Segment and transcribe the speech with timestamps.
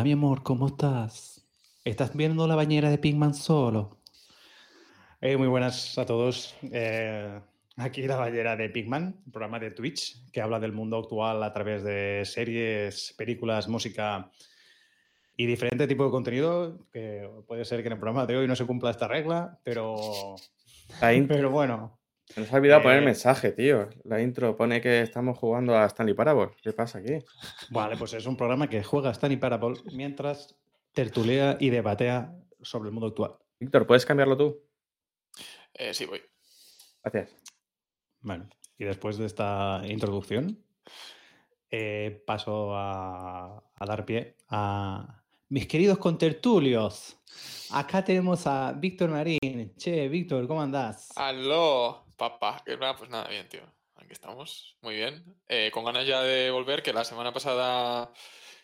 [0.00, 1.46] Hola, mi amor, ¿cómo estás?
[1.84, 3.98] ¿Estás viendo la bañera de Pigman solo?
[5.20, 6.54] Eh, muy buenas a todos.
[6.72, 7.38] Eh,
[7.76, 11.52] aquí la bañera de Pigman, un programa de Twitch que habla del mundo actual a
[11.52, 14.30] través de series, películas, música
[15.36, 16.78] y diferente tipo de contenido.
[16.90, 20.36] Que puede ser que en el programa de hoy no se cumpla esta regla, pero,
[20.98, 21.99] pero bueno.
[22.36, 23.88] Nos ha olvidado poner el Eh, mensaje, tío.
[24.04, 26.50] La intro pone que estamos jugando a Stanley Parable.
[26.62, 27.18] ¿Qué pasa aquí?
[27.70, 30.56] Vale, pues es un programa que juega Stanley Parable mientras
[30.92, 32.32] tertulea y debatea
[32.62, 33.36] sobre el mundo actual.
[33.58, 34.62] Víctor, ¿puedes cambiarlo tú?
[35.74, 36.20] Eh, sí, voy.
[37.02, 37.34] Gracias.
[38.20, 38.48] Bueno,
[38.78, 40.64] y después de esta introducción,
[41.70, 45.19] eh, paso a, a dar pie a
[45.50, 47.16] mis queridos contertulios.
[47.70, 49.74] Acá tenemos a Víctor Marín.
[49.76, 51.10] Che, Víctor, ¿cómo andás?
[51.16, 52.62] ¡Aló, papá!
[52.64, 53.62] Pues nada, bien, tío.
[53.96, 55.24] Aquí estamos, muy bien.
[55.48, 58.12] Eh, con ganas ya de volver, que la semana pasada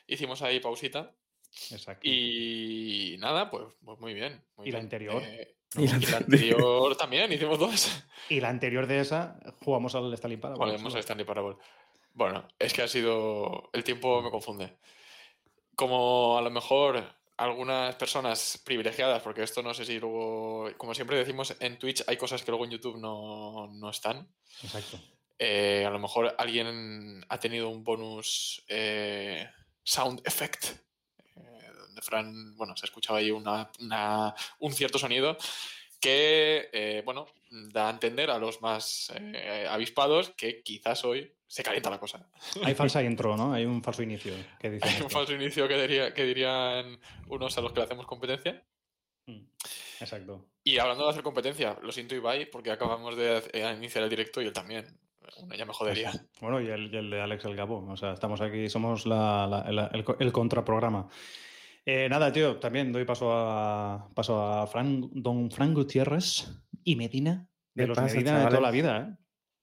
[0.07, 1.13] hicimos ahí pausita.
[1.71, 2.01] Exacto.
[2.09, 4.43] Y nada, pues, pues muy bien.
[4.57, 4.87] muy ¿Y la bien.
[4.87, 5.23] anterior?
[5.25, 8.03] Eh, Y la y la anterior también, hicimos dos.
[8.29, 10.65] Y la anterior de esa, jugamos al Stanley Parable.
[10.65, 11.57] Volvemos a Stanley Parable.
[12.13, 13.71] Bueno, es que ha sido.
[13.73, 14.77] El tiempo me confunde.
[15.77, 17.05] Como a lo mejor
[17.37, 20.71] algunas personas privilegiadas, porque esto no sé si luego.
[20.77, 24.27] Como siempre decimos, en Twitch hay cosas que luego en YouTube no, no están.
[24.63, 24.99] Exacto.
[25.39, 29.47] Eh, a lo mejor alguien ha tenido un bonus eh,
[29.85, 30.65] sound effect.
[31.37, 35.37] eh, donde Fran, bueno, se escuchaba ahí una, una- un cierto sonido
[36.01, 41.63] que, eh, bueno, da a entender a los más eh, avispados que quizás hoy se
[41.63, 42.29] calienta la cosa.
[42.65, 43.53] Hay falsa intro, ¿no?
[43.53, 44.89] Hay un falso inicio que dice.
[44.89, 46.99] Hay un falso inicio que, diría- que dirían
[47.29, 48.65] unos a los que le hacemos competencia.
[49.27, 49.43] Mm,
[50.01, 50.47] Exacto.
[50.65, 54.43] Y hablando de hacer competencia, lo siento Ibai, porque acabamos de eh, iniciar el directo
[54.43, 54.99] y él también.
[55.39, 56.13] Uno ya me jodería.
[56.41, 57.85] Bueno, y el, y el de Alex El Gabo.
[57.91, 61.09] O sea, estamos aquí, somos la- la- la- el, el contraprograma.
[61.85, 66.49] Eh, nada, tío, también doy paso a paso a Fran, don Fran Gutiérrez
[66.87, 69.17] y Medina, de ¿Qué los pasa, Medina de toda la vida, ¿eh?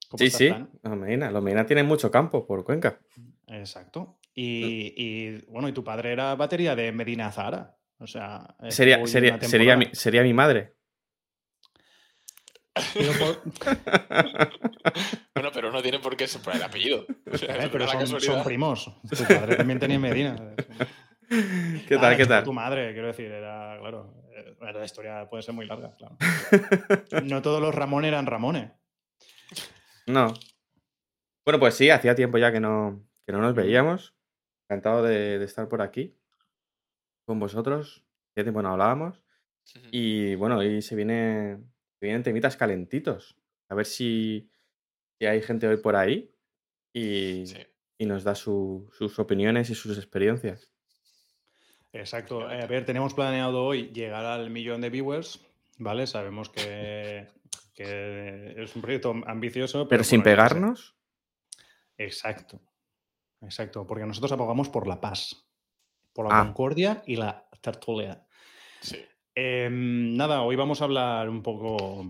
[0.08, 0.54] ¿Cómo Sí, sí.
[0.82, 1.30] Los Medina.
[1.30, 3.00] Los Medina tienen mucho campo por Cuenca.
[3.48, 4.18] Exacto.
[4.34, 7.76] Y, y, bueno, y tu padre era batería de Medina Zahara.
[7.98, 10.74] O sea, Sería, sería, sería, mi, sería mi madre.
[12.92, 13.42] Pero por-
[15.34, 17.06] Bueno, pero no tiene por qué ser por el apellido.
[17.32, 18.90] O sea, eh, pero son, primos.
[19.08, 20.36] Tu padre también tenía Medina.
[21.28, 22.16] ¿Qué Ah, tal?
[22.16, 22.44] ¿Qué estuvo tal?
[22.44, 24.12] Tu madre, quiero decir, era, claro,
[24.60, 26.16] la historia puede ser muy larga, claro.
[27.24, 28.70] No todos los Ramón eran Ramones.
[30.06, 30.34] No.
[31.44, 34.14] Bueno, pues sí, hacía tiempo ya que no, que no nos veíamos.
[34.68, 36.16] Encantado de, de estar por aquí
[37.26, 38.04] con vosotros.
[38.30, 39.22] Hacía tiempo no hablábamos.
[39.90, 41.58] Y bueno, hoy se viene,
[41.98, 43.36] se vienen temitas calentitos.
[43.70, 44.50] A ver si,
[45.18, 46.30] si hay gente hoy por ahí
[46.92, 47.66] y, Sí.
[47.98, 50.70] y nos da su- sus opiniones y sus experiencias.
[51.94, 52.50] Exacto.
[52.50, 55.40] Eh, a ver, tenemos planeado hoy llegar al millón de viewers,
[55.78, 56.06] ¿vale?
[56.06, 57.28] Sabemos que,
[57.74, 59.78] que es un proyecto ambicioso.
[59.80, 60.94] Pero Pero, sin bueno, pegarnos.
[61.96, 62.60] Exacto.
[63.40, 63.86] Exacto.
[63.86, 65.46] Porque nosotros abogamos por la paz,
[66.12, 66.44] por la Ah.
[66.44, 68.26] concordia y la tertulia.
[68.80, 69.02] Sí.
[69.34, 72.06] Em, nada, hoy vamos a hablar un poco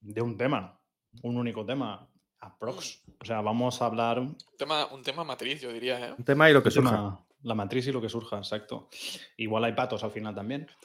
[0.00, 0.78] de un tema,
[1.22, 2.08] un único tema,
[2.40, 3.02] aprox.
[3.20, 6.14] O sea, vamos a hablar un Tema, un tema matriz, yo diría, ¿eh?
[6.16, 7.18] Un tema y lo que surja.
[7.42, 8.88] La matriz y lo que surja, exacto.
[9.36, 10.68] Igual hay patos al final también.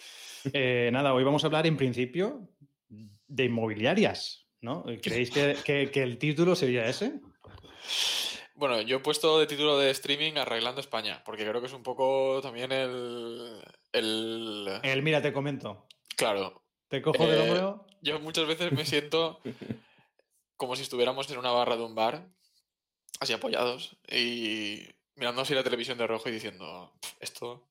[0.51, 2.49] Eh, nada, hoy vamos a hablar en principio
[2.89, 4.83] de inmobiliarias, ¿no?
[5.01, 7.21] ¿Creéis que, que- que el título sería ese?
[8.55, 11.81] Bueno, yo he puesto de título de streaming Arreglando España, porque creo que es un
[11.83, 13.63] poco también el.
[13.93, 14.67] el...
[14.83, 15.87] El, mira, te comento.
[16.17, 17.87] Claro, Te cojo Eh, hombro.
[18.01, 19.39] yo muchas veces me siento
[20.57, 22.27] como si estuviéramos en una barra de un bar,
[23.21, 27.69] así apoyados, y mirando así la televisión de rojo y diciendo, "Pf, esto,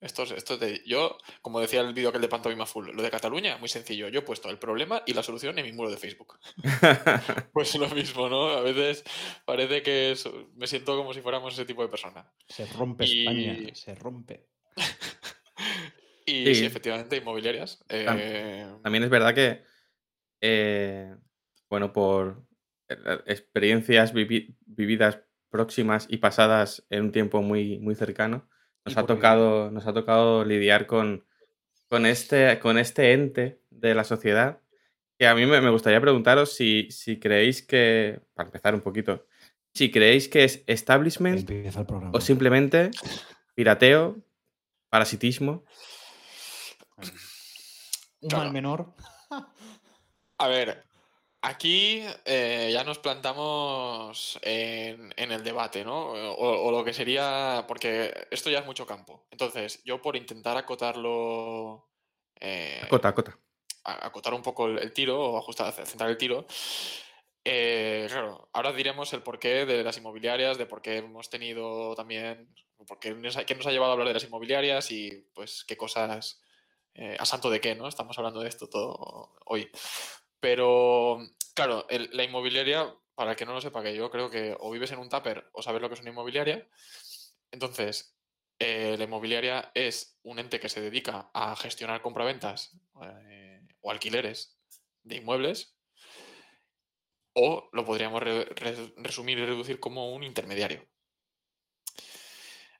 [0.00, 0.82] esto, es- esto es de...
[0.86, 4.20] Yo, como decía el vídeo aquel de Pantomima Full, lo de Cataluña, muy sencillo, yo
[4.20, 6.38] he puesto el problema y la solución en mi muro de Facebook.
[7.52, 8.48] Pues lo mismo, ¿no?
[8.50, 9.02] A veces
[9.44, 12.30] parece que es- me siento como si fuéramos ese tipo de persona.
[12.48, 14.46] Se rompe y- España, se rompe.
[16.26, 16.54] Y Sí.
[16.56, 17.82] sí, efectivamente, inmobiliarias.
[17.88, 19.62] Eh, También es verdad que,
[20.42, 21.16] eh,
[21.70, 22.44] bueno, por
[22.90, 22.96] eh,
[23.26, 25.20] experiencias vivi- vividas
[25.50, 28.48] próximas y pasadas en un tiempo muy, muy cercano,
[28.84, 31.26] nos ha tocado, nos ha tocado lidiar con,
[31.88, 34.60] con, este, con este ente de la sociedad.
[35.18, 39.26] Que a mí me, me gustaría preguntaros si, si creéis que, para empezar un poquito,
[39.74, 41.50] si creéis que es establishment
[42.12, 42.90] o simplemente
[43.54, 44.16] pirateo,
[44.88, 45.64] parasitismo.
[48.20, 48.44] Un Claro.
[48.44, 48.94] mal menor.
[50.38, 50.84] A ver,
[51.40, 56.08] Aquí eh, ya nos plantamos en, el debate, ¿no?
[56.10, 59.24] O, lo que sería, porque esto ya es mucho campo.
[59.30, 61.86] Entonces, yo por intentar acotarlo...
[62.40, 63.38] Eh, acota, acota.
[63.84, 66.44] acotar un poco el, tiro o ajustar, centrar el tiro.
[67.44, 72.52] Eh, claro, ahora diremos el porqué de las inmobiliarias, de por qué hemos tenido también,
[72.86, 75.76] por qué nos, qué nos ha llevado a hablar de las inmobiliarias y pues qué
[75.76, 76.42] cosas,
[77.18, 77.86] a santo de qué, ¿no?
[77.86, 79.70] Estamos hablando de esto todo hoy.
[80.40, 81.18] Pero,
[81.54, 84.92] claro, la inmobiliaria, para el que no lo sepa, que yo creo que o vives
[84.92, 86.68] en un tupper o sabes lo que es una inmobiliaria.
[87.50, 88.14] Entonces,
[88.58, 94.58] eh, la inmobiliaria es un ente que se dedica a gestionar compraventas eh, o alquileres
[95.02, 95.74] de inmuebles.
[97.34, 98.20] O lo podríamos
[98.96, 100.88] resumir y reducir como un intermediario.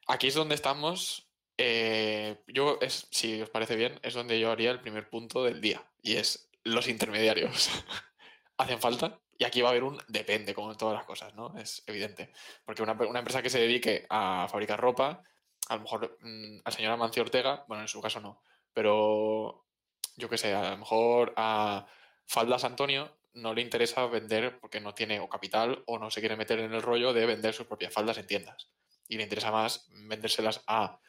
[0.08, 1.31] Aquí es donde estamos.
[1.58, 5.61] Eh, yo, es, si os parece bien, es donde yo haría el primer punto del
[5.61, 5.88] día.
[6.02, 7.70] Y es los intermediarios
[8.56, 9.20] hacen falta.
[9.40, 11.56] Y aquí va a haber un depende, como en todas las cosas, ¿no?
[11.56, 12.32] Es evidente.
[12.64, 15.22] Porque una, empresa que se dedique a fabricar ropa,
[15.68, 19.64] a lo mejor mm, al señor Amancio Ortega, bueno, en su caso no, pero
[20.16, 21.87] yo qué sé, a lo mejor a
[22.26, 26.37] Faldas Antonio no le interesa vender porque no tiene o capital o no se quiere
[26.37, 28.70] meter en el rollo de vender sus propias faldas en tiendas.
[29.06, 31.00] Y le interesa más vendérselas a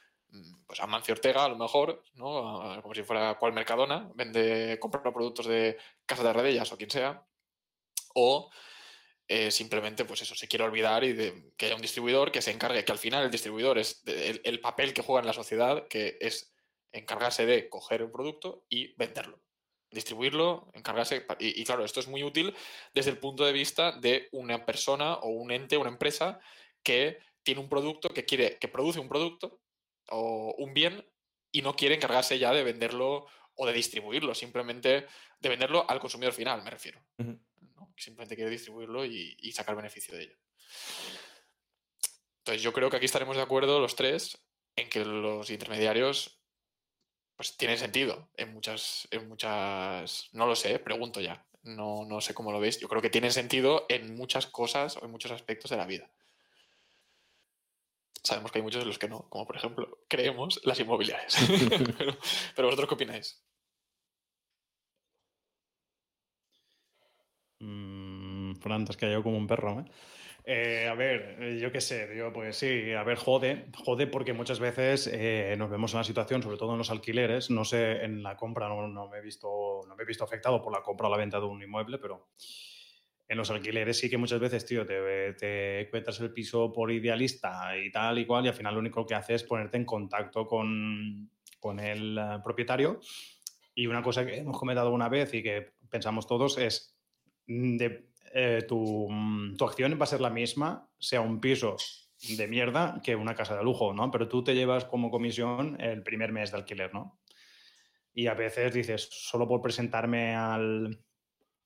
[0.65, 2.79] pues Amancio Ortega, a lo mejor, ¿no?
[2.81, 7.25] como si fuera cual Mercadona, vende, compra productos de Casa de Redellas o quien sea,
[8.13, 8.50] o
[9.27, 12.50] eh, simplemente, pues eso, se quiere olvidar y de, que haya un distribuidor que se
[12.50, 16.17] encargue, que al final el distribuidor es el, papel que juega en la sociedad, que
[16.19, 16.51] es
[16.91, 19.39] encargarse de coger un producto y venderlo.
[19.91, 21.27] Distribuirlo, encargarse.
[21.39, 22.55] Y, y claro, esto es muy útil
[22.93, 26.39] desde el punto de vista de una persona o un ente, una empresa
[26.81, 29.59] que tiene un producto, que quiere, que produce un producto
[30.11, 31.05] o un bien
[31.51, 35.05] y no quiere encargarse ya de venderlo o de distribuirlo, simplemente
[35.39, 37.01] de venderlo al consumidor final, me refiero.
[37.97, 40.37] Simplemente quiere distribuirlo y, sacar beneficio de ello.
[42.39, 44.41] Entonces yo creo que aquí estaremos de acuerdo los tres
[44.75, 46.41] en que los intermediarios
[47.35, 52.33] pues tienen sentido en muchas, en muchas, no lo sé, pregunto ya, no, no sé
[52.33, 55.71] cómo lo veis, yo creo que tienen sentido en muchas cosas o en muchos aspectos
[55.71, 56.11] de la vida.
[58.23, 61.35] Sabemos que hay muchos de los que no, como por ejemplo, creemos las inmobiliarias.
[62.55, 63.43] pero, vosotros qué opináis?
[67.59, 69.85] Mm, Fran, te has callado como un perro, ¿eh?
[70.45, 70.88] ¿eh?
[70.88, 74.59] a ver, eh, yo qué sé, yo pues sí, a ver, jode, jode porque muchas
[74.59, 78.23] veces eh, nos vemos en una situación, sobre todo en los alquileres, no sé, en
[78.23, 81.07] la compra no, no, me he visto, no me he visto afectado por la compra
[81.07, 82.29] o la venta de un inmueble, pero
[83.29, 87.77] en los alquileres sí que muchas veces, tío, te, te encuentras el piso por idealista
[87.77, 90.48] y tal y cual, y al final lo único que hace es ponerte en contacto
[90.48, 91.29] con,
[91.79, 93.00] el eh, propietario.
[93.75, 96.98] Y una cosa que hemos comentado una vez y que pensamos todos es
[97.45, 101.77] mm, de, eh, tu, mm, tu, acción va a ser la misma, sea un piso
[102.36, 104.09] de mierda que una casa de lujo, ¿no?
[104.09, 107.19] Pero tú te llevas como comisión el primer mes de alquiler, ¿no?
[108.12, 111.00] Y a veces dices, solo por presentarme al,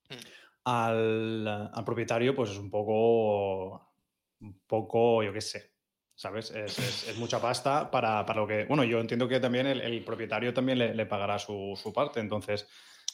[0.09, 3.93] mm al, propietario, pues es un poco,
[4.39, 5.73] un poco, yo qué sé,
[6.15, 6.51] ¿sabes?
[6.51, 8.65] Es, mucha pasta para, lo que...
[8.65, 12.67] Bueno, yo entiendo que también el, propietario también le, pagará su, parte, entonces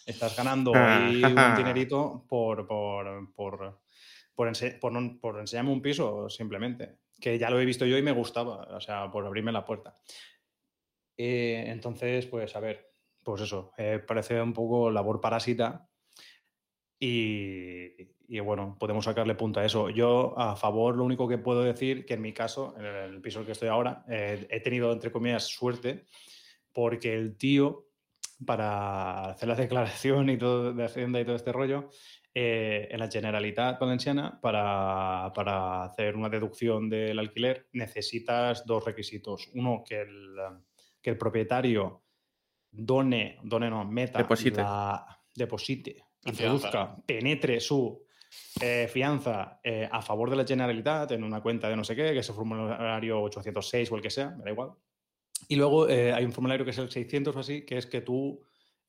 [0.06, 3.82] estás ganando ahí un dinerito por, por, por,
[4.36, 8.82] por, enseñarme un piso simplemente, que ya lo he visto yo y me gustaba, o
[8.82, 9.94] sea, por abrirme la puerta.
[11.18, 15.89] Eh, entonces, pues a ver, pues eso, eh, parece un poco labor parásita
[17.00, 19.90] y, bueno, podemos sacarle punto a eso.
[19.90, 23.40] Yo, a favor, lo único que puedo decir, que en mi caso, en el piso
[23.40, 26.06] en el que estoy ahora, eh, he tenido, entre comillas, suerte,
[26.74, 27.88] porque el tío,
[28.46, 31.90] para hacer la declaración y todo de Hacienda y todo este rollo,
[32.36, 39.50] eh, en la Generalitat Valenciana, para, para, hacer una deducción del alquiler, necesitas dos requisitos.
[39.54, 40.36] Uno, que el,
[41.02, 42.04] que el propietario
[42.70, 44.62] done, done no, meta deposite.
[44.62, 48.04] la deposite introduzca, penetre su
[48.62, 52.14] eh, fianza eh, a favor de la Generalitat en una cuenta de no sé qué,
[52.14, 54.72] que es el formulario 806 o el que sea, me da igual.
[55.48, 58.02] Y luego eh, hay un formulario que es el 600 o así, que es que
[58.02, 58.42] tú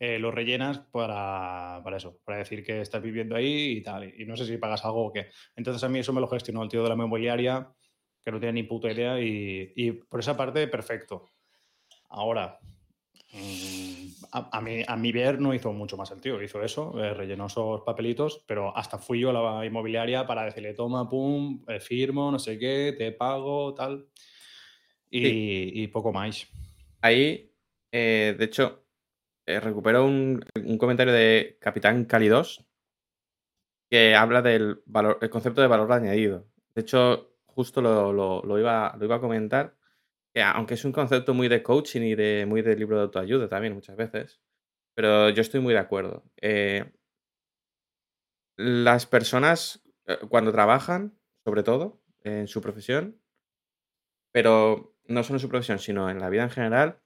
[0.02, 4.10] lo rellenas para, para, eso, para decir que estás viviendo ahí y tal.
[4.18, 5.26] Y, no sé si pagas algo o qué.
[5.54, 7.70] Entonces a mí eso me lo gestionó el tío de la inmobiliaria,
[8.24, 11.26] que no tiene ni puta idea, y, y por esa parte, perfecto.
[12.08, 12.58] Ahora,
[13.32, 13.89] Mm,
[14.32, 17.46] a, mí, a mi ver no hizo mucho más el tío, hizo eso, eh, rellenó
[17.46, 22.30] esos papelitos, pero hasta fui yo a la inmobiliaria para decirle, toma, pum, eh, firmo,
[22.30, 24.08] no sé qué, te pago, tal,
[25.10, 26.46] y, poco más.
[27.00, 27.52] Ahí,
[27.90, 28.84] eh, de hecho,
[29.46, 30.44] recupero un,
[30.78, 32.64] comentario de Capitán Cali 2,
[33.90, 36.46] que habla del valor, el concepto de valor añadido.
[36.74, 39.74] De hecho, justo lo, lo- lo iba, lo iba a comentar,
[40.34, 43.48] que aunque es un concepto muy de coaching y de muy de libro de autoayuda
[43.48, 44.40] también muchas veces,
[44.94, 46.24] pero yo estoy muy de acuerdo.
[46.42, 46.92] Eh,
[48.56, 53.20] las personas eh, cuando trabajan, sobre todo en su profesión,
[54.32, 57.00] pero no solo en su profesión, sino en la vida en general,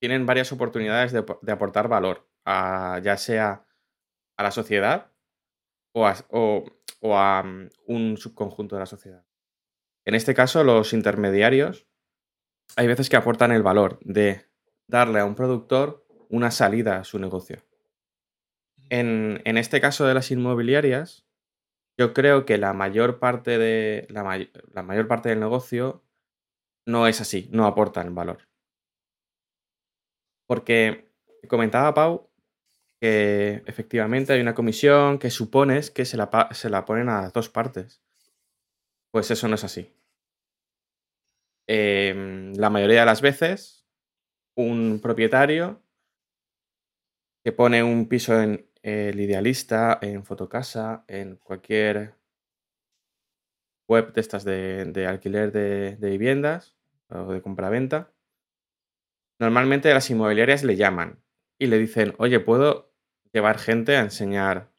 [0.00, 3.66] tienen varias oportunidades de, aportar valor, a- ya sea
[4.38, 5.12] a la sociedad
[5.94, 6.66] o a, o-
[7.00, 9.26] o a, mm, un subconjunto de la sociedad.
[10.06, 11.88] En este caso, los intermediarios
[12.76, 14.46] hay veces que aportan el valor de
[14.86, 17.64] darle a un productor una salida a su negocio.
[18.88, 21.26] En, en este caso de las inmobiliarias,
[21.98, 26.02] yo creo que la mayor parte de la, may- la mayor parte del negocio
[26.86, 28.48] no es así, no aportan valor.
[30.46, 31.08] Porque
[31.48, 32.28] comentaba Pau
[33.00, 37.48] que efectivamente hay una comisión que supones que se la, se la ponen a dos
[37.48, 38.02] partes.
[39.12, 39.92] Pues eso no es así.
[41.72, 43.86] Em, la mayoría de las veces,
[44.56, 45.80] un propietario
[47.44, 52.16] que pone un piso en El Idealista, en Fotocasa, en cualquier
[53.86, 56.76] web de estas de, alquiler de, viviendas
[57.08, 58.12] o de compraventa,
[59.38, 61.22] normalmente las inmobiliarias le llaman
[61.56, 62.92] y le dicen, oye, ¿puedo
[63.32, 64.72] llevar gente a enseñar,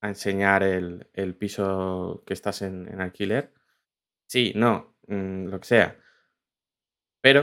[0.00, 3.54] a enseñar el, el piso que estás en alquiler?
[4.26, 5.96] Sí, no, mm, lo que sea.
[7.20, 7.40] Pero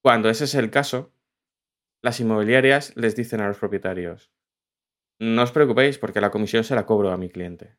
[0.00, 1.12] cuando ese es el caso,
[2.02, 4.32] las inmobiliarias les dicen a los propietarios,
[5.20, 7.78] no os preocupéis porque la comisión se la cobro a mi cliente.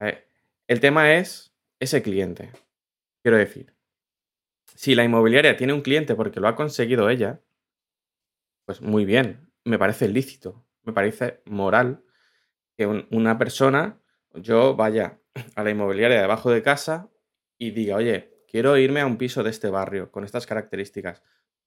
[0.00, 0.26] Eh,
[0.68, 2.50] El tema es ese cliente.
[3.22, 3.74] Quiero decir,
[4.76, 7.42] si la inmobiliaria tiene un cliente porque lo ha conseguido ella,
[8.64, 12.04] pues muy bien, me parece lícito, me parece moral
[12.76, 14.00] que un- una persona,
[14.34, 15.20] yo vaya
[15.54, 17.10] a la inmobiliaria debajo de casa
[17.58, 21.22] y diga, oye, quiero irme a un piso de este barrio con estas características.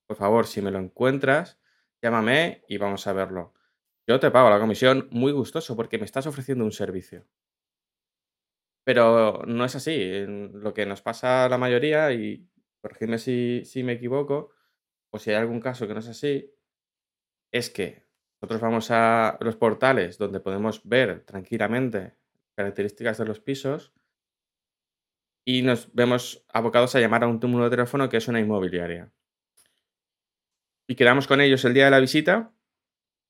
[0.08, 1.60] Por favor, si me lo encuentras,
[2.02, 3.54] llámame y vamos a verlo.
[4.08, 7.28] Yo te pago la comisión muy gustoso porque me estás ofreciendo un servicio.
[8.84, 10.26] Pero no es así.
[10.28, 12.50] Lo que nos pasa a la mayoría, y
[12.82, 14.52] corregidme si, si me equivoco,
[15.12, 16.52] o si hay algún caso que no es así,
[17.52, 18.08] es que
[18.42, 22.19] nosotros vamos a los portales donde podemos ver tranquilamente
[22.60, 23.94] características de los pisos
[25.46, 29.14] y nos vemos abocados a llamar a un número de teléfono que es una inmobiliaria.
[30.86, 32.52] Y quedamos con ellos el día de la visita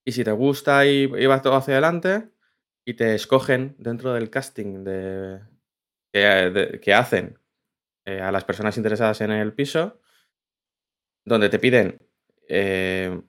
[0.04, 2.32] y si te gusta y, y va todo hacia adelante
[2.86, 5.42] y te escogen dentro del casting de,
[6.12, 7.38] que, hacen
[8.06, 10.02] eh, a las personas interesadas en el piso,
[11.24, 12.00] donde te piden
[12.48, 13.22] eh,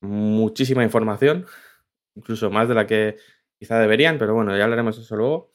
[0.00, 1.46] muchísima información,
[2.16, 3.16] incluso más de la que
[3.60, 5.50] quizá deberían, pero bueno, ya hablaremos de eso luego.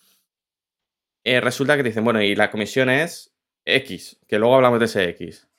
[1.26, 3.36] Eh, resulta que te dicen, bueno, y la comisión es
[3.66, 5.50] X, que luego hablamos de ese X.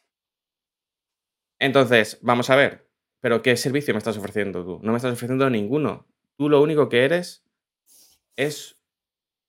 [1.59, 2.89] Entonces, vamos a ver,
[3.21, 4.79] pero ¿qué servicio me estás ofreciendo tú?
[4.83, 6.07] No me estás ofreciendo ninguno.
[6.37, 7.45] Tú lo único que eres
[8.37, 8.79] es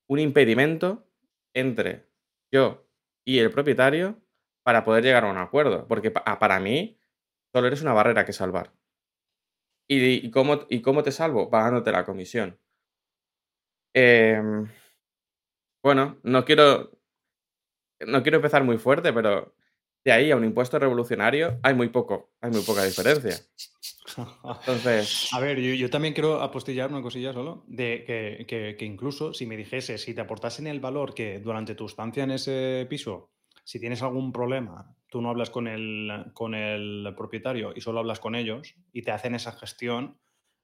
[0.08, 1.06] un impedimento
[1.54, 2.08] entre
[2.50, 2.88] yo
[3.24, 4.20] y el propietario
[4.64, 5.86] para poder llegar a un acuerdo.
[5.86, 6.98] Porque ah, para mí,
[7.52, 8.72] solo eres una barrera que salvar.
[9.86, 11.48] ¿Y, y cómo, y cómo te salvo?
[11.48, 12.58] Pagándote la comisión.
[13.94, 14.68] Em,
[15.82, 16.90] bueno, no quiero.
[18.06, 19.54] No quiero empezar muy fuerte, pero
[20.04, 23.36] de ahí a un impuesto revolucionario hay muy poco, hay muy poca diferencia.
[24.60, 29.34] Entonces, A ver, yo, también quiero apostillar una cosilla solo, de que, que- que incluso
[29.34, 33.30] si me dijese, si te aportasen el valor que durante tu estancia en ese piso,
[33.64, 38.20] si tienes algún problema, tú no hablas con el, con el propietario y solo hablas
[38.20, 40.18] con ellos y te hacen esa gestión,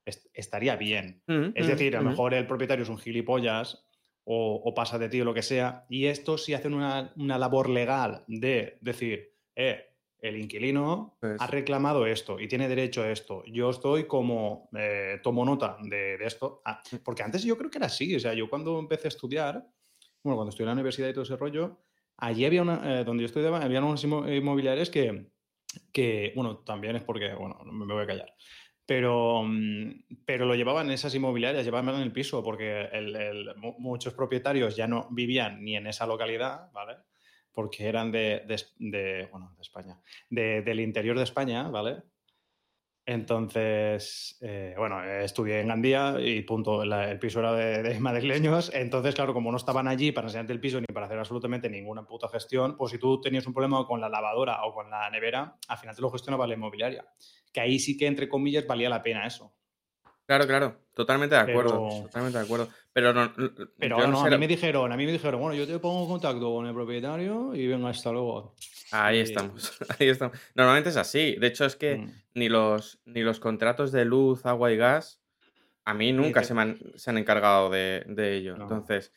[0.05, 1.23] est- estaría bien.
[1.27, 2.11] mm, Es mm, decir, a lo mm.
[2.11, 3.87] mejor el propietario es un gilipollas
[4.25, 7.39] o, o pasa de ti o lo que sea, y estos sí hacen una, una
[7.39, 9.85] labor legal de decir, eh,
[10.21, 13.43] el inquilino Pues- ha reclamado esto y tiene derecho a esto.
[13.47, 16.63] Yo estoy como, eh, tomo nota de, de esto.
[16.65, 19.67] Ah, porque antes yo creo que era así, o sea, yo cuando empecé a estudiar,
[20.23, 21.81] bueno, cuando estudié en la universidad y todo ese rollo,
[22.17, 25.27] allí había una, eh, donde yo estudiaba, había unos inmo- inmobiliarios que,
[25.93, 28.35] que, bueno, también es porque, bueno, no me voy a callar.
[28.87, 32.89] Pero, mm, pero lo llevaban esas inmobiliarias, llevaban en el piso, porque
[33.79, 36.97] muchos propietarios ya no vivían ni en esa localidad, ¿vale?
[37.53, 38.45] Porque eran de,
[38.79, 42.03] de bueno, de España, de- del interior de España, ¿vale?
[43.07, 48.73] Entonces, eh, bueno, estudié en Gandía y punto, la- el piso era de, de madrileños.
[48.75, 52.07] Entonces, claro, como no estaban allí para enseñarte el piso ni para hacer absolutamente ninguna
[52.07, 55.59] puta gestión, pues si tú tenías un problema con la lavadora o con la nevera,
[55.69, 57.05] al final te lo gestionaba la inmobiliaria.
[57.55, 59.55] Que ahí sí que, entre comillas, valía la pena eso.
[60.27, 62.69] Claro, claro, totalmente de acuerdo, Pero- totalmente de acuerdo.
[62.93, 65.13] Pero no, Pero yo ahora no no, sé a mí me dijeron, a mí me
[65.13, 68.55] dijeron, bueno, yo te pongo en contacto con el propietario y venga, hasta luego.
[68.91, 70.37] Ahí Y- estamos, ahí estamos.
[70.55, 71.37] Normalmente es así.
[71.37, 72.11] De hecho, es que Mm.
[72.35, 75.21] ni los, ni los contratos de luz, agua y gas,
[75.85, 78.57] a mí nunca se, me han, se han encargado de, de ello.
[78.57, 78.63] No.
[78.65, 79.13] Entonces,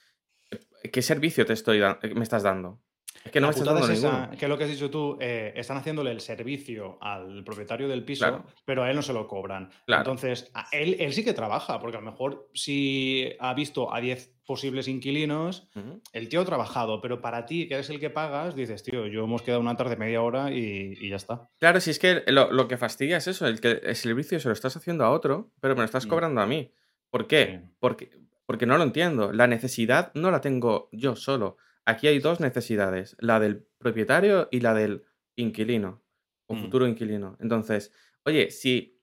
[0.91, 1.79] ¿qué servicio te estoy
[2.13, 2.81] me estás dando?
[3.27, 4.89] Es que no me estás putada dando es esa, que es lo que has dicho
[4.89, 8.45] tú, eh, están haciéndole el servicio al propietario del piso, Claro.
[8.65, 9.69] pero a él no se lo cobran.
[9.85, 10.01] Claro.
[10.01, 14.01] Entonces, a él, él sí que trabaja, porque a lo mejor si ha visto a
[14.01, 15.67] 10 posibles inquilinos,
[16.13, 19.25] el tío ha trabajado, pero para ti, que eres el que pagas, dices, tío, yo
[19.25, 21.49] hemos quedado una tarde media hora y, y ya está.
[21.59, 24.47] Claro, si es que lo, lo que fastidia es eso, el que el servicio se
[24.47, 26.09] lo estás haciendo a otro, pero me lo estás Mm.
[26.09, 26.71] cobrando a mí.
[27.09, 27.59] ¿Por qué?
[27.61, 27.69] Sí.
[27.79, 28.09] Porque,
[28.45, 29.33] porque no lo entiendo.
[29.33, 31.57] La necesidad no la tengo yo solo.
[31.87, 35.05] Aquí hay dos necesidades, la del propietario y la del
[35.37, 36.03] inquilino
[36.47, 36.61] o Mm.
[36.61, 37.37] futuro inquilino.
[37.39, 37.93] Entonces,
[38.25, 39.01] oye, si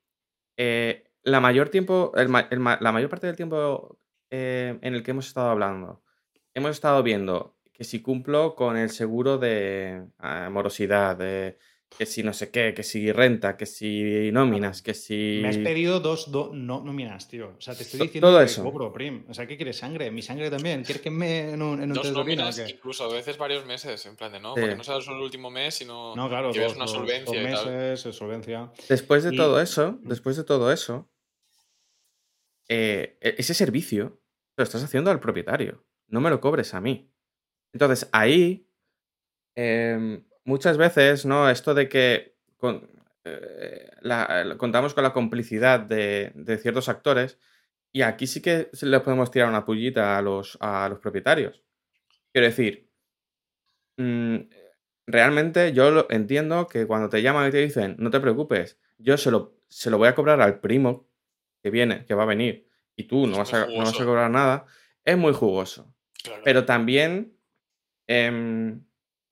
[0.56, 3.98] eh, la mayor tiempo, el ma- el ma- la mayor parte del tiempo
[4.30, 6.02] eh, en el que hemos estado hablando,
[6.54, 11.58] hemos estado viendo que si cumplo con el seguro de ah, morosidad, de
[11.96, 15.38] que si no sé qué, que si renta, que si nóminas, que si...
[15.42, 17.54] Me has pedido dos do- no, nóminas, tío.
[17.56, 18.64] O sea, te estoy To- diciendo todo que eso.
[18.64, 19.24] cobro, prim.
[19.28, 19.76] O sea, ¿qué quieres?
[19.78, 20.10] ¿Sangre?
[20.10, 20.82] ¿Mi sangre también?
[20.82, 24.16] ¿Quieres que me en un, en un Dos nóminas, incluso a veces varios meses, en
[24.16, 24.60] plan de no, Sí.
[24.62, 26.94] porque no sea solo el último mes, sino No, claro, que veas dos, una dos-
[26.94, 27.66] solvencia dos y tal.
[27.72, 28.72] meses, eh, solvencia.
[28.88, 30.08] Después de Y- todo eso, Mm.
[30.08, 31.08] después de todo eso,
[32.68, 34.20] eh, ese servicio
[34.56, 35.84] lo estás haciendo al propietario.
[36.08, 37.10] No me lo cobres a mí.
[37.72, 38.68] Entonces, ahí,
[39.56, 41.48] em, muchas veces, ¿no?
[41.50, 42.88] Esto de que con-
[43.24, 47.38] eh, la- contamos con la complicidad de, de ciertos actores,
[47.92, 51.62] y aquí sí que se le podemos tirar una pullita a los, a los propietarios.
[52.32, 52.90] Quiero decir,
[53.96, 54.36] mm,
[55.06, 59.16] realmente yo lo- entiendo que cuando te llaman y te dicen, no te preocupes, yo
[59.16, 61.08] se lo, se lo voy a cobrar al primo
[61.62, 64.30] que viene, que va a venir, y tú no vas, a, no vas a cobrar
[64.30, 64.66] nada,
[65.04, 65.92] es muy jugoso.
[66.22, 66.42] Claro.
[66.44, 67.36] Pero también
[68.06, 68.84] em,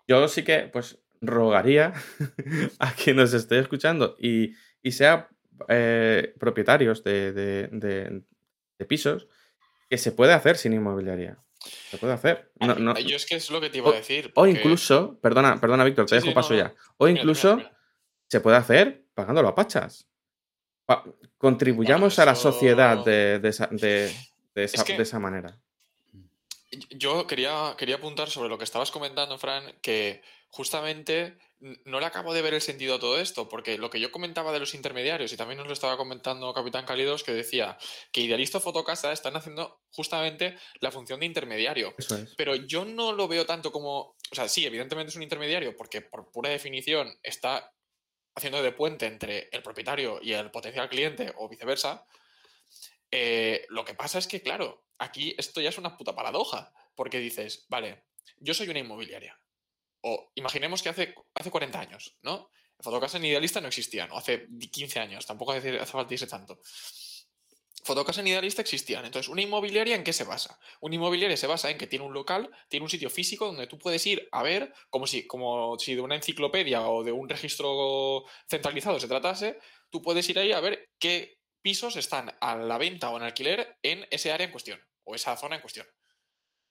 [0.08, 1.94] yo sí que pues rogaría
[2.78, 5.28] a quien nos esté escuchando y, y sea
[5.68, 8.22] eh, propietarios de, de- de-
[8.78, 9.28] de pisos
[9.88, 11.38] que se puede hacer sin inmobiliaria.
[11.90, 12.50] Se puede hacer.
[12.58, 14.32] No- no- Yo es que es lo que te iba a decir.
[14.34, 16.74] o incluso, perdona, perdona Víctor, te Sí, dejo sí, paso no, ya.
[16.96, 17.78] O incluso mira, mira.
[18.28, 20.08] se puede hacer pagándolo a pachas.
[20.84, 21.04] Pa-
[21.38, 23.70] contribuyamos a la sociedad de, de esa,
[24.56, 25.56] esa- que- de esa manera.
[26.90, 30.22] Yo quería, quería apuntar sobre lo que estabas comentando, Fran, que
[30.52, 34.12] justamente no le acabo de ver el sentido a todo esto, porque lo que yo
[34.12, 37.78] comentaba de los intermediarios, y también nos lo estaba comentando Capitán Cálidos, que decía
[38.12, 41.94] que Idealista o Fotocasa están haciendo justamente la función de intermediario.
[41.96, 42.34] Es.
[42.36, 44.14] Pero yo no lo veo tanto como.
[44.30, 47.72] O sea, sí, evidentemente es un intermediario, porque por pura definición está
[48.34, 52.06] haciendo de puente entre el propietario y el potencial cliente, o viceversa.
[53.10, 57.20] Eh, lo que pasa es que, claro, aquí esto ya es una puta paradoja, porque
[57.20, 58.04] dices, vale,
[58.36, 59.38] yo soy una inmobiliaria.
[60.02, 62.50] O imaginemos que hace, hace 40 años, ¿no?
[62.82, 66.58] Fotocasa en Idealista no existían, o hace 15 años, tampoco hace, falta irse tanto.
[67.84, 69.04] Fotocasa en Idealista existían.
[69.04, 70.58] Entonces, ¿una inmobiliaria en qué se basa?
[70.80, 73.78] Una inmobiliaria se basa en que tiene un local, tiene un sitio físico donde tú
[73.78, 78.24] puedes ir a ver, como si, como si de una enciclopedia o de un registro
[78.48, 79.58] centralizado se tratase,
[79.90, 83.78] tú puedes ir ahí a ver qué pisos están a la venta o en alquiler
[83.82, 85.86] en ese área en cuestión, o esa zona en cuestión.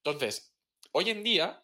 [0.04, 0.54] Entonces,
[0.92, 1.64] hoy en día,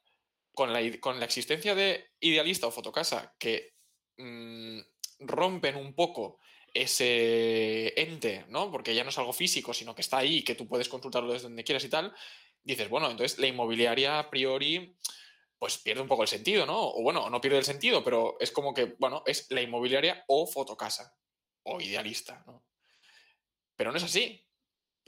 [0.58, 3.76] con la, con la existencia de Idealista o Fotocasa que
[4.18, 4.80] mm,
[5.20, 6.40] rompen un poco
[6.74, 8.72] ese ente, ¿no?
[8.72, 11.48] Porque ya no es algo físico, sino que está ahí, que tú puedes consultarlo desde
[11.48, 12.12] donde quieras y tal,
[12.64, 14.98] dices, bueno, entonces la inmobiliaria a priori
[15.60, 16.90] pues pierde un poco el sentido, ¿no?
[16.90, 20.48] O bueno, no pierde el sentido, pero es como que, bueno, es la inmobiliaria o
[20.48, 21.16] fotocasa
[21.62, 22.66] o idealista, ¿no?
[23.76, 24.44] Pero no es así.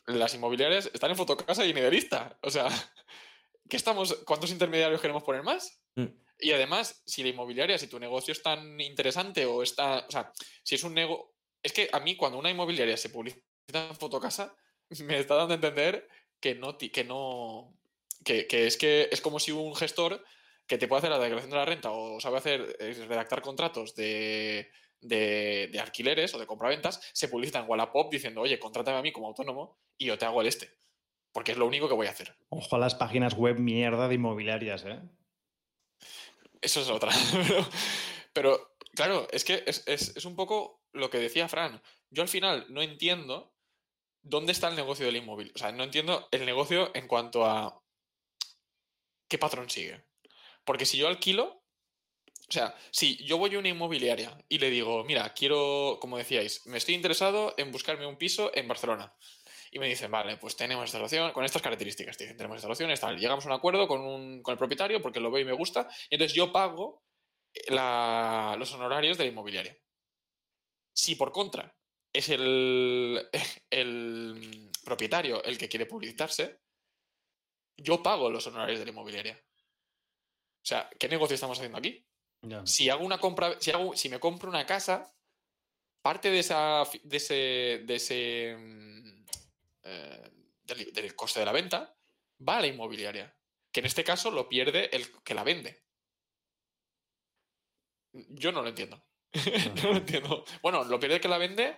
[0.06, 2.38] Las inmobiliarias están en fotocasa y en idealista.
[2.44, 2.68] O sea,
[3.70, 4.14] ¿qué estamos?
[4.26, 5.82] ¿Cuántos intermediarios queremos poner más?
[5.96, 6.08] Mm.
[6.40, 10.06] Y además, si la inmobiliaria, si tu negocio es tan interesante o está.
[10.08, 10.32] O sea,
[10.64, 11.34] si es un negocio.
[11.62, 14.56] Es que a mí, cuando una inmobiliaria se publicita en fotocasa,
[15.04, 16.08] me está dando a entender
[16.40, 16.78] que no.
[16.78, 17.74] Que, no
[18.24, 20.24] que, que es que es como si un gestor
[20.68, 23.96] que te puede hacer la declaración de la renta o sabe hacer eh, redactar contratos
[23.96, 24.70] de,
[25.02, 29.12] de, de alquileres o de compraventas, se publicita en Wallapop diciendo, oye, contrátame a mí
[29.12, 30.70] como autónomo y yo te hago el este.
[31.32, 32.36] Porque es lo único que voy a hacer.
[32.50, 35.00] Ojo a las páginas web mierda de inmobiliarias, ¿eh?
[36.62, 37.12] Eso es otra.
[37.44, 37.68] pero,
[38.34, 41.82] pero, claro, es que es, es- es un poco lo que decía Fran.
[42.10, 43.54] Yo al final no entiendo
[44.22, 45.52] dónde está el negocio del inmóvil.
[45.56, 47.82] O sea, no entiendo el negocio en cuanto a
[49.28, 50.04] qué patrón sigue.
[50.66, 51.64] Porque si yo alquilo,
[52.48, 56.66] O sea, si yo voy a una inmobiliaria y le digo, mira, quiero, como decíais,
[56.66, 59.14] me estoy interesado en buscarme un piso en Barcelona.
[59.72, 62.18] Y me dicen, vale, pues tenemos esta opción con estas características.
[62.18, 63.20] Te dicen, tenemos esta tal.
[63.20, 65.88] Llegamos a un acuerdo con, un, con el propietario porque lo veo y me gusta.
[66.10, 67.04] Y entonces yo pago
[67.68, 69.78] la, los honorarios de la inmobiliaria.
[70.94, 71.76] Si por contra
[72.12, 73.30] es el,
[73.70, 76.62] el propietario el que quiere publicitarse,
[77.78, 79.38] yo pago los honorarios de la inmobiliaria.
[79.38, 82.06] O sea, ¿qué negocio estamos haciendo aquí?
[82.66, 85.14] Si hago una compra, si, hago, si me compro una casa,
[86.02, 89.19] parte de, esa, de ese, de ese mm,
[89.90, 90.32] eh,
[90.64, 91.96] del, del coste de la venta
[92.48, 93.36] va a la inmobiliaria.
[93.72, 95.84] Que en este caso lo pierde el que la vende.
[98.12, 99.04] Yo no lo entiendo.
[99.84, 100.44] no lo entiendo.
[100.62, 101.78] Bueno, lo pierde el que la vende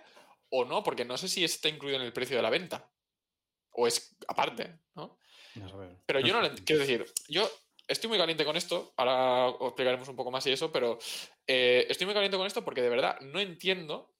[0.50, 2.90] o no, porque no sé si está incluido en el precio de la venta.
[3.72, 5.18] O es aparte, ¿no?
[5.68, 5.96] Sabes.
[6.06, 7.50] Pero yo no lo ent- Quiero decir, yo
[7.86, 8.94] estoy muy caliente con esto.
[8.96, 10.98] Ahora os explicaremos un poco más y eso, pero
[11.46, 14.11] eh, estoy muy caliente con esto porque de verdad no entiendo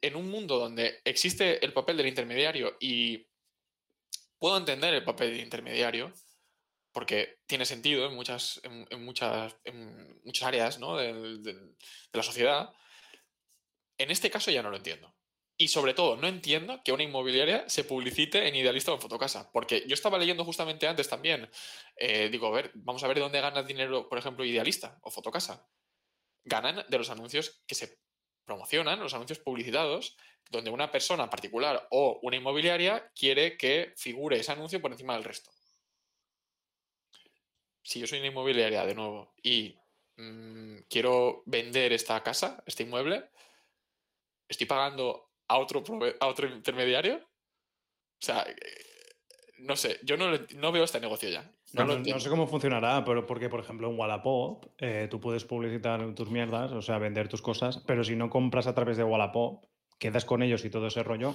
[0.00, 3.26] en un mundo donde existe el papel del intermediario y
[4.38, 6.12] puedo entender el papel del intermediario
[6.92, 10.96] porque tiene sentido en muchas, en, muchas, en muchas áreas ¿no?
[10.96, 11.74] de
[12.12, 12.72] la sociedad.
[13.98, 15.14] En este caso ya no lo entiendo.
[15.58, 19.50] Y sobre todo, no entiendo que una inmobiliaria se publicite en Idealista o en Fotocasa.
[19.52, 21.50] Porque yo estaba leyendo justamente antes también.
[21.96, 25.10] eh, digo, a ver, vamos a ver de dónde gana dinero, por ejemplo, Idealista o
[25.10, 25.66] Fotocasa.
[26.44, 28.00] Ganan de los anuncios que se
[28.46, 30.16] promocionan, los anuncios publicitados,
[30.50, 35.24] donde una persona particular o una inmobiliaria quiere que figure ese anuncio por encima del
[35.24, 35.50] resto.
[37.82, 39.76] Si yo soy una inmobiliaria, de nuevo, y
[40.16, 43.30] mm, quiero vender esta casa, este inmueble,
[44.48, 45.84] ¿estoy pagando a otro,
[46.20, 47.16] a otro intermediario?
[47.16, 49.16] O sea, eh,
[49.58, 51.52] no sé, yo no, no veo este negocio ya.
[51.72, 56.14] No, No, sé cómo funcionará, pero porque, por ejemplo, en Wallapop eh, tú puedes publicitar
[56.14, 59.64] tus mierdas, o sea, vender tus cosas, pero si no compras a través de Wallapop,
[59.98, 61.34] quedas con ellos y todo ese rollo,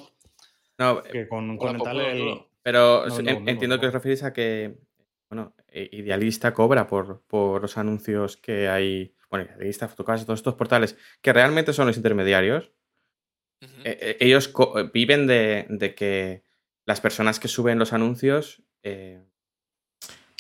[0.78, 4.78] No, que con, con el tal pero No, en- entiendo que os referís a que,
[5.30, 10.56] bueno, eh, Idealista cobra por, por los anuncios que hay, bueno, Idealista, Fotocasa, todos estos
[10.56, 12.72] portales, que realmente son los intermediarios.
[13.84, 16.44] Eh, eh, ellos eh, viven de, de que
[16.86, 19.24] las personas que suben los anuncios eh,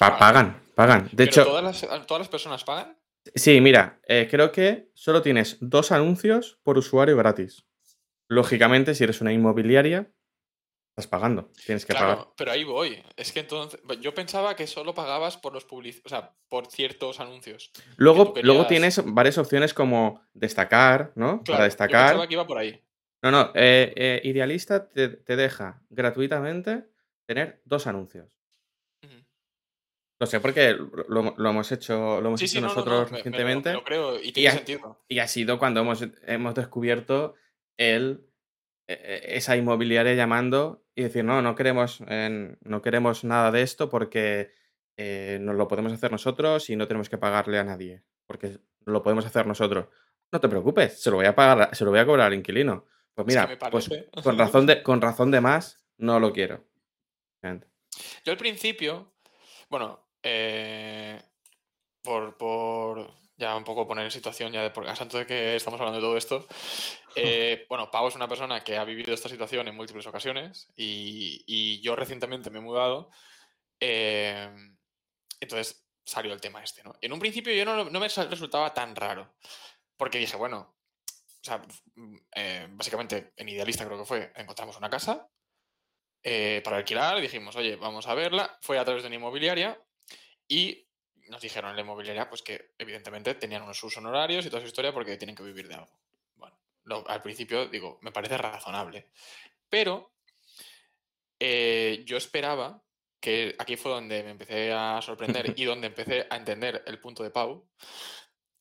[0.09, 1.05] pa- pagan, pagan.
[1.05, 2.97] De Pero hecho, ¿todas las, ¿todas las personas pagan?
[3.35, 7.65] sí, mira, eh, creo que solo tienes dos anuncios por usuario gratis.
[8.27, 10.11] Lógicamente, si eres una inmobiliaria,
[10.91, 12.27] estás pagando, tienes que Claro, pagar.
[12.37, 13.03] pero ahí voy.
[13.15, 13.79] Es que entonces.
[13.99, 16.01] Yo pensaba que solo pagabas por los public...
[16.05, 17.71] o sea, por ciertos anuncios.
[17.97, 21.43] Luego, luego tienes varias opciones como destacar, ¿no?
[21.43, 22.05] Claro, Para yo destacar.
[22.07, 22.81] pensaba que iba por ahí.
[23.21, 26.89] No, no, eh, eh, Idealista te, te deja gratuitamente
[27.27, 28.40] tener dos anuncios.
[30.21, 30.73] Lo sé porque
[31.07, 33.10] lo, lo- hemos hecho, lo hemos Sí, hecho sí, no, no, nosotros no, me- me
[33.12, 33.73] lo- recientemente.
[33.73, 35.03] Me creo y tiene a- sentido.
[35.07, 37.34] Y ha sido cuando hemos, hemos descubierto
[37.75, 38.27] el,
[38.88, 43.63] e- e- esa inmobiliaria llamando y decir, no, no queremos, eh, no queremos nada de
[43.63, 44.51] esto porque
[44.95, 49.01] eh, nos lo podemos hacer nosotros y no tenemos que pagarle a nadie, porque lo
[49.01, 49.88] podemos hacer nosotros.
[50.31, 52.86] No te preocupes, se lo voy a pagar, se lo voy a cobrar al inquilino.
[53.15, 53.89] Pues Es que mira, pues
[54.23, 56.63] con razón de, con razón de más, no lo quiero.
[58.23, 59.13] Yo al principio,
[59.69, 61.21] bueno, eh,
[62.01, 65.55] por, por ya un poco poner en situación, ya de por caso, antes de que
[65.55, 66.47] estamos hablando de todo esto,
[67.15, 71.43] eh, bueno, Pau es una persona que ha vivido esta situación en múltiples ocasiones y,
[71.47, 73.10] y yo recientemente me he mudado,
[73.79, 74.47] eh,
[75.39, 76.93] entonces salió el tema este, ¿no?
[77.01, 79.34] En un principio yo no, no me resultaba tan raro,
[79.97, 81.63] porque dije, bueno, o sea,
[82.36, 85.27] eh, básicamente en Idealista creo que fue, encontramos una casa
[86.63, 89.81] para alquilar, dijimos, oye, vamos a verla, fue a través de una inmobiliaria
[90.53, 90.85] y
[91.29, 94.67] nos dijeron en la inmobiliaria pues que evidentemente tenían unos sus honorarios y toda su
[94.67, 95.97] historia porque tienen que vivir de algo.
[96.35, 99.11] Bueno, lo- al principio digo, me parece razonable,
[99.69, 100.11] pero
[101.39, 102.83] eh, yo esperaba
[103.19, 107.23] que aquí fue donde me empecé a sorprender y donde empecé a entender el punto
[107.23, 107.69] de Pau.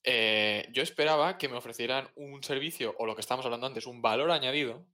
[0.04, 4.00] eh, yo esperaba que me ofrecieran un servicio o lo que estábamos hablando antes, un
[4.00, 4.86] valor añadido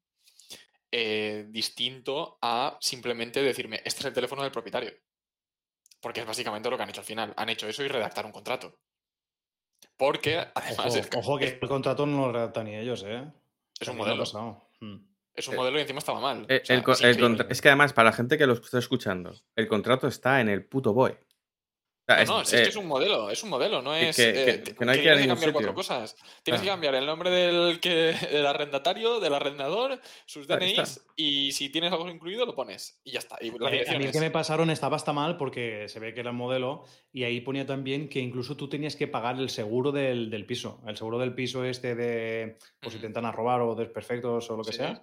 [0.91, 4.93] eh, distinto a simplemente decirme, este es el teléfono del propietario.
[6.01, 7.33] Porque es básicamente lo que han hecho al final.
[7.37, 8.79] Han hecho eso y redactar un contrato.
[9.97, 13.25] Porque además Ojo, es, que- ojo que el contrato no lo redactan ni ellos, ¿eh?
[13.81, 14.23] es un modelo.
[14.81, 14.97] Mm.
[15.35, 16.47] Es un Eh, modelo y encima estaba mal.
[16.49, 17.37] Eh, O sea, el co- es el increíble.
[17.39, 20.49] contra- es que además, para la gente que lo está escuchando, el contrato está en
[20.49, 21.19] el puto BOE.
[22.09, 24.09] No, es- no, si es eh, que es un modelo, es un modelo, no que-
[24.11, 24.17] es.
[24.17, 26.15] que- eh, que te- no hay que cambiar cuatro cosas.
[26.45, 30.47] Tienes que cambiar el nombre del, que, del arrendatario, del arrendador, sus.
[30.47, 33.37] DNIs y si tienes algo incluido lo pones y ya está.
[33.41, 34.13] Y Eh, a mí el direcciones.
[34.13, 37.41] que me pasaron estaba hasta mal porque se ve que era el modelo y ahí
[37.41, 40.81] ponía también que incluso tú tenías que pagar el seguro del, del piso.
[40.87, 44.63] El seguro del piso este de, pues si te intentan robar o desperfectos o lo
[44.63, 44.79] que Sí.
[44.79, 45.03] sea.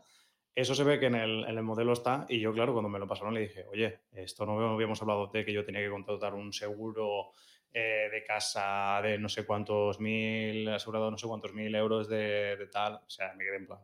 [0.55, 3.33] Eso se ve que en el, modelo está y yo, claro, cuando me lo pasaron
[3.33, 7.31] le dije, oye, esto no habíamos hablado de que yo tenía que contratar un seguro
[7.73, 12.55] eh, de casa de no sé cuántos mil, asegurado no sé cuántos mil euros de,
[12.55, 12.95] de tal.
[12.95, 13.79] O sea, me quedé en plan,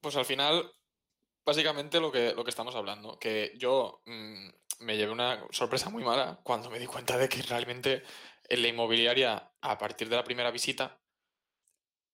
[0.00, 0.68] Pues al final,
[1.46, 4.48] básicamente lo que, lo que estamos hablando, que yo mm,
[4.80, 8.02] me llevé una sorpresa muy mala cuando me di cuenta de que realmente
[8.48, 10.98] en la inmobiliaria, a partir de la primera visita,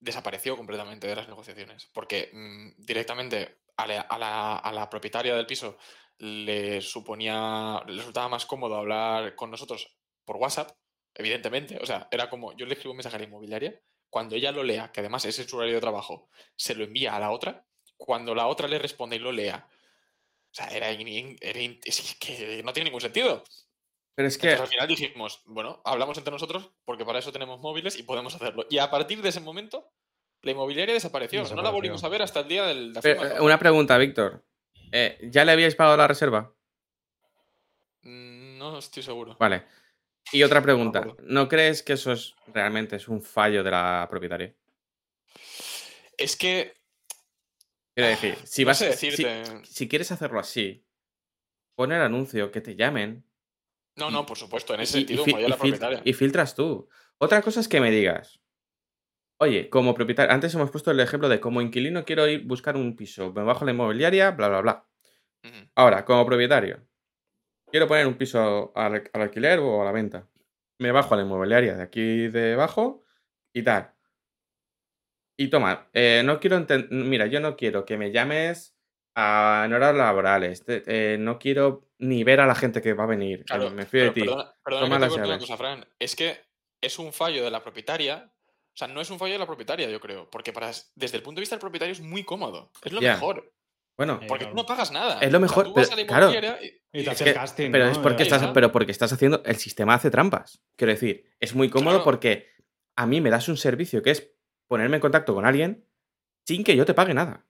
[0.05, 1.88] desapareció completamente de las negociaciones.
[1.93, 5.77] Porque mm, directamente a la, propietaria del piso
[6.19, 10.71] le suponía, le resultaba más cómodo hablar con nosotros por WhatsApp,
[11.14, 11.79] evidentemente.
[11.83, 14.62] O sea, era como, yo le escribo un mensaje a la inmobiliaria, cuando ella lo
[14.62, 18.35] lea, que además es su horario de trabajo, se lo envía a la otra, cuando
[18.35, 19.67] la otra le responde y lo lea.
[20.53, 23.43] O sea, era, que no tiene ningún sentido.
[24.14, 27.61] Pero es que, Entonces al final dijimos, bueno, hablamos entre nosotros porque para eso tenemos
[27.61, 28.64] móviles y podemos hacerlo.
[28.70, 29.90] Y a partir de ese momento,
[30.42, 31.42] la inmobiliaria desapareció.
[31.55, 33.37] No la volvimos a ver hasta el día del de la pero, firma.
[33.37, 34.44] eh, una pregunta, Víctor.
[34.92, 36.55] Eh, ¿Ya le habíais pagado la reserva?
[38.03, 39.37] Mm, No estoy seguro.
[39.38, 39.64] Vale.
[40.33, 41.05] Y otra pregunta.
[41.22, 44.55] ¿No crees que eso es realmente es un fallo de la propietaria?
[46.16, 46.74] Es que,
[47.94, 49.12] Quiero decir, si no vas si-
[49.64, 50.85] si quieres hacerlo así,
[51.77, 53.24] pon el anuncio, que te llamen.
[53.96, 56.02] No, no, por supuesto, en ese y- sentido, y, la propietaria.
[56.04, 56.88] y filtras tú.
[57.18, 58.40] Otra cosa es que me digas,
[59.38, 62.96] oye, como propietario, antes hemos puesto el ejemplo de como inquilino quiero ir buscar un
[62.96, 64.88] piso, me bajo la inmobiliaria, bla, bla, bla.
[65.76, 66.87] Ahora, como propietario,
[67.70, 70.28] quiero poner un piso al, al alquiler o a la venta.
[70.78, 73.04] Me bajo a la inmobiliaria de aquí debajo
[73.52, 73.92] y tal.
[75.37, 78.73] Y toma, eh, no quiero enten- Mira, yo no quiero que me llames
[79.16, 80.64] en horas laborales.
[80.64, 83.44] te- eh, no quiero ni ver a la gente que va a venir.
[83.44, 84.20] Claro, me fío de ti.
[84.22, 85.87] perdona, perdona Toma que te las corte una cosa, Fran.
[85.98, 86.40] Es que
[86.81, 88.31] es un fallo de la propietaria.
[88.72, 90.29] O sea, no es un fallo de la propietaria, yo creo.
[90.31, 92.72] Porque para, desde el punto de vista del propietario es muy cómodo.
[92.83, 93.53] Es lo mejor.
[93.96, 95.20] Bueno, Eh, Porque tú no pagas nada.
[95.20, 96.57] Es lo O sea, mejor, vas pero- a la claro.
[96.92, 97.70] y- te hace el casting.
[97.70, 97.92] pero ¿no?
[97.92, 99.42] es porque Eh, estás, pero porque estás haciendo.
[99.44, 100.61] El sistema hace trampas.
[100.77, 102.05] Quiero decir, es muy cómodo Claro.
[102.05, 102.48] porque
[102.96, 104.33] a mí me das un servicio que es
[104.66, 105.87] ponerme en contacto con alguien
[106.44, 107.46] sin que yo te pague nada.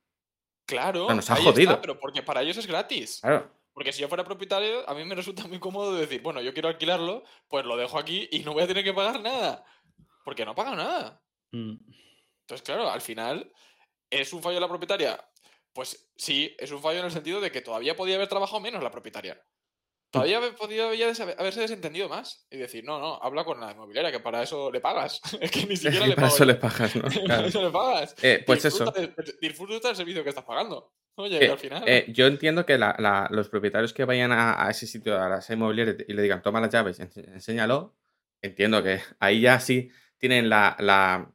[0.67, 1.73] Claro, Nos ha ahí jodido.
[1.73, 3.21] está, pero porque para ellos es gratis.
[3.21, 3.51] Claro.
[3.73, 6.69] Porque si yo fuera propietario, a mí me resulta muy cómodo decir, bueno, yo quiero
[6.69, 9.65] alquilarlo, pues lo dejo aquí y no voy a tener que pagar nada.
[10.25, 11.23] Porque no paga nada.
[11.51, 11.75] Mm.
[12.43, 13.53] Entonces, claro, al final,
[14.11, 15.23] ¿es un fallo de la propietaria?
[15.73, 18.83] Pues sí, es un fallo en el sentido de que todavía podía haber trabajado menos
[18.83, 19.43] la propietaria.
[20.15, 24.11] Todavía haber podido haber- haberse desentendido más y decir, no, no, habla con la inmobiliaria,
[24.11, 25.21] que para eso le pagas.
[25.41, 27.03] es que ni siquiera le para pago eso le pagas, ¿no?
[27.09, 27.47] Para Claro.
[27.47, 28.15] eso le pagas.
[28.23, 28.85] Eh, pues eso.
[28.85, 30.93] disfruta, de- disfruta del servicio que estás pagando.
[31.17, 31.85] Oye, al final.
[31.87, 35.29] eh, yo entiendo que la- la- los propietarios que vayan a, a ese sitio, a
[35.29, 37.95] las inmobiliarias, y le digan, toma las llaves, enséñalo.
[38.43, 41.31] Entiendo que ahí ya sí tienen la, la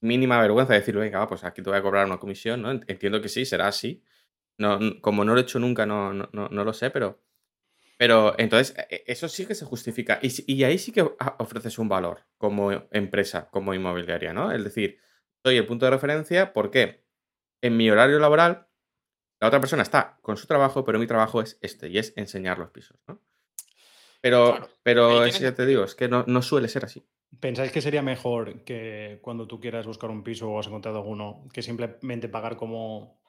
[0.00, 2.72] mínima vergüenza de decir, venga, va, pues aquí te voy a cobrar una comisión, ¿no?
[2.72, 4.02] Ent- Entiendo que sí, será así.
[4.58, 7.20] No, como no lo he hecho nunca, no, no- no lo sé, pero.
[8.00, 10.18] Pero entonces, e- e- eso sí que se justifica.
[10.22, 14.50] Y, y ahí sí que a- ofreces un valor como empresa, como inmobiliaria, ¿no?
[14.52, 14.98] Es decir,
[15.44, 17.04] soy el punto de referencia porque
[17.60, 18.68] en mi horario laboral
[19.38, 22.58] la otra persona está con su trabajo, pero mi trabajo es este, y es enseñar
[22.58, 23.20] los pisos, ¿no?
[24.22, 27.06] Pero, Claro, pero es ya te digo, es que no, no suele ser así.
[27.38, 31.46] ¿Pensáis que sería mejor que cuando tú quieras buscar un piso o has encontrado alguno,
[31.52, 33.20] que simplemente pagar como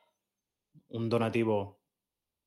[0.88, 1.82] un donativo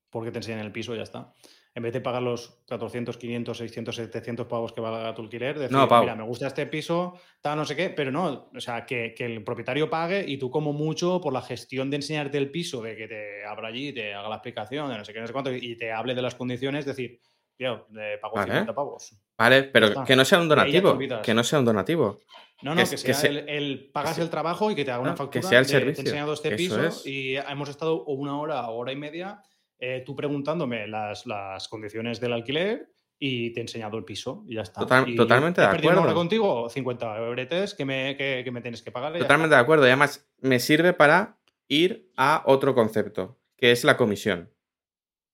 [0.09, 1.35] porque te enseñan el piso y ya está?
[1.75, 5.75] En vez de pagar los 400, 500, 600, 700 pavos que valga tu alquiler, decir,
[5.75, 9.13] No, mira, me gusta este piso, tal, no sé qué, pero no, o sea, que,
[9.13, 12.81] que el propietario pague y tú como mucho por la gestión de enseñarte el piso,
[12.81, 15.33] de que te abra allí, te haga la explicación, de no sé qué, no sé
[15.33, 17.19] cuánto, y te hable de las condiciones, decir,
[17.59, 18.51] yo, le pago Vale.
[18.53, 19.13] 50 pavos.
[19.37, 19.63] ¿Vale?
[19.63, 20.05] Pero está.
[20.05, 20.97] que no sea un donativo.
[21.21, 22.19] Que no sea un donativo.
[22.61, 24.91] No, Que no, que, que sea se- el, el- pagas el trabajo y que te
[24.91, 25.43] haga una que factura.
[25.49, 26.03] sea el de, servicio.
[26.03, 27.05] Te he enseñado este Eso piso es.
[27.05, 29.41] y hemos estado una hora hora y media
[29.79, 34.55] eh, tú preguntándome las, las condiciones del alquiler y te he enseñado el piso y
[34.55, 34.81] ya está.
[34.81, 36.19] Total- Y totalmente he de perdido una hora acuerdo.
[36.21, 39.17] contigo, 50 euretes que me, que, que me tienes que pagar.
[39.17, 39.85] Totalmente de acuerdo.
[39.85, 44.51] Y además me sirve para ir a otro concepto, que es la comisión.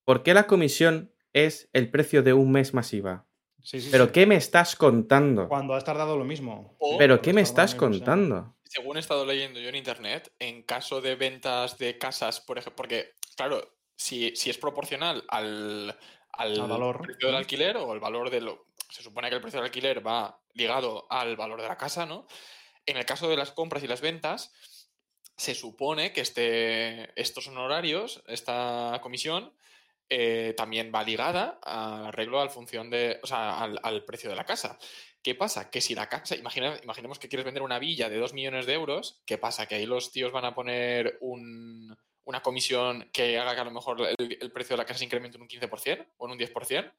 [0.05, 3.25] ¿Por qué la comisión es el precio de un mes masiva?
[3.63, 4.11] Sí, sí, ¿Pero sí.
[4.11, 5.47] qué me estás contando?
[5.47, 6.75] Cuando has tardado lo mismo.
[6.79, 8.55] O- ¿Pero qué me estás contando?
[8.63, 12.77] según he estado leyendo yo en internet, en caso de ventas de casas, por ejemplo,
[12.77, 13.61] porque, claro,
[14.01, 15.97] si, si es proporcional al,
[16.31, 17.01] al, Al valor.
[17.01, 18.65] precio del alquiler o el valor de lo.
[18.89, 22.25] Se supone que el precio del alquiler va ligado al valor de la casa, ¿no?
[22.85, 24.51] En el caso de las compras y las ventas,
[25.37, 29.53] se supone que este, estos honorarios, esta comisión,
[30.09, 34.35] eh, también va ligada al arreglo al función de, o sea, al, al precio de
[34.35, 34.77] la casa.
[35.23, 35.69] ¿Qué pasa?
[35.69, 38.73] Que si la casa, imagina- imaginemos que quieres vender una villa de 2 millones de
[38.73, 39.67] euros, ¿qué pasa?
[39.67, 43.71] Que ahí los tíos van a poner un- una comisión que haga que a lo
[43.71, 46.39] mejor el, el precio de la casa se incremente en un 15% o en un
[46.39, 46.93] 10%.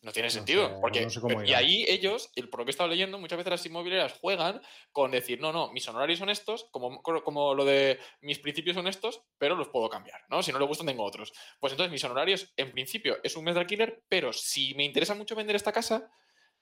[0.00, 0.68] No tiene No sentido.
[0.68, 3.18] sé, porque, no sé cómo y ahí ellos, el, por lo que he estado leyendo,
[3.18, 4.62] muchas veces las inmobiliarias juegan
[4.92, 8.86] con decir, no, no, mis honorarios son estos, como, como lo de mis principios son
[8.86, 10.40] estos, pero los puedo cambiar, ¿no?
[10.40, 11.32] Si no le gustan, tengo otros.
[11.58, 15.16] Pues entonces mis honorarios, en principio, es un mes de alquiler, pero si me interesa
[15.16, 16.08] mucho vender esta casa,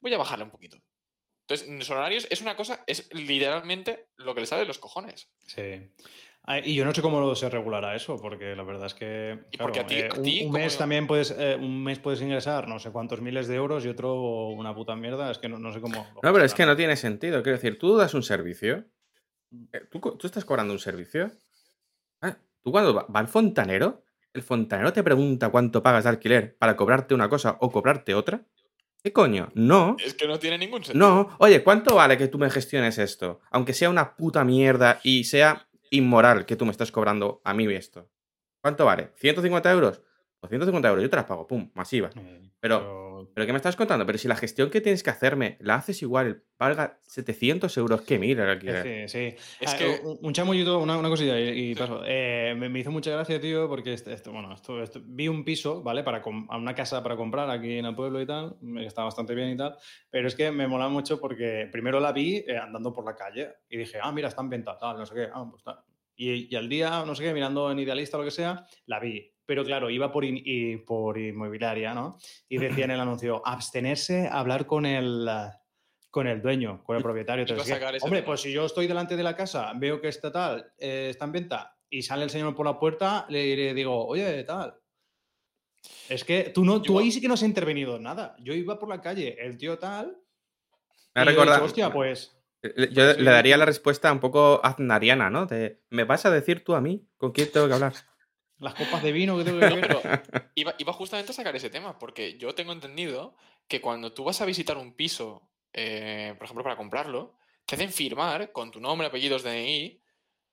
[0.00, 0.78] voy a bajarle un poquito.
[1.42, 5.30] Entonces, mis honorarios es una cosa, es literalmente lo que le sale de los cojones.
[5.46, 5.92] Sí.
[6.48, 9.56] Ah, Y yo no sé cómo se regulará eso, porque la verdad es que Y
[9.58, 11.98] porque a ti- eh, a ti, un ¿cómo mes lo- también puedes eh, un mes
[11.98, 15.30] puedes ingresar no sé cuántos miles de euros y otro una puta mierda.
[15.30, 16.06] Es que no, no sé cómo.
[16.22, 17.42] No, pero es que no tiene sentido.
[17.42, 18.84] Quiero decir, tú das un servicio.
[19.72, 21.30] eh, ¿Tú, tú estás cobrando un servicio?
[22.22, 26.56] Ah, tú cuando va, va el fontanero, el fontanero te pregunta cuánto pagas de alquiler
[26.58, 28.42] para cobrarte una cosa o cobrarte otra.
[29.02, 29.50] ¿Qué coño?
[29.54, 29.96] No.
[30.04, 31.08] Es que no tiene ningún sentido.
[31.08, 31.36] No.
[31.38, 33.40] Oye, ¿cuánto vale que tú me gestiones esto?
[33.50, 37.66] Aunque sea una puta mierda y sea inmoral que tú me estás cobrando a mí
[37.74, 38.10] esto.
[38.62, 39.12] ¿Cuánto vale?
[39.14, 40.02] ¿150 euros?
[40.46, 42.16] Pues 150 euros, yo te las pago, pum, masivas.
[42.16, 43.04] Eh, Pero-
[43.34, 44.06] ¿Pero qué me estás contando?
[44.06, 48.18] Pero si la gestión que tienes que hacerme la haces igual, valga 700 euros, que
[48.50, 49.08] alquiler.
[49.08, 49.36] Sí, sí.
[49.60, 51.80] Es Ah, que- un, un chamullito, una, una cosilla y, y Sí.
[51.80, 52.02] paso.
[52.06, 55.44] Eh, me, me hizo mucha gracia, tío, porque este- esto, bueno, esto, esto- vi un
[55.44, 56.02] piso, ¿vale?
[56.02, 59.34] Para com- a una casa para comprar aquí en el pueblo y tal, está bastante
[59.34, 59.76] bien y tal,
[60.10, 63.48] pero es que me mola mucho porque primero la vi eh, andando por la calle
[63.68, 65.78] y dije, ah, mira, está en venta, tal, no sé qué, ah, pues tal.
[66.16, 68.98] Y, y al día, no sé qué, mirando en Idealista o lo que sea, la
[69.00, 69.30] vi.
[69.46, 72.18] Pero claro, iba por, in- y por inmobiliaria, ¿no?
[72.48, 75.50] Y decía en el anuncio, abstenerse a hablar con el, eh,
[76.10, 77.44] con el dueño, con el propietario.
[77.48, 78.26] Entonces, hombre, tema.
[78.26, 81.32] pues si yo estoy delante de la casa, veo que está tal, eh, está en
[81.32, 84.74] venta, y sale el señor por la puerta, le, le digo, oye, tal.
[86.08, 88.34] Es que tú, no, tú ahí sí que no has intervenido en nada.
[88.40, 90.16] Yo iba por la calle, el tío tal.
[91.14, 92.32] Me ha y recordado- hostia, pues.
[92.62, 93.22] Le- Yo pues sí.
[93.22, 95.46] le daría la respuesta un poco aznariana, ¿no?
[95.46, 97.92] De, ¿me vas a decir tú a mí con quién tengo que hablar?
[98.58, 100.00] Las copas de vino que tengo que No, pero
[100.54, 103.36] iba, iba justamente a sacar ese tema, porque yo tengo entendido
[103.68, 107.36] que cuando tú vas a visitar un piso, eh, por ejemplo, para comprarlo,
[107.66, 110.00] te hacen firmar con tu nombre, apellidos, DNI.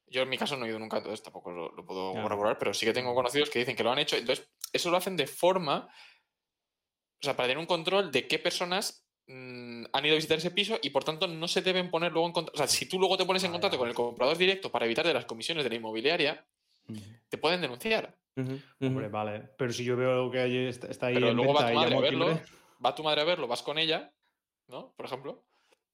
[0.07, 2.73] Yo en mi caso no he ido nunca, entonces tampoco lo, lo puedo corroborar, pero
[2.73, 4.17] sí que tengo conocidos que dicen que lo han hecho.
[4.17, 9.07] Entonces, eso lo hacen de forma, o sea, para tener un control de qué personas
[9.27, 12.27] mm, han ido a visitar ese piso y por tanto no se deben poner luego
[12.27, 12.55] en contacto.
[12.55, 15.07] O sea, si tú luego te pones en contacto con el comprador directo para evitar
[15.07, 16.45] de las comisiones de la inmobiliaria,
[17.29, 18.17] te pueden denunciar.
[18.81, 19.49] Hombre, vale.
[19.57, 21.73] Pero si yo veo que ahí está, está ahí Pero en luego va venta tu
[21.73, 22.41] y madre a verlo,
[22.83, 24.13] va tu madre a verlo, vas con ella,
[24.67, 24.93] ¿no?
[24.95, 25.45] Por ejemplo.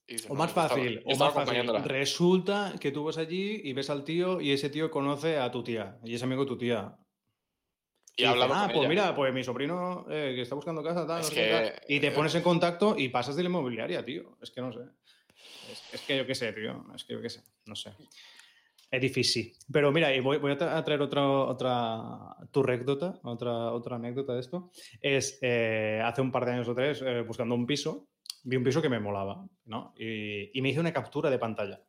[0.08, 1.30] y dices, O "No, más fácil, o más fácil.
[1.30, 1.80] acompañándola".
[1.84, 5.64] Resulta que tú vas allí y ves al tío y ese tío conoce a tu
[5.64, 6.98] tía y es amigo de tu tía.
[8.18, 8.90] Y dice, hablado ah, con pues ella".
[8.90, 11.64] mira, pues mi sobrino eh, que está buscando casa, tal, Es no sé qué, tal".
[11.88, 14.38] que, Y te eh, pones en contacto y pasas de la inmobiliaria, tío.
[14.42, 14.80] Es que no sé.
[15.72, 16.86] Es, es que yo qué sé, tío.
[16.96, 17.44] Es que yo qué sé.
[17.66, 17.92] No sé.
[18.92, 19.54] Es difícil.
[19.72, 24.34] Pero mira, y voy, a tra- a traer otra, otra tu anécdota, otra, otra anécdota
[24.34, 24.72] de esto.
[25.02, 28.08] Es eh, hace un par de años o tres, eh, buscando un piso,
[28.44, 29.94] vi un piso que me molaba, ¿no?
[29.98, 31.84] Y, me hice una captura de pantalla.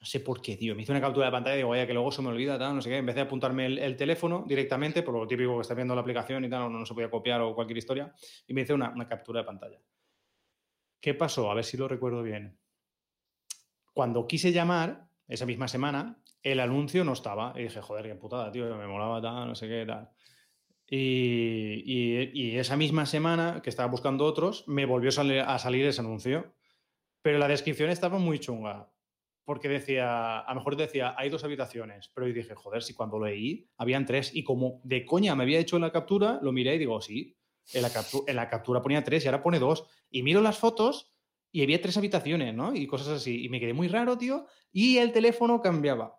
[0.00, 0.74] No sé por qué, tío.
[0.74, 2.74] Me hice una captura de pantalla y digo, vaya, que luego se me olvida, tal,
[2.74, 3.00] no sé qué.
[3.02, 6.44] Vez de apuntarme el, el teléfono directamente, por lo típico que está viendo la aplicación
[6.44, 8.12] y tal, no, se podía copiar o cualquier historia,
[8.48, 9.78] y me hice una captura de pantalla.
[11.00, 11.50] ¿Qué pasó?
[11.50, 12.58] A ver si lo recuerdo bien.
[13.92, 17.54] Cuando quise llamar, esa misma semana, el anuncio no estaba.
[17.56, 20.10] Y dije, joder, qué putada, tío, me molaba tal, no sé qué, tal.
[20.86, 26.52] Y, esa misma semana que estaba buscando otros, me volvió a salir, ese anuncio.
[27.22, 28.90] Pero la descripción estaba muy chunga.
[29.44, 32.10] Porque decía, a lo mejor decía, hay dos habitaciones.
[32.12, 34.34] Pero yo dije, joder, si cuando lo leí, habían tres.
[34.34, 37.36] Y como de coña me había hecho la captura, lo miré y digo, sí.
[37.72, 39.86] En la, captu- en la captura ponía tres y ahora pone dos.
[40.10, 41.12] Y miro las fotos
[41.52, 42.74] y había tres habitaciones, ¿no?
[42.74, 43.44] Y cosas así.
[43.44, 44.46] Y me quedé muy raro, tío.
[44.72, 46.18] Y el teléfono cambiaba.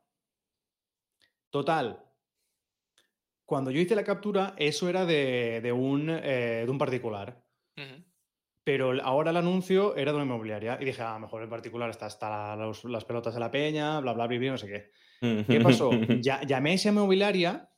[1.49, 2.03] Total.
[3.45, 7.43] Cuando yo hice la captura, eso era de, de un, eh, de un particular.
[8.63, 10.77] Pero ahora el anuncio era de una inmobiliaria.
[10.79, 13.51] Y dije, a lo mejor el particular está hasta la- los- las pelotas de la
[13.51, 14.91] peña, bla, bla, bla, bla, no sé qué.
[15.47, 15.91] ¿Qué pasó?
[16.21, 17.69] Ya, llamé a esa inmobiliaria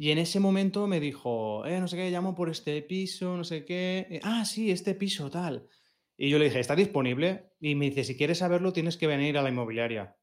[0.00, 3.44] y en ese momento me dijo, eh, no sé qué, llamo por este piso, no
[3.44, 4.06] sé qué.
[4.08, 5.68] Eh, ah, sí, este piso, tal.
[6.16, 7.50] Y yo le dije, ¿está disponible?
[7.60, 10.16] Y me dice, si quieres saberlo, tienes que venir a la inmobiliaria.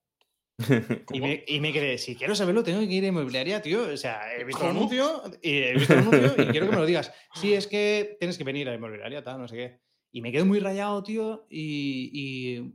[1.13, 3.83] Y me, y me quedé, si quiero saberlo, tengo que ir a inmobiliaria, tío.
[3.83, 6.81] O sea, he visto el anuncio y he visto el anuncio y quiero que me
[6.81, 7.13] lo digas.
[7.35, 9.79] Sí, es que tienes que venir a la inmobiliaria, tal, no sé qué.
[10.11, 11.45] Y me quedo muy rayado, tío.
[11.51, 12.73] Y, y,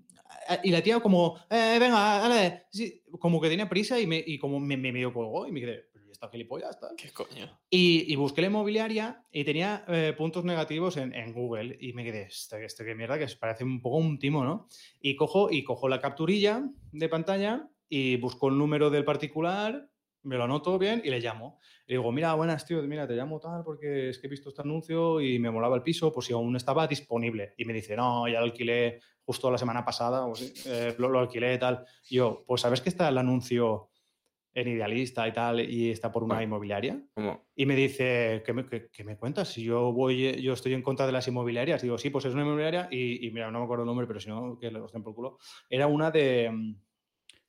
[0.63, 2.67] y la tía como, eh, venga, dale.
[2.71, 5.59] Sí, como que tenía prisa y, me, y como me, me medio colgó y me
[5.63, 5.87] quedé,
[6.31, 6.81] pero ¿y esta gilipollas?
[6.81, 6.97] Tal?
[6.97, 7.59] ¿Qué coño?
[7.71, 12.05] Y, y busqué la inmobiliaria y tenía eh, puntos negativos en, en Google y me
[12.05, 14.69] quedé, esto, esto qué mierda, que parece un poco un timo, ¿no?
[15.01, 16.63] Y cojo, y cojo la capturilla
[16.93, 19.89] de pantalla y busco el número del particular,
[20.23, 21.59] me lo anoto bien y le llamo.
[21.87, 24.63] Y digo, mira, buenas, tío, mira, te llamo tal porque es que he visto este
[24.63, 27.55] anuncio y me molaba el piso, por si aún estaba disponible.
[27.57, 31.09] Y me dice, no, ya lo alquilé justo la semana pasada, o sí, eh, lo,
[31.09, 31.85] lo alquilé tal.
[32.09, 33.91] Y yo, pues ¿sabes que está el anuncio
[34.55, 36.45] en Idealista y tal y está por una Bueno.
[36.49, 37.01] inmobiliaria?
[37.57, 39.49] Y me dice, ¿qué me, qué- qué me cuentas?
[39.53, 41.83] Si yo voy, yo estoy en contra de las inmobiliarias.
[41.83, 44.21] Digo, sí, pues es una inmobiliaria y, y mira, no me acuerdo el nombre, pero
[44.21, 45.39] si no, que lo estén por culo.
[45.71, 46.51] Era una de...
[46.51, 46.75] mm,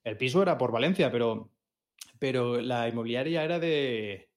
[0.05, 1.49] El piso era por Valencia, pero,
[2.19, 4.29] pero la inmobiliaria era de...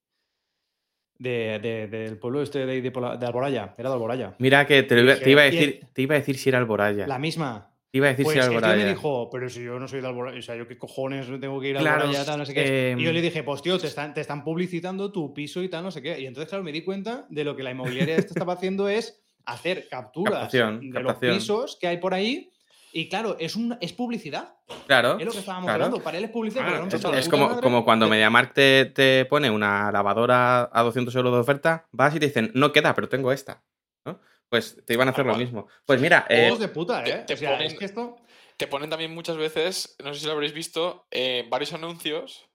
[1.18, 2.92] de- de- del pueblo este de,
[3.26, 3.74] Alboraya.
[3.78, 4.34] Era de Alboraya.
[4.38, 6.58] mira que te, iba, Dije, te iba a decir, te iba a decir si era
[6.58, 7.06] Alboraya.
[7.06, 7.72] La misma.
[7.97, 8.76] Iba a decir Pues si Alboraya.
[8.76, 11.61] me dijo, pero si yo no soy de Alboraya, o sea, yo qué cojones tengo
[11.61, 12.94] que ir a Claro, Alboraya, tal, no sé qué.
[12.99, 15.82] y yo le dije, pues tío, te están, te están publicitando tu piso y tal,
[15.84, 16.20] no sé qué.
[16.20, 19.20] Y entonces, claro, me di cuenta de lo que la inmobiliaria esta estaba haciendo es
[19.44, 21.28] hacer capturas Captación, de captación.
[21.30, 22.51] los pisos que hay por ahí.
[22.92, 24.55] Y claro, es, un, es publicidad.
[24.86, 25.18] Claro.
[25.18, 25.84] Es lo que estábamos claro.
[25.84, 26.03] hablando.
[26.03, 26.64] Para él es publicidad.
[26.66, 30.70] Ah, porque no es, es como, madre como cuando MediaMarkt te, te pone una lavadora
[30.72, 33.62] a 200 euros de oferta, vas y te dicen, no queda, pero tengo esta.
[34.07, 34.18] ¿no?
[34.49, 35.66] Pues te iban a hacer lo mismo.
[35.84, 37.24] Pues mira, eh, Juegos de puta, te- ¿eh?
[37.26, 38.16] te o sea, es ponen- que esto...
[38.57, 42.49] Te ponen también muchas veces, no sé si lo habréis visto, eh, varios anuncios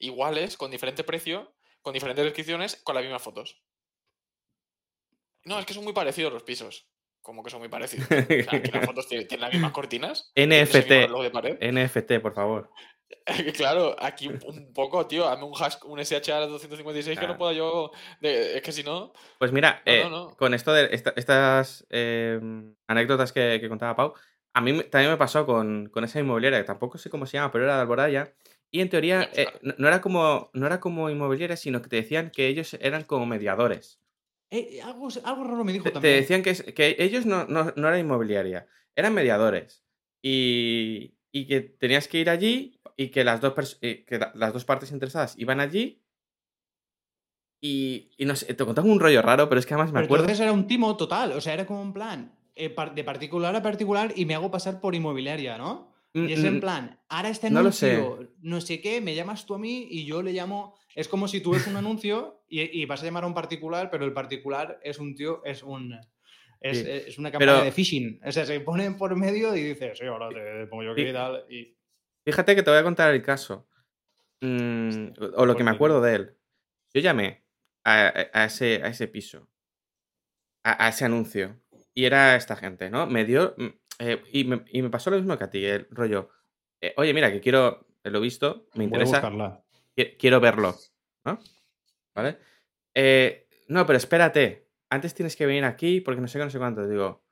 [0.00, 3.62] iguales, con diferente precio, con diferentes descripciones, con las mismas fotos.
[5.44, 6.88] No, es que son muy parecidos los pisos.
[7.22, 8.06] Como que son muy parecidos.
[8.10, 8.26] O sea,
[8.62, 10.32] que las fotos tienen, tienen las mismas cortinas.
[10.36, 10.88] NFT.
[10.88, 11.58] reloj de pared.
[11.60, 12.70] NFT, por favor.
[13.56, 17.34] Claro, aquí un- poco, tío, hazme un hash, un SHA 256 que Claro.
[17.34, 17.90] no pueda yo.
[18.20, 19.12] de- es que si no.
[19.38, 20.36] Pues mira, No, eh, no, no.
[20.36, 22.40] con esto de esta- estas eh,
[22.86, 24.14] anécdotas que, que contaba Pau,
[24.54, 27.52] a mí también me pasó con, con esa inmobiliaria, que tampoco sé cómo se llama,
[27.52, 28.34] pero era de Alboraya.
[28.70, 29.46] Y en teoría eh,
[29.78, 33.24] no, era como, no era como inmobiliaria, sino que te decían que ellos eran como
[33.26, 34.00] mediadores.
[34.82, 36.20] algo, algo raro me dijo Te, te también.
[36.20, 39.84] decían que, que ellos no, no, no eran inmobiliaria, eran mediadores.
[40.22, 44.64] Y, y que tenías que ir allí y que las dos, eh, que las dos
[44.64, 46.02] partes interesadas iban allí.
[47.60, 50.06] Y, y no sé, te contaban un rollo raro, pero es que además me Pero
[50.06, 50.24] acuerdo.
[50.24, 53.62] entonces era un timo total, o sea, era como en plan, eh, de particular a
[53.62, 55.92] particular y me hago pasar por inmobiliaria, ¿no?
[56.14, 57.96] Y es en Mm, plan, ahora este no lo sé.
[57.96, 60.74] anuncio, no sé qué, me llamas tú a mí y yo le llamo.
[60.94, 63.90] Es como si tú ves un anuncio y, y vas a llamar a un particular,
[63.90, 65.98] pero el particular es un tío, es un.
[66.60, 66.84] Es, Sí.
[66.88, 68.20] es una campaña Pero- de phishing.
[68.24, 71.12] O sea, se ponen por medio y dices, sí, ahora te pongo yo aquí y
[71.12, 71.44] tal.
[71.50, 71.76] Y,
[72.24, 73.68] Fíjate que te voy a contar el caso.
[74.40, 76.36] Mm, o lo que me acuerdo de él.
[76.92, 77.44] Yo llamé
[77.84, 79.48] a, a ese, a ese piso,
[80.64, 81.60] a, a ese anuncio,
[81.94, 83.06] y era esta gente, ¿no?
[83.06, 83.54] Me dio.
[83.56, 83.66] mm,
[84.00, 86.30] eh, y, me, y me pasó lo mismo que a ti, el rollo.
[86.80, 87.86] eh, Oye, mira, que quiero.
[88.04, 89.12] eh, Lo he visto, me interesa.
[89.20, 89.62] buscarla.
[89.96, 90.74] qui- Quiero verlo,
[91.24, 91.38] ¿no?
[92.14, 92.38] ¿Vale?
[92.94, 94.65] Eh, no, pero espérate.
[94.90, 96.86] Antes tienes que venir aquí porque no sé qué, no sé cuánto.
[96.86, 97.24] Digo,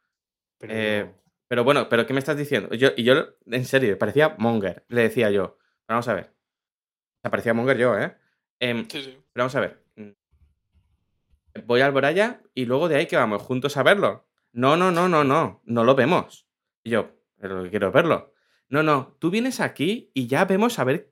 [0.59, 1.14] Pero eh,
[1.48, 2.74] pero bueno, ¿pero qué me estás diciendo?
[2.74, 3.14] Yo, y yo,
[3.46, 4.84] en serio, parecía Monger.
[4.88, 6.24] Le decía yo, vamos a ver.
[6.26, 8.16] O sea, parecía Monger yo, ¿eh?
[8.61, 9.18] Em, Sí, sí.
[9.32, 9.84] pero vamos a ver.
[11.66, 14.26] Voy al Alboraya y luego de ahí que vamos juntos a verlo.
[14.52, 15.62] No, no, no, no, no.
[15.64, 16.48] No lo vemos.
[16.82, 18.32] Y yo, pero quiero verlo.
[18.68, 19.16] No, no.
[19.20, 21.11] Tú vienes aquí y ya vemos a ver.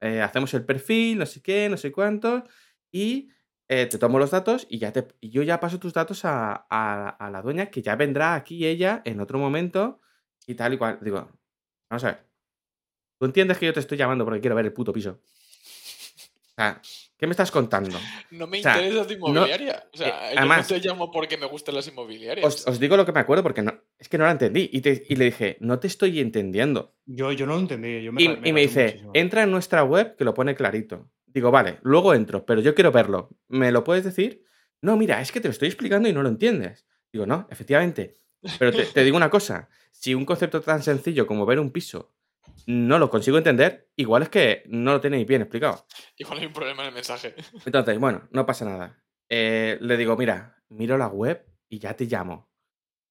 [0.00, 2.44] eh, hacemos el perfil, no sé qué, no sé cuánto.
[2.92, 3.30] Y
[3.68, 6.66] eh, te tomo los datos y ya te, y yo ya paso tus datos a,
[6.68, 10.00] a- a la dueña que ya vendrá aquí ella en otro momento
[10.46, 10.98] y tal y cual.
[11.00, 11.28] Digo,
[11.88, 12.26] vamos a ver.
[13.18, 15.20] Tú entiendes que yo te estoy llamando porque quiero ver el puto piso.
[15.20, 16.80] O sea,
[17.16, 17.98] ¿qué me estás contando?
[18.30, 19.88] No me O sea, interesa tu inmobiliaria.
[19.92, 22.46] o sea, eh, yo además- no te llamo porque me gustan las inmobiliarias.
[22.46, 24.68] Os, os digo lo que me acuerdo porque no, es que no la entendí.
[24.72, 26.94] Y, te- y le dije, no te estoy entendiendo.
[27.06, 28.02] Yo, yo no lo entendí.
[28.02, 29.10] Yo me Y, me dice, muchísimo.
[29.14, 31.08] entra en nuestra web que lo pone clarito.
[31.34, 33.28] Digo, vale, luego entro, pero yo quiero verlo.
[33.48, 34.44] ¿Me lo puedes decir?
[34.80, 36.86] No, mira, es que te lo estoy explicando y no lo entiendes.
[37.12, 38.14] Digo, no, efectivamente.
[38.58, 42.14] Pero te, te digo una cosa, si un concepto tan sencillo como ver un piso
[42.66, 45.86] no lo consigo entender, igual es que no lo tenéis bien explicado.
[46.16, 47.34] Igual hay un problema en el mensaje.
[47.66, 49.02] Entonces, bueno, no pasa nada.
[49.28, 52.50] Eh, le digo, mira, miro la web y ya te llamo.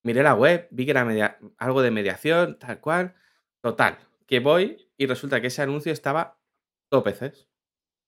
[0.04, 3.16] Miré la web, vi que era media- algo de mediación, tal cual.
[3.62, 3.98] Total,
[4.28, 6.40] que voy y resulta que ese anuncio estaba
[6.92, 7.50] dos veces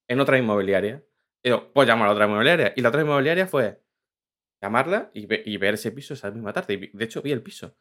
[0.07, 1.03] en otra inmobiliaria.
[1.43, 2.73] Y digo, pues llamo a otra inmobiliaria.
[2.75, 3.81] Y la otra inmobiliaria fue
[4.61, 6.73] llamarla y, ve- y ver ese piso esa misma tarde.
[6.75, 7.75] Y de hecho, vi el piso.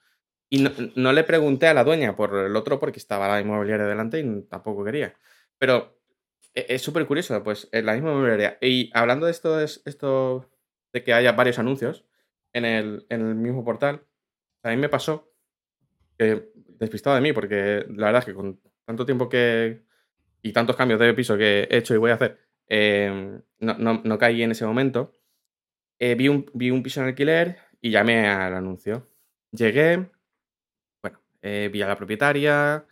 [0.51, 3.87] Y no, no le pregunté a la dueña por el otro porque estaba la inmobiliaria
[3.87, 5.15] delante y tampoco quería.
[5.59, 5.99] Pero
[6.55, 8.59] e, es súper curioso, pues en la misma inmobiliaria.
[8.61, 10.51] Y hablando de esto, es- esto
[10.93, 12.07] de que haya varios anuncios
[12.53, 14.07] en el, en el mismo portal,
[14.65, 15.33] a mí me pasó
[16.19, 19.83] que despistado de mí, porque la verdad es que con tanto tiempo que
[20.45, 22.39] y tantos cambios de piso que he hecho y voy a hacer,
[22.69, 25.13] eh, no, no- no caí en ese momento.
[26.01, 29.09] Eh, vi, un, vi un piso en alquiler y llamé al anuncio.
[29.53, 30.11] Llegué,
[31.03, 32.87] bueno, eh, vi a la propietaria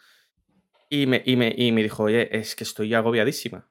[0.90, 3.68] y me, y, me, y me dijo, oye, es que estoy agobiadísima.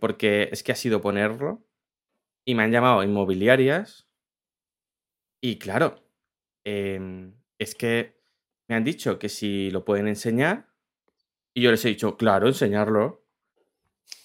[0.00, 1.66] Porque es que ha sido ponerlo
[2.46, 4.08] y me han llamado inmobiliarias
[5.40, 6.02] y claro,
[6.64, 8.20] es que
[8.68, 10.73] me han dicho que si lo pueden enseñar
[11.54, 13.24] y yo les he dicho, claro, enseñarlo.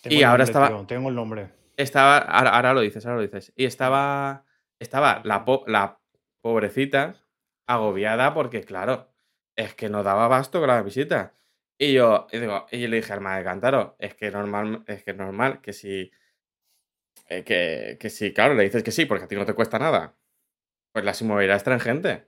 [0.02, 1.50] Tengo Y ahora nombre, estaba- tío, tengo el nombre.
[1.78, 3.54] Estaba, ahora, ahora lo dices, ahora lo dices.
[3.56, 4.44] Y estaba,
[4.80, 6.00] estaba la, po- la
[6.42, 7.16] pobrecita
[7.68, 9.10] agobiada porque, claro,
[9.56, 11.34] es que no daba abasto con la visita.
[11.78, 15.04] Y yo, y digo, y yo le dije al madre Cántaro, es que normal, es
[15.04, 16.12] que es normal que si,
[17.30, 19.80] eh, que, que si, claro, le dices que sí, porque a ti no te cuesta
[19.80, 20.16] nada,
[20.92, 22.28] pues las inmobiliarias traen gente.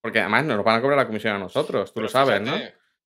[0.00, 2.56] Porque además nos van a cobrar la comisión a nosotros, tú Pero lo sabes, ¿no?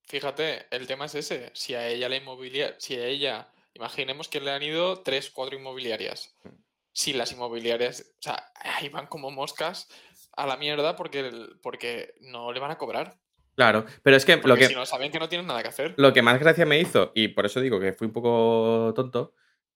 [0.06, 1.50] Fíjate, el tema es ese.
[1.54, 5.56] Si a ella la inmobiliaria, si a ella, imaginemos que le han ido tres, cuatro
[5.56, 6.34] inmobiliarias.
[6.44, 6.48] Mm.
[6.92, 9.88] Si las inmobiliarias, o sea, ahí van como moscas
[10.36, 11.30] a la mierda porque,
[11.62, 13.18] porque no le van a cobrar.
[13.54, 15.94] Claro, pero es que lo que, si no saben que no tienen nada que hacer.
[15.98, 19.34] Lo que más gracia me hizo, y por eso digo que fui un poco tonto,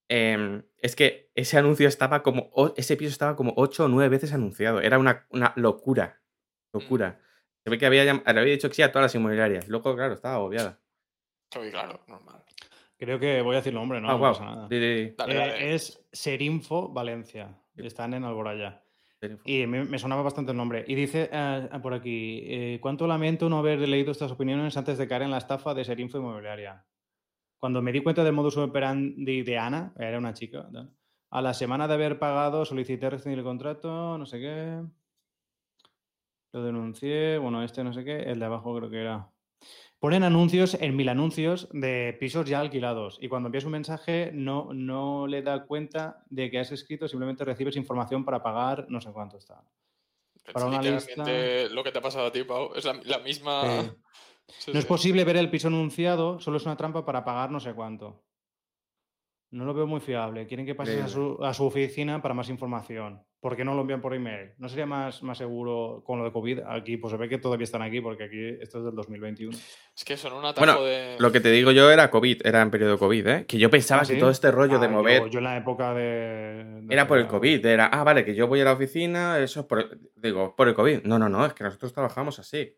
[0.09, 2.51] em, es que ese anuncio estaba como.
[2.77, 4.81] Ese piso estaba como ocho o nueve veces anunciado.
[4.81, 6.23] Era una, una locura.
[6.73, 7.21] Locura.
[7.67, 9.67] Se ve que había, le había dicho que sí a todas las inmobiliarias.
[9.67, 10.79] Luego, claro, estaba agobiada.
[11.51, 12.45] Sí, claro, normal.
[12.97, 14.09] Creo que voy a decir el nombre, ¿no?
[14.09, 14.33] ah, no guau.
[14.35, 14.69] pasa nada.
[14.69, 15.11] Di, di, di.
[15.19, 15.75] Dale, Eh, dale.
[15.75, 17.59] es Serinfo Valencia.
[17.77, 18.85] Están en Alboraya.
[19.45, 20.85] Y me, me sonaba bastante el nombre.
[20.87, 25.09] Y dice eh, por aquí, eh, cuánto lamento no haber leído estas opiniones antes de
[25.09, 26.85] caer en la estafa de Serinfo Inmobiliaria.
[27.59, 30.89] Cuando me di cuenta del modus operandi de Ana, era una chica, ¿no?
[31.31, 34.83] a la semana de haber pagado solicité rescindir el contrato, no sé qué.
[36.57, 39.31] Lo denuncié, bueno, este no sé qué, el de abajo creo que era.
[39.99, 44.73] Ponen anuncios en mil anuncios de pisos ya alquilados y cuando envías un mensaje no,
[44.73, 49.13] no le da cuenta de que has escrito, simplemente recibes información para pagar no sé
[49.13, 49.63] cuánto está.
[50.51, 52.71] para una lo que te ha pasado a ti, Pau.
[52.75, 53.83] Es la, la misma.
[53.83, 53.91] Sí.
[54.59, 57.59] Sí, No es posible ver el piso anunciado, solo es una trampa para pagar no
[57.59, 58.23] sé cuánto.
[59.51, 60.47] No lo veo muy fiable.
[60.47, 63.26] Quieren que pases a su, a su oficina para más información.
[63.41, 64.53] ¿Por qué no lo envían por email?
[64.59, 66.61] ¿No sería más, más seguro con lo de COVID?
[66.69, 69.57] Aquí, pues se ve que todavía están aquí porque aquí esto es del 2021.
[69.95, 71.17] Es que son un atajo Bueno, de.
[71.19, 73.47] Lo que te digo yo era COVID, era en periodo COVID, ¿eh?
[73.47, 75.57] Que yo pensaba ¿Ah, que todo este rollo de Ah, yo- mover Yo, en la
[75.59, 76.03] época de.
[76.83, 77.27] de era por el.
[77.29, 77.65] COVID.
[77.67, 79.97] Era, ah, vale, que yo voy a la oficina, eso es por.
[80.17, 81.03] Digo, por el COVID.
[81.05, 82.75] No, no, no, es que nosotros trabajamos así.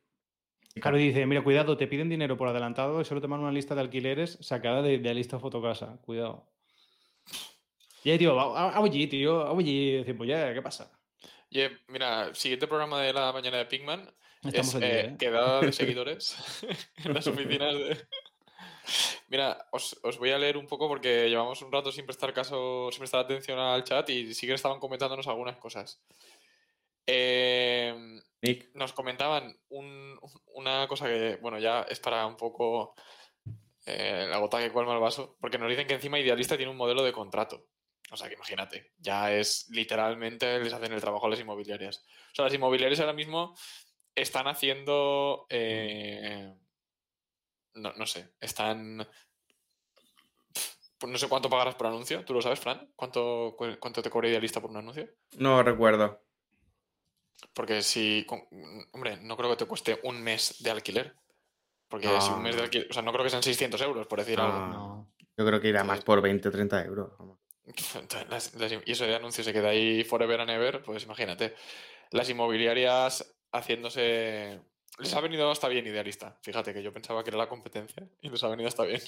[0.81, 3.53] Claro, y dice, mira, cuidado, te piden dinero por adelantado y solo te mandan una
[3.53, 5.99] lista de alquileres sacada de, de la lista fotocasa.
[6.03, 6.47] Cuidado.
[8.05, 10.91] Y ahí, tío, a- a- oye, tío, oye, dice, pues ya, ¿qué pasa?
[11.53, 15.17] Oye, mira, siguiente programa de la mañana de Pigman Estamos es allí, eh, ¿eh?
[15.19, 16.37] quedada de seguidores
[17.05, 18.07] en las oficinas de...
[19.29, 22.89] Mira, os, os voy a leer un poco porque llevamos un rato sin prestar caso,
[22.91, 26.01] sin prestar atención al chat y sí que estaban comentándonos algunas cosas.
[27.07, 27.95] Eh,
[28.43, 28.71] Nick.
[28.75, 30.19] nos comentaban un-
[30.55, 32.95] una cosa que, bueno, ya es para un poco
[33.87, 36.77] eh, la gota que colma el vaso, porque nos dicen que encima Idealista tiene un
[36.77, 37.67] modelo de contrato.
[38.11, 41.99] O sea, que imagínate, ya es literalmente les hacen el trabajo a las inmobiliarias.
[42.33, 43.55] O sea, las inmobiliarias ahora mismo
[44.15, 45.47] están haciendo.
[45.51, 46.55] eh,
[47.75, 49.07] no, no sé, están.
[50.99, 52.25] Pues no sé cuánto pagarás por anuncio.
[52.25, 52.91] ¿Tú lo sabes, Fran?
[52.97, 55.09] ¿Cuánto, cu- cuánto te cobra Idealista por un anuncio?
[55.37, 56.25] No recuerdo.
[57.53, 58.27] Porque si.
[58.93, 61.15] Hombre, no creo que te cueste un mes de alquiler.
[61.89, 62.65] Porque si un mes de Ah.
[62.65, 62.89] alquiler.
[62.91, 64.57] O sea, no creo que sean 600 euros, por decir algo.
[64.59, 64.69] Ah.
[64.73, 65.13] No.
[65.37, 67.13] Yo creo que irá más por 20, 30 euros.
[68.31, 71.55] las- las- y eso de anuncio se queda ahí forever and ever, pues imagínate.
[72.11, 74.61] Las inmobiliarias haciéndose.
[74.99, 76.39] Les ha venido hasta bien idealista.
[76.43, 79.01] Fíjate que yo pensaba que era la competencia y les ha venido hasta bien.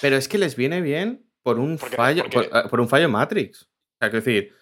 [0.00, 3.62] Pero es que les viene bien por un fallo, porque- por, por un fallo Matrix.
[3.62, 3.66] O
[4.00, 4.54] sea, quiero decir,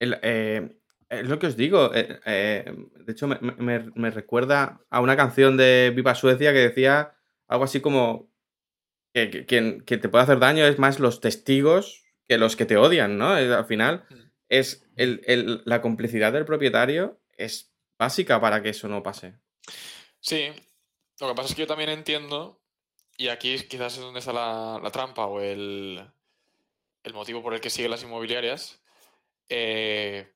[0.00, 0.76] el, eh,
[1.08, 1.94] es lo que os digo.
[1.94, 2.64] eh, eh,
[3.04, 7.14] de hecho, me, me- me recuerda a una canción de Viva Suecia que decía
[7.46, 8.32] algo así como
[9.14, 12.66] que, que- quien, que te puede hacer daño es más los testigos que los que
[12.66, 13.30] te odian, ¿no?
[13.30, 14.14] Al final, Mm.
[14.50, 19.34] es el- el- la complicidad del propietario es básica para que eso no pase.
[20.20, 20.48] Sí,
[21.20, 22.60] lo que pasa es que yo también entiendo,
[23.16, 26.00] y aquí quizás es donde está la, la trampa o el,
[27.02, 28.80] el motivo por el que siguen las inmobiliarias,
[29.48, 30.30] eh,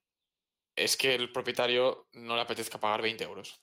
[0.75, 3.61] es que el propietario no le apetezca pagar 20 euros.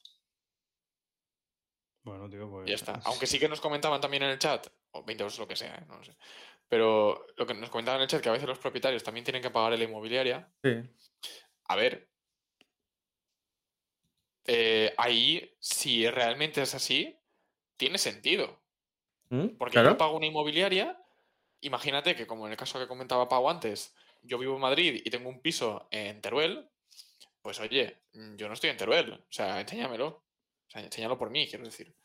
[2.04, 2.68] Bueno, tío, pues.
[2.68, 3.02] Ya está.
[3.06, 5.76] Aunque sí que nos comentaban también en el chat, o 20 euros lo que sea,
[5.76, 5.86] ¿eh?
[5.88, 6.16] no lo sé.
[6.70, 9.42] Pero lo que nos comentaban en el chat que a veces los propietarios también tienen
[9.42, 10.54] que pagar la inmobiliaria.
[10.64, 10.72] Sí.
[11.66, 12.08] A ver.
[14.46, 17.20] eh, ahí, si realmente es así,
[17.78, 18.64] tiene sentido.
[19.30, 19.50] ¿Mm?
[19.58, 19.92] Porque Claro.
[19.92, 20.98] yo pago una inmobiliaria,
[21.62, 25.10] imagínate que como en el caso que comentaba Pau antes, yo vivo en Madrid y
[25.12, 26.70] tengo un piso en Teruel,
[27.42, 30.08] pues oye, mm, yo no estoy en Teruel, o sea, enséñamelo.
[30.08, 31.96] O sea, enséñalo por mí, quiero decir.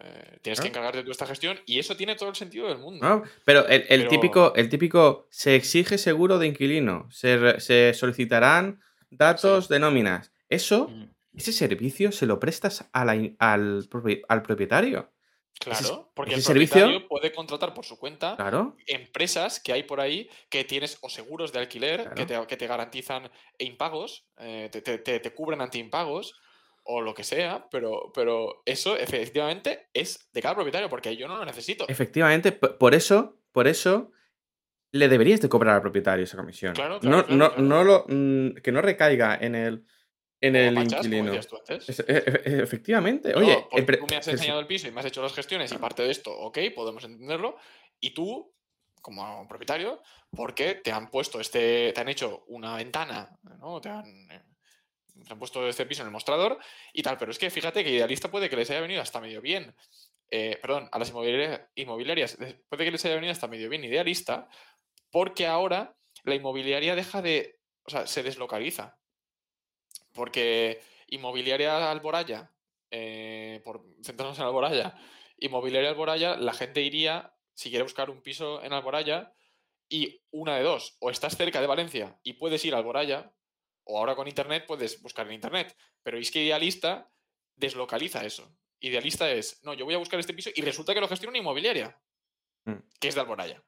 [0.00, 0.86] Eh, tienes que Claro.
[0.88, 3.04] encargarte de esta gestión y eso tiene todo el sentido del mundo.
[3.04, 8.80] No, pero el, el Pero- típico, el típico se exige seguro de inquilino, se, solicitarán
[9.10, 10.32] datos de nóminas.
[10.48, 11.10] Eso, Mm.
[11.34, 13.88] ese servicio se lo prestas a la in- al,
[14.28, 15.10] al propietario.
[15.58, 18.76] Claro, porque ese el servicio- propietario puede contratar por su cuenta Claro.
[18.86, 22.66] empresas que hay por ahí que tienes o seguros de alquiler que, te, que te
[22.68, 23.28] garantizan
[23.58, 24.80] impagos, eh, te-
[25.18, 26.34] te cubren ante impagos
[26.90, 31.36] o lo que sea, pero, pero eso efectivamente es de cada propietario porque yo no
[31.36, 31.84] lo necesito.
[31.86, 34.10] Efectivamente, por eso, por eso
[34.92, 36.72] le deberías de cobrar al propietario esa comisión.
[36.72, 37.62] Claro, claro, no, claro, no, claro.
[37.62, 39.84] no lo, mm, que no recaiga en el,
[40.40, 41.24] en Como el inquilino.
[41.26, 41.88] decías tú antes.
[41.90, 42.04] Es- e-
[42.46, 45.20] e- efectivamente, No, oye, porque tú me has enseñado el piso y me has hecho
[45.22, 47.56] las gestiones y parte de esto, ok, podemos entenderlo.
[48.00, 48.50] Y tú,
[49.02, 50.00] como propietario,
[50.34, 53.78] porque te han puesto este, te han hecho una ventana, ¿no?
[53.82, 54.06] Te han,
[55.24, 56.58] te han puesto este piso en el mostrador
[56.92, 57.16] y tal.
[57.18, 59.74] Pero es que fíjate que Idealista puede que les haya venido hasta medio bien.
[60.30, 62.36] Eh, perdón, a las inmobiliaria- inmobiliarias
[62.68, 64.48] puede que les haya venido hasta medio bien Idealista,
[65.10, 68.98] porque ahora la inmobiliaria deja de, o sea, se deslocaliza.
[70.12, 72.52] Porque Inmobiliaria Alboraya,
[72.90, 74.94] eh, por centrarnos en Alboraya,
[75.38, 79.32] Inmobiliaria Alboraya, la gente iría, si quiere buscar un piso en Alboraya,
[79.88, 83.32] y una de dos, o estás cerca de Valencia y puedes ir a Alboraya,
[83.88, 85.76] o ahora con Internet puedes buscar en Internet.
[86.02, 87.10] Pero es que Idealista
[87.56, 88.54] deslocaliza eso.
[88.80, 91.38] Idealista es, no, yo voy a buscar este piso y resulta que lo gestiona una
[91.38, 92.00] inmobiliaria,
[92.64, 92.78] Mm.
[93.00, 93.62] que es de Alboraya.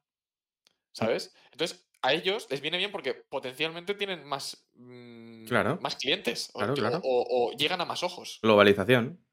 [0.93, 1.33] ¿Sabes?
[1.53, 5.79] Entonces, a ellos les viene bien porque potencialmente tienen más, mm, Claro.
[5.81, 7.01] más clientes o- Claro, o- claro.
[7.05, 8.39] O, o llegan a más ojos.
[8.43, 9.25] globalización.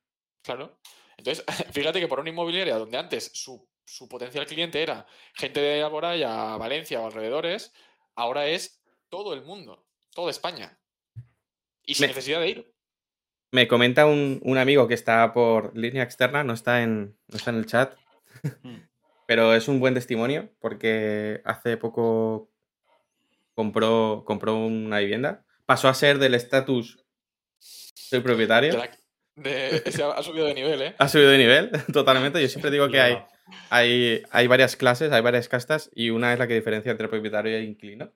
[0.43, 0.79] Claro.
[1.17, 5.81] Entonces, fíjate que por una inmobiliaria donde antes su, su potencial cliente era gente de
[5.83, 7.73] Alboraya, Valencia o alrededores,
[8.15, 9.86] ahora es todo el mundo,
[10.17, 10.77] toda España.
[11.85, 12.73] Y sin Me- necesidad de ir.
[13.51, 17.51] Me comenta un, un amigo que está por línea externa, no está en, no está
[17.51, 17.95] en el chat,
[18.63, 18.77] Mm.
[19.27, 22.51] pero es un buen testimonio porque hace poco
[23.53, 25.45] compró, compró una vivienda.
[25.65, 27.03] Pasó a ser del estatus
[27.59, 28.71] soy propietario.
[28.73, 28.97] De la-
[29.35, 30.95] de- se ha, ha subido de nivel, ¿eh?
[30.97, 32.41] Ha subido de nivel totalmente.
[32.41, 33.17] Yo siempre digo que hay,
[33.69, 37.55] hay, hay varias clases, hay varias castas y una es la que diferencia entre propietario
[37.55, 38.11] e inquilino.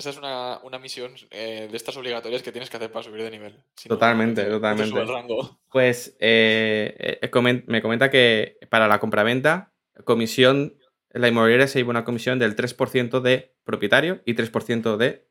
[0.00, 3.22] Esa es una, una misión eh, de estas obligatorias que tienes que hacer para subir
[3.22, 3.62] de nivel.
[3.76, 4.98] Si Totalmente, no no totalmente.
[4.98, 5.60] el rango.
[5.68, 9.74] Pues eh, eh, me comenta que para la compraventa,
[10.04, 10.78] comisión,
[11.10, 15.28] la inmobiliaria se lleva una comisión del 3% de propietario y 3% de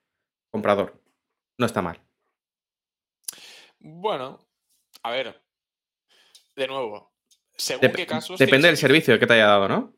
[0.51, 1.01] comprador.
[1.57, 1.99] No está mal.
[3.79, 4.37] Bueno,
[5.01, 5.41] a ver.
[6.55, 7.11] De nuevo,
[7.57, 8.37] según Dep- qué casos.
[8.37, 9.95] depende del servicio que te haya dado, ¿no?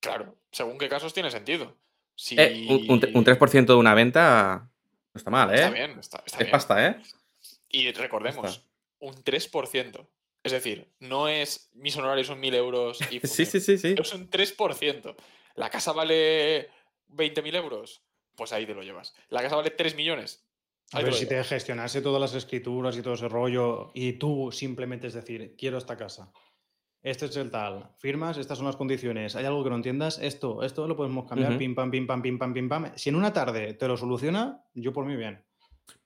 [0.00, 1.76] Claro, según qué casos tiene sentido.
[2.14, 2.36] Si...
[2.38, 4.68] Eh, un, un tre- un 3% de una venta
[5.12, 5.56] no está mal, ¿eh?
[5.56, 6.50] Está bien, está, está es bien.
[6.50, 6.96] pasta, ¿eh?
[7.70, 8.66] Y recordemos, Está.
[9.00, 10.06] un 3%.
[10.42, 13.94] Es decir, no es mis honorarios son 1000 euros y Sí, sí, sí, sí.
[13.98, 15.14] Es un 3%.
[15.56, 16.68] La casa vale
[17.08, 18.02] 20.000 euros,
[18.34, 19.14] pues ahí te lo llevas.
[19.30, 20.44] La casa vale 3 millones.
[20.92, 24.12] A Ahí te lo si te gestionase todas las escrituras y todo ese rollo y
[24.14, 26.30] tú simplemente es decir, quiero esta casa,
[27.04, 30.62] este es el tal, firmas, estas son las condiciones, hay algo que no entiendas, esto,
[30.64, 32.92] esto lo podemos cambiar, pim, pam, pim, pam, pim, pam, pim, pam.
[32.96, 35.44] Si en una tarde te lo soluciona, yo por mí bien.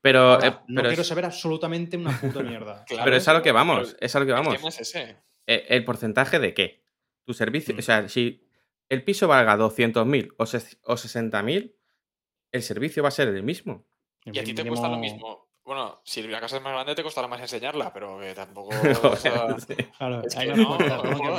[0.03, 2.85] Pero, Ahora, eh, no quiero saber absolutamente una puta mierda.
[2.85, 3.91] Claro, pero es a lo que vamos.
[3.91, 4.57] el- Es a lo que El vamos.
[4.57, 5.17] tema es ese.
[5.47, 6.83] Eh, ¿El porcentaje de qué?
[7.25, 7.75] Tu servicio.
[7.75, 7.79] Mm.
[7.79, 8.45] O sea, si
[8.89, 11.75] el piso valga 200.000 o, ses- o 60.000,
[12.53, 13.87] el servicio va a ser el mismo.
[14.25, 15.48] El Y a ti te mínimo- cuesta lo mismo.
[15.69, 18.71] Bueno, si la casa es más grande te costará más enseñarla, pero que tampoco...
[18.73, 19.75] Joder, o sea, sí.
[19.99, 21.39] Claro, Es hay que más no, no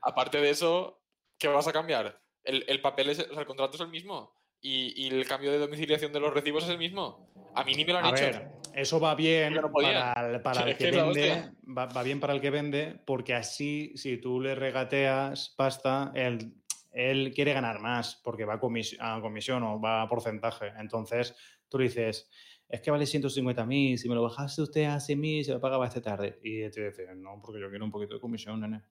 [0.00, 1.02] aparte de eso,
[1.38, 2.18] ¿qué vas a cambiar?
[2.42, 4.32] El, el papel es, o sea, el contrato es el mismo.
[4.62, 7.28] Y, y el cambio de domiciliación de los recibos es el mismo.
[7.54, 8.24] A mí ni me lo han A hecho.
[8.24, 12.20] ver, eso va bien no para el, para el Es que vende, va, va bien
[12.20, 16.54] para el que vende, porque así, si tú le regateas pasta, él,
[16.92, 20.72] él quiere ganar más, porque va a, comis- a comisión o va a porcentaje.
[20.78, 21.36] Entonces,
[21.68, 22.30] tú le dices,
[22.68, 26.00] es que vale 150.000, si me lo bajaste usted a 100.000, se lo pagaba esta
[26.02, 26.38] tarde.
[26.42, 28.82] Y te dice, no, porque yo quiero un poquito de comisión, nene.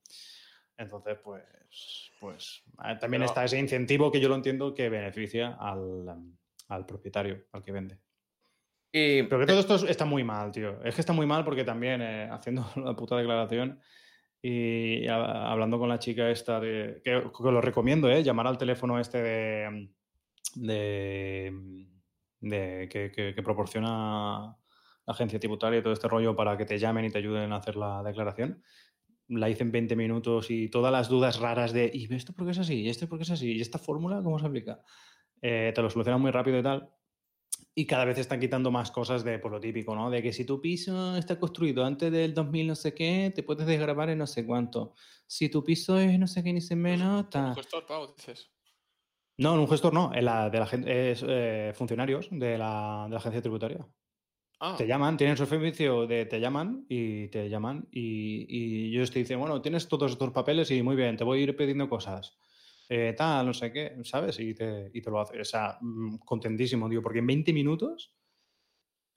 [0.78, 1.44] Entonces, pues,
[2.20, 6.06] pues ah, también Pero- está ese incentivo que yo lo entiendo que beneficia al,
[6.68, 7.98] al propietario, al que vende.
[8.92, 10.82] Y Pero que todo esto es- está muy mal, tío.
[10.84, 13.80] Es que está muy mal porque también, eh, haciendo la puta declaración,
[14.42, 18.24] y a- hablando con la chica esta de que, que lo recomiendo, ¿eh?
[18.24, 19.90] llamar al teléfono este de,
[20.56, 21.52] de,
[22.50, 24.56] de- que, que- que proporciona
[25.08, 27.58] la agencia tributaria y todo este rollo para que te llamen y te ayuden a
[27.58, 28.64] hacer la declaración.
[29.28, 32.52] La hice en 20 minutos y todas las dudas raras de ¿y esto por qué
[32.52, 32.82] es así?
[32.82, 33.52] ¿y esto por qué es así?
[33.54, 34.82] ¿y esta fórmula cómo se aplica?
[35.42, 36.90] Eh, te lo solucionan muy rápido y tal.
[37.74, 40.10] Y cada vez están quitando más cosas de por lo típico, ¿no?
[40.10, 43.66] De que si tu piso está construido antes del 2000 no sé qué, te puedes
[43.68, 44.94] desgravar en no sé cuánto.
[45.28, 47.56] Si tu piso es no sé qué ni se menos, ¿Un tal.
[47.56, 48.50] gestor, Pau, dices?
[49.38, 53.12] No, en un gestor no, en la de la es, eh, funcionarios de la, de
[53.12, 53.86] la agencia tributaria.
[54.60, 59.12] Ah, Te llaman, tienen su servicio de te llaman y te llaman y, y ellos
[59.12, 61.90] te dicen, bueno, tienes todos estos papeles y muy bien, te voy a ir pidiendo
[61.90, 62.38] cosas.
[62.88, 64.40] Eh, tal, no sé qué, ¿sabes?
[64.40, 65.42] Y te, y te lo hace.
[65.42, 68.16] O sea, mm, contentísimo, tío, porque en 20 minutos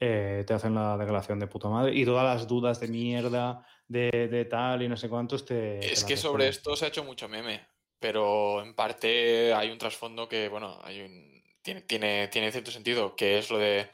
[0.00, 4.28] eh, te hacen la declaración de puta madre y todas las dudas de mierda, de,
[4.30, 5.78] de tal y no sé cuántos te...
[5.80, 7.66] es que sobre esto se ha hecho mucho meme,
[7.98, 13.14] pero en parte hay un trasfondo que, bueno, hay un, tiene, tiene, tiene cierto sentido,
[13.16, 13.90] que es lo de...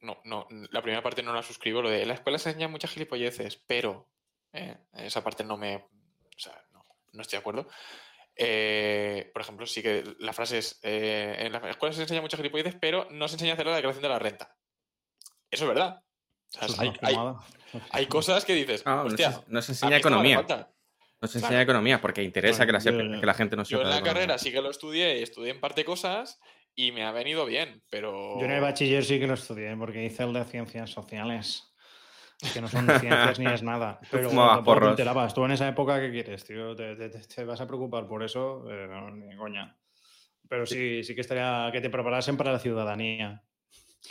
[0.00, 2.90] No, no, la primera parte no la suscribo, lo de la escuela se enseña muchas
[2.90, 4.08] gilipolleces, pero
[4.52, 5.76] eh, esa parte no me...
[5.76, 7.68] O sea, no, no estoy de acuerdo.
[8.34, 12.38] Eh, por ejemplo, sí que la frase es, eh, en la escuela se enseña muchas
[12.38, 14.56] gilipolleces, pero no se enseña a hacer la declaración de la renta.
[15.50, 16.02] Eso es verdad.
[16.48, 17.16] O sea, Eso es hay, hay-
[17.90, 19.90] hay cosas que dices, Ah, no, hostia, se, no se a enseña
[20.22, 20.64] mí esto no
[21.22, 21.28] me economía.
[21.28, 21.28] falta.
[21.28, 21.46] No se Claro.
[21.54, 23.82] enseña economía porque interesa que la, Bueno, sepa- yo- que la gente no Yo sepa.
[23.82, 24.14] en de la economía.
[24.20, 26.38] carrera sí que lo estudié y estudié en parte cosas
[26.74, 28.38] y me ha venido bien, pero...
[28.38, 31.68] Yo en el bachiller sí que lo estudié porque hice el de ciencias sociales.
[32.52, 34.00] Que no son ciencias ni es nada.
[34.10, 35.32] Pero bueno, te enterabas.
[35.32, 36.74] Tú en esa época, ¿qué quieres, tío?
[36.74, 38.64] ¿Te, te- te- te vas a preocupar por eso?
[38.68, 39.76] Eh, no, ni coña.
[40.48, 43.40] Pero sí, sí que estaría que te preparasen para la ciudadanía.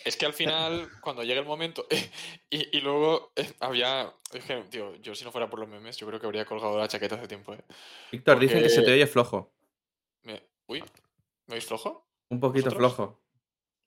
[0.06, 1.86] Es que al final, cuando llega el momento,
[2.50, 4.14] y, y luego eh, había...
[4.34, 6.78] Es que, tío, yo si no fuera por los memes, yo creo que habría colgado
[6.80, 7.54] la chaqueta hace tiempo.
[7.54, 7.64] eh.
[8.12, 9.54] Víctor, dicen que se te porque- oye flojo.
[10.24, 10.84] Me- Uy,
[11.48, 12.08] ¿me oís flojo?
[12.30, 12.94] Un poquito ¿Vosotros?
[12.96, 13.22] flojo.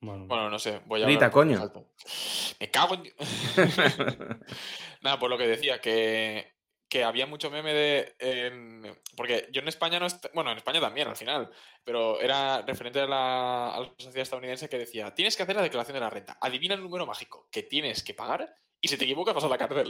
[0.01, 1.59] Bueno, Bueno, no sé, voy a Grita, coño.
[2.61, 3.03] Me cago en...
[3.05, 3.15] Dios.
[5.01, 6.54] Nada, por lo que decía, que,
[6.95, 8.14] que había mucho meme de...
[8.20, 10.07] em, porque yo en España no...
[10.32, 11.51] Bueno, en España también, al final.
[11.82, 15.62] Pero era referente a la, a la sociedad estadounidense que decía, tienes que hacer la
[15.62, 16.38] declaración de la renta.
[16.40, 19.59] Adivina el número mágico que tienes que pagar y si te equivocas vas a la
[19.59, 19.88] cárcel.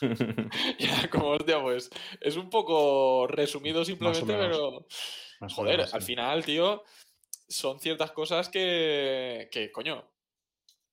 [0.78, 4.86] y era como, hostia, pues es un poco resumido simplemente, pero...
[5.40, 6.06] más Joder, menos, al sí.
[6.06, 6.82] final, tío,
[7.46, 10.10] son ciertas cosas que, que coño,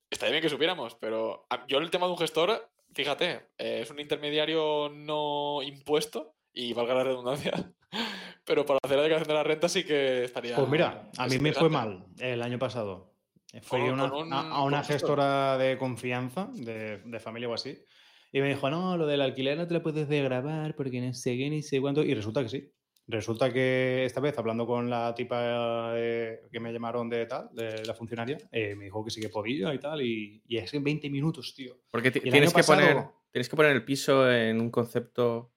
[0.10, 4.00] estaría bien que supiéramos, pero yo el tema de un gestor, fíjate, eh, es un
[4.00, 7.52] intermediario no impuesto, y valga la redundancia,
[8.46, 10.56] pero para hacer la declaración de la renta sí que estaría...
[10.56, 13.14] Pues mira, a mí me fue mal el año pasado.
[13.62, 15.10] Fui Con- a una, con un- a, una un gestor.
[15.10, 17.78] gestora de confianza, de, de familia o así,
[18.32, 21.38] y me dijo, no, lo del alquiler no te lo puedes desgravar porque no sé
[21.38, 22.04] qué ni sé cuánto.
[22.04, 22.72] Y resulta que sí.
[23.08, 27.86] Resulta que esta vez, hablando con la tipa eh, que me llamaron de tal, de
[27.86, 30.84] la funcionaria, eh, me dijo que sí que podía y tal, y, y es en
[30.84, 31.78] 20 minutos, tío.
[31.92, 35.52] Porque tienes que, poner, tienes que poner el piso en un concepto.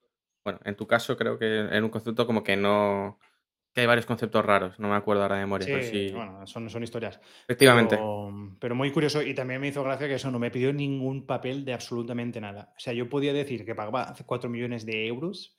[0.44, 3.18] Bueno, en tu caso creo que en un concepto como que no.
[3.72, 6.10] Que hay varios conceptos raros, no me acuerdo ahora de memoria, Sí, pero sí.
[6.12, 7.20] bueno, son, son historias.
[7.44, 7.96] efectivamente.
[7.96, 11.26] Pero, pero muy curioso y también me hizo gracia que eso no me pidió ningún
[11.26, 12.72] papel de absolutamente nada.
[12.76, 15.54] O sea, yo podía decir que pagaba hace 4 millones de euros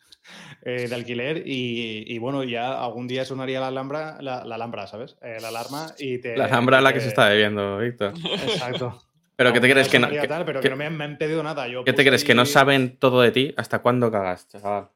[0.63, 4.87] eh, de alquiler y, y, bueno, ya algún día sonaría la alhambra, la, la alhambra,
[4.87, 5.17] ¿sabes?
[5.21, 6.35] Eh, la alarma y te...
[6.37, 8.13] La alhambra es la que se está bebiendo, Víctor.
[8.43, 9.01] Exacto.
[9.35, 10.97] Pero ¿qué te crees que no, sonaría que- tal, pero que- que no me, han-
[10.97, 11.65] me han pedido nada.
[11.69, 14.89] Yo ¿qué te puse crees que no saben todo de ti hasta cuándo cagas, chaval?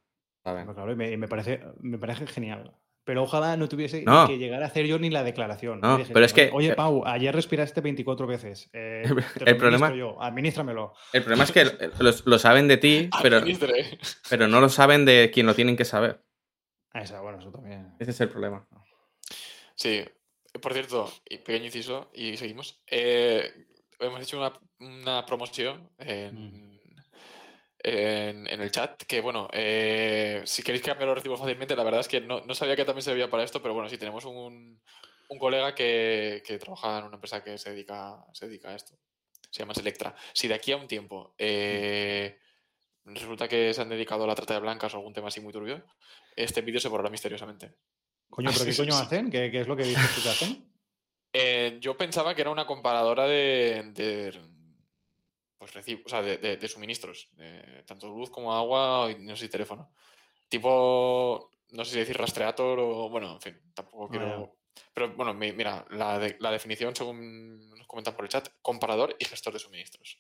[0.43, 0.65] Saben.
[0.65, 2.73] Bueno, claro, y me, y me parece, me parece genial.
[3.05, 4.27] Pero ojalá no tuviese No.
[4.27, 5.81] que llegar a hacer yo ni la declaración.
[5.81, 8.69] No, dije, pero es que- Oye, Pau, ayer respiraste 24 veces.
[8.71, 9.03] eh,
[9.43, 10.93] te El problema- yo, administramelo.
[11.11, 11.65] El problema es que
[11.99, 13.41] lo, lo saben de ti, pero,
[14.29, 16.21] pero no lo saben de quien lo tienen que saber.
[16.93, 17.93] Ah, esa, bueno, eso también.
[17.99, 18.65] Ese es el problema.
[19.75, 20.03] Sí,
[20.61, 22.81] por cierto, pequeño inciso, y seguimos.
[22.87, 23.51] eh,
[23.99, 26.72] hemos hecho una, una promoción en,
[27.83, 31.99] en, en el chat, que bueno, eh, si queréis cambiar los recibos fácilmente, la verdad
[31.99, 34.81] es que no, no sabía que también servía para esto, pero bueno, sí, tenemos un,
[35.27, 38.97] un colega que, que trabaja en una empresa que se dedica, se dedica a esto.
[39.49, 40.15] Se llama Selectra.
[40.33, 42.39] Si de aquí a un tiempo eh,
[43.05, 45.53] resulta que se han dedicado a la trata de blancas o algún tema así muy
[45.53, 45.85] turbio,
[46.35, 47.75] este vídeo se borrará misteriosamente.
[48.29, 49.29] Coño, ¿pero qué coño hacen?
[49.29, 50.73] ¿Qué, qué es lo que dices tú que hacen?
[51.33, 54.39] Eh, yo pensaba que era una comparadora de, de,
[55.63, 59.35] pues, reci- o sea, de, de- de suministros, de tanto luz como agua y no
[59.37, 59.89] sé si teléfono.
[60.49, 64.55] Tipo, no sé si decir rastreator o, bueno, en fin, tampoco Ah, quiero...
[64.93, 69.15] Pero bueno, mi- mira, la, de- la definición, según nos comentan por el chat, comparador
[69.17, 70.19] y gestor de suministros.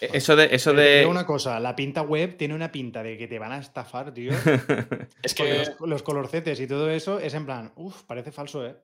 [0.00, 0.54] Eh, Eso de.
[0.54, 1.06] Eso de...
[1.06, 4.32] una cosa, la pinta web tiene una pinta de que te van a estafar, tío.
[5.22, 8.76] Es que, los, los colorcetes y todo eso es en plan, uff, parece falso, ¿eh?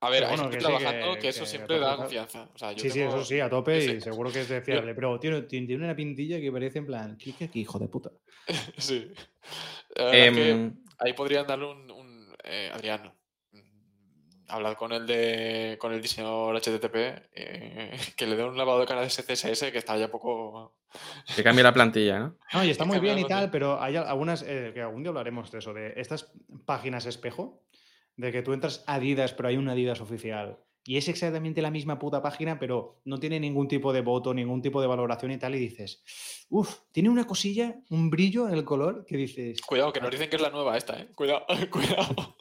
[0.00, 2.48] A ver, hay bueno, gente que sí, trabajando que, que- eso que siempre da confianza.
[2.54, 4.94] O sea, yo Sí, sí, eso sí, a tope y seguro que es de fiable.
[4.94, 8.10] Pero tío, tiene tiene una pintilla que parece en plan, clique aquí, hijo de puta.
[8.78, 9.10] Sí.
[9.96, 13.12] Es Em, ahí podrían darle un, un, eh, Adrián,
[13.52, 13.58] mm,
[14.48, 16.94] hablad con el de con el diseñador HTTP
[17.34, 20.76] eh, que le dé un lavado de cara de CSS que está ya poco
[21.34, 22.36] que cambie la plantilla, ¿no?
[22.54, 25.02] No, y está Que muy bien y tal, pero hay al- algunas, eh, que algún
[25.02, 26.32] día hablaremos de eso, de estas
[26.64, 27.62] páginas espejo,
[28.18, 30.58] de que tú entras a Adidas, pero hay un Adidas oficial.
[30.84, 34.62] Y es exactamente la misma puta página, pero no tiene ningún tipo de voto, ningún
[34.62, 35.54] tipo de valoración y tal.
[35.54, 36.02] Y dices,
[36.48, 40.30] uff, tiene una cosilla, un brillo en el color que dices, Cuidado, que nos dicen
[40.30, 41.08] que es la nueva esta, ¿eh?
[41.14, 42.36] Cuidado, cuidado.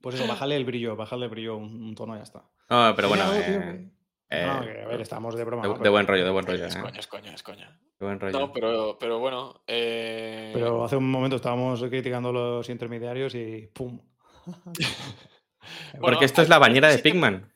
[0.00, 2.44] pues eso, bájale el brillo, bájale el brillo un, un tono y ya está.
[2.70, 3.24] No, pero bueno.
[3.34, 5.62] Eh, no, eh, que, a ver, estamos de broma.
[5.64, 5.78] de, ¿no?
[5.80, 6.64] de buen rollo, de buen rollo.
[6.66, 7.80] Es eh, coña, es coña, es coña.
[7.98, 8.38] De buen rollo.
[8.38, 9.62] No, pero, pero bueno.
[9.66, 14.00] eh, Pero hace un momento estábamos criticando los intermediarios y ¡pum!
[14.46, 17.52] bueno, Porque esto es la bañera de Pigman.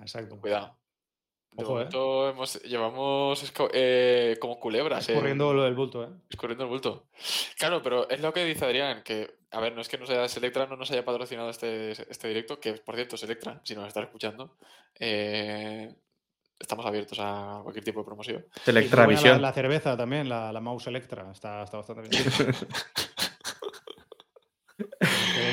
[0.00, 0.38] Exacto.
[0.40, 0.76] Cuidado.
[1.52, 1.74] De Ojo, ¿eh?
[1.84, 5.08] momento hemos, llevamos eh, como culebras.
[5.08, 6.08] en- Corriendo lo del bulto, ¿eh?
[6.28, 7.06] Escurriendo el bulto.
[7.58, 10.28] Claro, pero es lo que dice Adrián, que, a ver, no es que nos haya,
[10.28, 14.02] Selectra no nos haya patrocinado este, este directo, que por cierto, Selectra, si nos está
[14.02, 14.58] escuchando,
[15.00, 15.94] eh,
[16.58, 18.46] estamos abiertos a cualquier tipo de promoción.
[18.66, 19.40] Electravisión.
[19.40, 22.22] La, la cerveza también, la, la Mouse Electra, está, está bastante bien.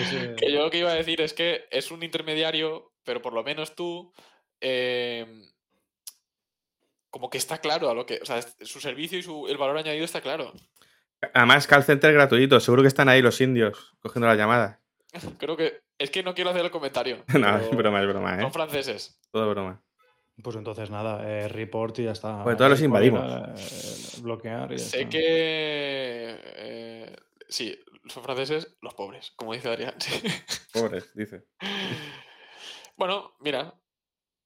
[0.37, 3.43] Que yo lo que iba a decir es que es un intermediario, pero por lo
[3.43, 4.13] menos tú,
[4.61, 5.25] eh,
[7.09, 9.77] como que está claro a lo que, o sea, su servicio y su, el valor
[9.77, 10.53] añadido está claro.
[11.33, 12.59] Además, call center gratuito.
[12.59, 14.79] Seguro que están ahí los indios cogiendo las llamadas.
[15.39, 17.23] Creo que, es que no quiero hacer el comentario.
[17.39, 18.41] No, es broma, es broma, ¿eh?
[18.41, 19.19] Son franceses.
[19.31, 19.81] Todo broma.
[20.41, 22.43] Pues entonces nada, eh, report y ya está.
[22.43, 23.23] Pues todos los invadimos.
[23.55, 25.09] eh, bloquear y ya Sé está.
[25.11, 26.39] que.
[26.55, 27.15] eh,
[27.53, 29.95] sí, son franceses, los pobres, como dice Adrián.
[29.99, 30.21] sí.
[30.73, 31.43] Pobres, dice.
[32.97, 33.73] bueno, mira.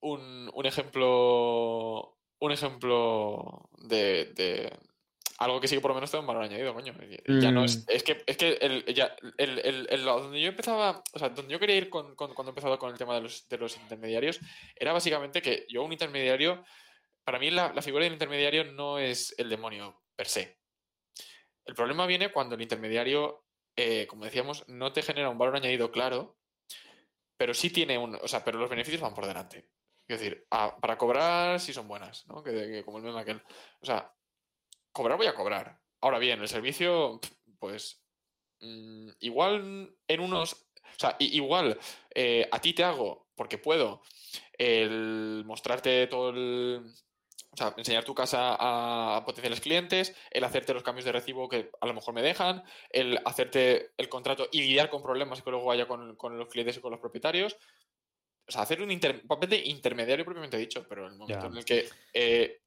[0.00, 2.16] Un, un ejemplo.
[2.40, 4.72] Un ejemplo de, de
[5.38, 6.94] algo que sí que por lo menos tiene un valor añadido, coño.
[7.26, 7.78] Ya no es.
[7.78, 7.90] Mm.
[7.90, 11.02] Es que, es que el, ya, el, el- el- donde yo empezaba.
[11.14, 13.22] O sea, donde yo quería ir con, con- cuando he empezado con el tema de
[13.22, 14.38] los, de los intermediarios,
[14.76, 16.64] era básicamente que yo, un intermediario.
[17.24, 20.57] Para mí, la, la figura del intermediario no es el demonio per se.
[21.68, 23.44] El problema viene cuando el intermediario,
[23.76, 26.38] eh, como decíamos, no te genera un valor añadido claro,
[27.36, 28.14] pero sí tiene un.
[28.14, 29.68] O sea, pero los beneficios van por delante.
[30.08, 32.42] Es decir, para cobrar sí son buenas, ¿no?
[32.42, 33.42] Que, como el meme aquel.
[33.80, 34.10] O sea,
[34.92, 35.78] cobrar voy a cobrar.
[36.00, 37.20] Ahora bien, el servicio,
[37.58, 38.02] pues.
[38.60, 40.54] mm, igual en unos.
[40.54, 41.78] O sea, igual
[42.14, 44.00] eh, a ti te hago, porque puedo,
[44.54, 46.94] el mostrarte todo el.
[47.58, 51.48] O sea, enseñar tu casa a, a potenciales clientes, el hacerte los cambios de recibo
[51.48, 55.50] que a lo mejor me dejan, el hacerte el contrato y lidiar con problemas que
[55.50, 57.56] luego haya con, con los clientes y con los propietarios.
[58.46, 61.56] O sea, hacer un inter- papel de intermediario propiamente dicho, pero en el momento en
[61.56, 62.60] el que eh,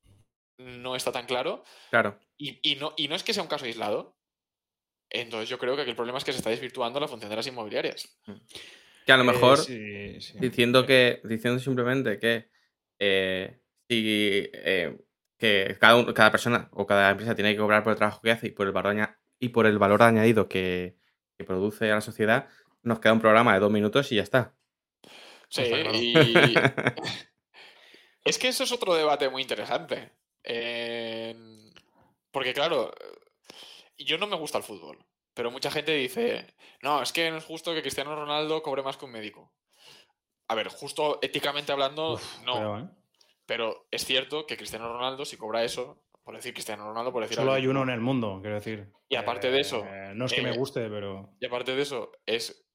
[0.57, 2.19] no está tan claro, Claro.
[2.37, 4.17] y, y no, y no es que sea un caso aislado.
[5.09, 7.37] Entonces yo creo que aquí el problema es que se está desvirtuando la función de
[7.37, 8.19] las inmobiliarias.
[9.05, 10.33] Que a lo Eh, mejor sí, sí.
[10.37, 12.49] diciendo que diciendo simplemente que
[12.99, 13.60] eh,
[13.91, 14.97] si eh,
[15.37, 18.47] que cada, cada persona o cada empresa tiene que cobrar por el trabajo que hace
[18.47, 20.95] y por el valor, y por el valor añadido que,
[21.37, 22.47] que produce a la sociedad,
[22.83, 24.55] nos queda un programa de dos minutos y ya está.
[25.49, 26.13] Sí, y
[28.23, 30.13] es que eso es otro debate muy interesante.
[32.31, 32.93] Porque claro,
[33.97, 36.47] yo no me gusta el fútbol, pero mucha gente dice,
[36.81, 39.53] no, es que no es justo que Cristiano Ronaldo cobre más que un médico.
[40.47, 42.79] A ver, justo éticamente hablando, Uf, no.
[42.79, 43.00] ¿eh?
[43.51, 47.35] Pero es cierto que Cristiano Ronaldo, si cobra eso, por decir Cristiano Ronaldo, por decir
[47.35, 48.87] Solo hay uno en el mundo, quiero decir.
[49.09, 51.33] Y aparte de eso, Eh, no es que eh, me guste, pero.
[51.37, 52.65] Y aparte de eso, es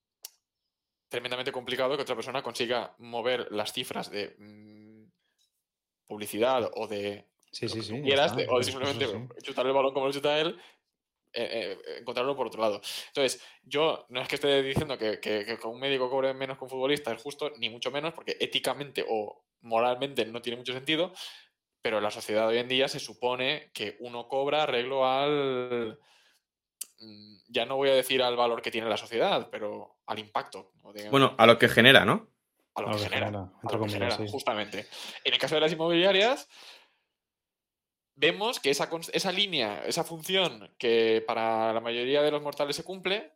[1.09, 5.11] tremendamente complicado que otra persona consiga mover las cifras de mm,
[6.07, 7.89] publicidad o de Sí, sí, sí.
[7.93, 9.17] tú ya quieras, está, de- o de simplemente sí.
[9.45, 10.61] chutar el balón como lo chuta él,
[11.37, 12.81] eh, eh, encontrarlo por otro lado.
[13.09, 16.57] Entonces, yo no es que esté diciendo que, que, que con un médico cobre menos
[16.59, 20.73] que un futbolista es justo, ni mucho menos, porque éticamente o moralmente no tiene mucho
[20.73, 21.13] sentido,
[21.83, 25.99] pero en la sociedad hoy en día se supone que uno cobra arreglo al...
[26.99, 30.73] mm, Ya no voy a decir al valor que tiene la sociedad, pero al impacto.
[31.11, 32.29] Bueno, a lo que genera, ¿no?
[32.75, 33.27] a lo a que lo que genera.
[33.27, 34.27] genera, a entre lo que comillas, genera, sí.
[34.31, 34.87] justamente.
[35.25, 36.49] En el caso de las inmobiliarias,
[38.17, 42.83] vemos que esa, esa línea, esa función que para la mayoría de los mortales se
[42.85, 43.31] cumple,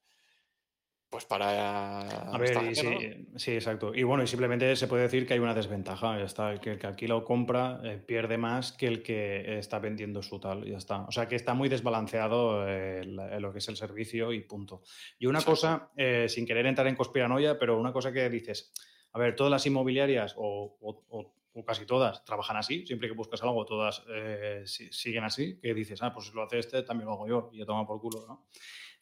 [1.10, 2.02] pues para.
[2.32, 3.92] A ver, sí, sí, exacto.
[3.92, 6.16] Y bueno, y simplemente se puede decir que hay una desventaja.
[6.16, 9.58] Ya está, el que, el que alquila o compra eh, pierde más que el que
[9.58, 10.64] está vendiendo su tal.
[10.64, 11.02] Ya está.
[11.02, 14.82] O sea que está muy desbalanceado eh, la- lo que es el servicio y punto.
[15.18, 15.50] Y una Exacto.
[15.52, 18.72] cosa, eh, sin querer entrar en conspiranoia, pero una cosa que dices,
[19.12, 23.14] a ver, todas las inmobiliarias o, o- o- o casi todas trabajan así, siempre que
[23.14, 26.82] buscas algo, todas eh, si- siguen así, que dices, ah, pues si lo hace este,
[26.82, 28.46] también lo hago yo, y yo tomo por culo, ¿no?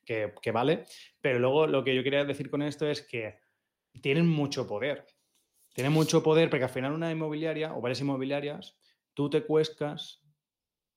[0.05, 0.85] Que, que vale.
[1.21, 3.39] Pero luego lo que yo quería decir con esto es que
[4.01, 5.07] tienen mucho poder.
[5.75, 8.79] Tienen mucho poder porque al final una inmobiliaria o varias inmobiliarias,
[9.15, 10.25] tú te cuescas,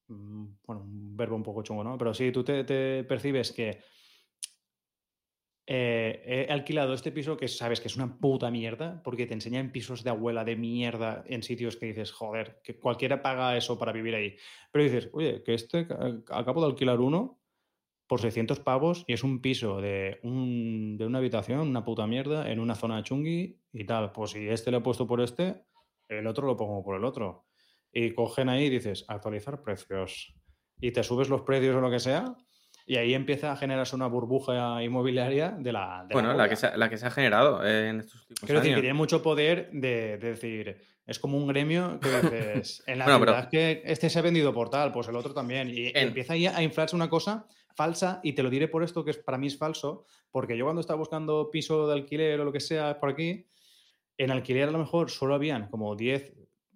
[0.07, 1.97] mm, bueno, un verbo un poco chungo, ¿no?
[1.97, 3.83] Pero sí, tú te, te percibes que
[5.67, 9.71] eh, he alquilado este piso que sabes que es una puta mierda porque te enseñan
[9.71, 13.91] pisos de abuela de mierda en sitios que dices, joder, que cualquiera paga eso para
[13.93, 14.35] vivir ahí.
[14.71, 15.87] Pero dices, oye, que este eh,
[16.29, 17.41] acabo de alquilar uno
[18.07, 22.51] por 600 pavos y es un piso de, un- de una habitación, una puta mierda,
[22.51, 24.11] en una zona chungui y tal.
[24.11, 25.63] Pues si este lo he puesto por este,
[26.09, 27.47] el otro lo pongo por el otro.
[27.93, 30.33] Y cogen ahí y dices, actualizar precios.
[30.79, 32.35] Y te subes los precios o lo que sea,
[32.85, 36.05] y ahí empieza a generarse una burbuja inmobiliaria de la.
[36.07, 38.39] De Bueno, la que, se, ha- la que se ha generado eh, en estos últimos
[38.41, 42.83] Quiero decir que tiene mucho poder de, de decir, es como un gremio que dices,
[42.87, 45.33] en la Bueno, pero- ciudad que este se ha vendido por tal, pues el otro
[45.33, 45.69] también.
[45.69, 49.03] Y En- empieza ahí a inflarse una cosa falsa, y te lo diré por esto
[49.05, 52.45] que es, para mí es falso, porque yo cuando estaba buscando piso de alquiler o
[52.45, 53.45] lo que sea por aquí,
[54.17, 56.33] en alquiler a lo mejor solo habían como 10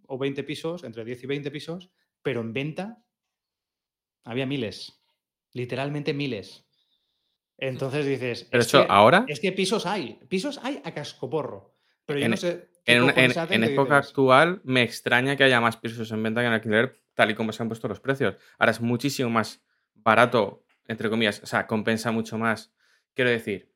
[0.08, 1.90] o 20 pisos, entre 10 y 20 pisos,
[2.22, 2.98] pero en venta
[4.24, 5.02] había miles,
[5.56, 6.66] literalmente miles.
[7.58, 11.74] Entonces dices, Pero es eso que- ahora, es que pisos hay, pisos hay a cascoporro.
[12.06, 12.70] Pero yo En- no sé.
[12.86, 16.54] en, una- época dices, actual, me extraña que haya más pisos en venta que en
[16.54, 18.36] alquiler, tal y como se han puesto los precios.
[18.60, 22.74] Ahora es muchísimo más barato, entre comillas, o sea, compensa mucho más.
[23.14, 23.74] Quiero decir,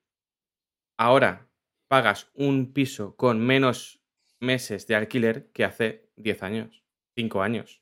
[0.97, 1.47] ahora
[1.88, 4.01] pagas un piso con menos
[4.41, 6.84] meses de alquiler que hace 10 años,
[7.15, 7.82] 5 años.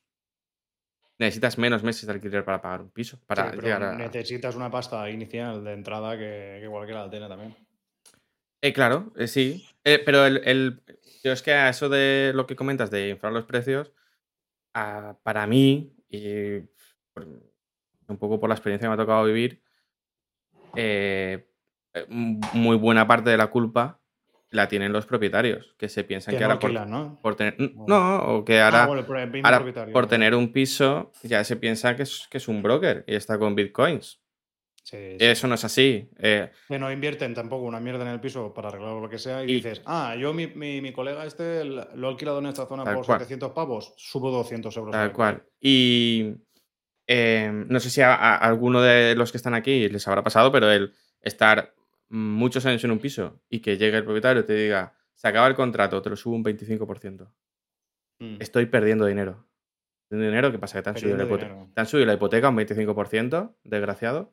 [1.18, 3.96] Necesitas menos meses de alquiler para pagar un piso, para sí, pero llegar a...
[3.96, 7.56] necesitas una pasta inicial de entrada que, que cualquiera la tiene también.
[8.60, 9.64] Eh, claro, eh, sí.
[9.84, 10.82] Eh, pero el, el-
[11.24, 13.92] yo es que a eso de lo que comentas de inflar los precios,
[14.72, 16.60] para mí, y
[17.12, 17.26] por-
[18.06, 19.62] un poco por la experiencia que me ha tocado vivir,
[20.76, 21.48] eh,
[22.06, 24.00] muy buena parte de la culpa
[24.50, 27.18] la tienen los propietarios, que se piensan Que que no ahora por, ¿no?
[27.22, 27.54] por tener...
[27.58, 27.84] Bueno.
[27.86, 29.06] No, o que ahora, ah, bueno,
[29.44, 33.14] ahora por tener un piso ya se piensa que es, que es un broker y
[33.14, 34.20] está con bitcoins.
[34.82, 35.16] Sí, sí.
[35.20, 36.08] Eso no es así.
[36.18, 39.44] eh, Que no invierten tampoco una mierda en el piso para arreglar lo que sea
[39.44, 42.64] y, Y- dices, ah, yo mi, mi, mi colega este lo he alquilado en esta
[42.66, 43.18] zona por cual.
[43.18, 44.92] 700 pavos, subo 200 euros.
[44.92, 45.42] Tal al cual.
[45.60, 46.36] Y
[47.06, 50.50] eh, no sé si a, a alguno de los que están aquí les habrá pasado,
[50.50, 51.74] pero el estar
[52.08, 55.46] muchos años en un piso y que llegue el propietario y te diga, se acaba
[55.48, 57.30] el contrato, te lo subo un 25%.
[58.20, 58.36] Mm.
[58.40, 59.46] Estoy perdiendo dinero.
[60.08, 60.78] Perdiendo dinero, ¿qué pasa?
[60.78, 61.72] Que te han, subido la, Perdiendo hipote- dinero.
[61.74, 64.32] te han subido la hipoteca un 25%, desgraciado.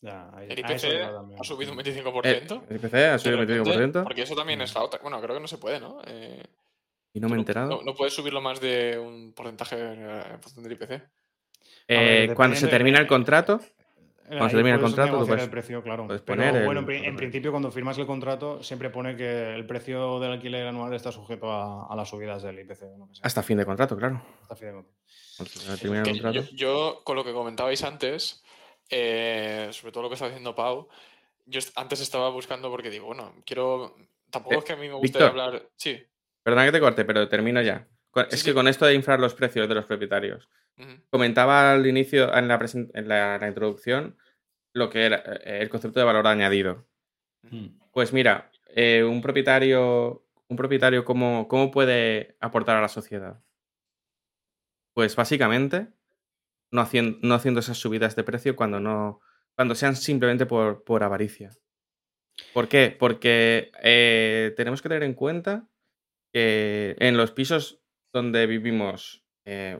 [0.00, 2.62] Ya, ahí- El IPC ha subido un Eh, 25%.
[2.70, 5.00] el IPC ha subido un repente, 25% Porque eso también es la otra.
[5.02, 6.00] Bueno, creo que no se puede, ¿no?
[6.06, 6.42] Eh,
[7.12, 7.68] y no me he enterado.
[7.70, 10.92] No, no puedes subirlo más de un porcentaje eh, en función del IPC.
[11.88, 13.60] Eh, ver, cuando se termina el eh, contrato,
[14.28, 16.06] Cuando se termina el contrato, tú negociar puedes- el precio, claro.
[16.06, 19.16] puedes Pero el- bueno, en, pri- en el- principio cuando firmas el contrato siempre pone
[19.16, 22.84] que el precio del alquiler anual está sujeto a, a las subidas del IPC
[23.22, 24.22] hasta fin de contrato, claro.
[24.42, 25.78] Hasta fin de contrato.
[25.80, 26.32] Termina el contrato.
[26.34, 28.42] yo, yo, con lo que comentabais antes,
[28.90, 30.88] eh, sobre todo lo que está diciendo Pau,
[31.46, 33.94] yo antes estaba buscando porque digo, bueno, quiero.
[34.30, 35.68] Tampoco Eh, es que a mí me guste hablar.
[35.76, 36.02] Sí.
[36.42, 37.86] Perdona que te corte, pero termino ya.
[38.14, 38.46] Sí, es sí.
[38.46, 40.48] que con esto de inflar los precios de los propietarios,
[41.10, 42.58] comentaba al inicio, en la,
[42.94, 44.16] en la, la introducción,
[44.74, 46.86] lo que era eh, el concepto de valor añadido.
[47.42, 47.78] Mm.
[47.92, 53.42] Pues mira, eh, un propietario, un propietario ¿cómo, ¿cómo puede aportar a la sociedad?
[54.94, 55.88] Pues básicamente
[56.70, 59.20] no haciendo, no haciendo esas subidas de precio cuando no.
[59.56, 61.50] cuando sean simplemente por, por avaricia.
[62.52, 62.94] ¿Por qué?
[62.96, 65.68] Porque eh, tenemos que tener en cuenta
[66.32, 67.80] que en los pisos
[68.12, 69.78] donde vivimos, eh,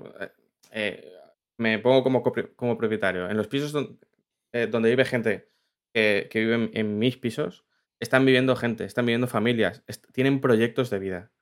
[0.73, 1.13] eh,
[1.57, 3.75] me pongo como, como propietario, en los pisos
[4.53, 5.51] eh, donde vive gente
[5.93, 7.65] que, vive en, mis pisos,
[8.01, 11.33] están viviendo gente, están viviendo familias, tienen proyectos de vida.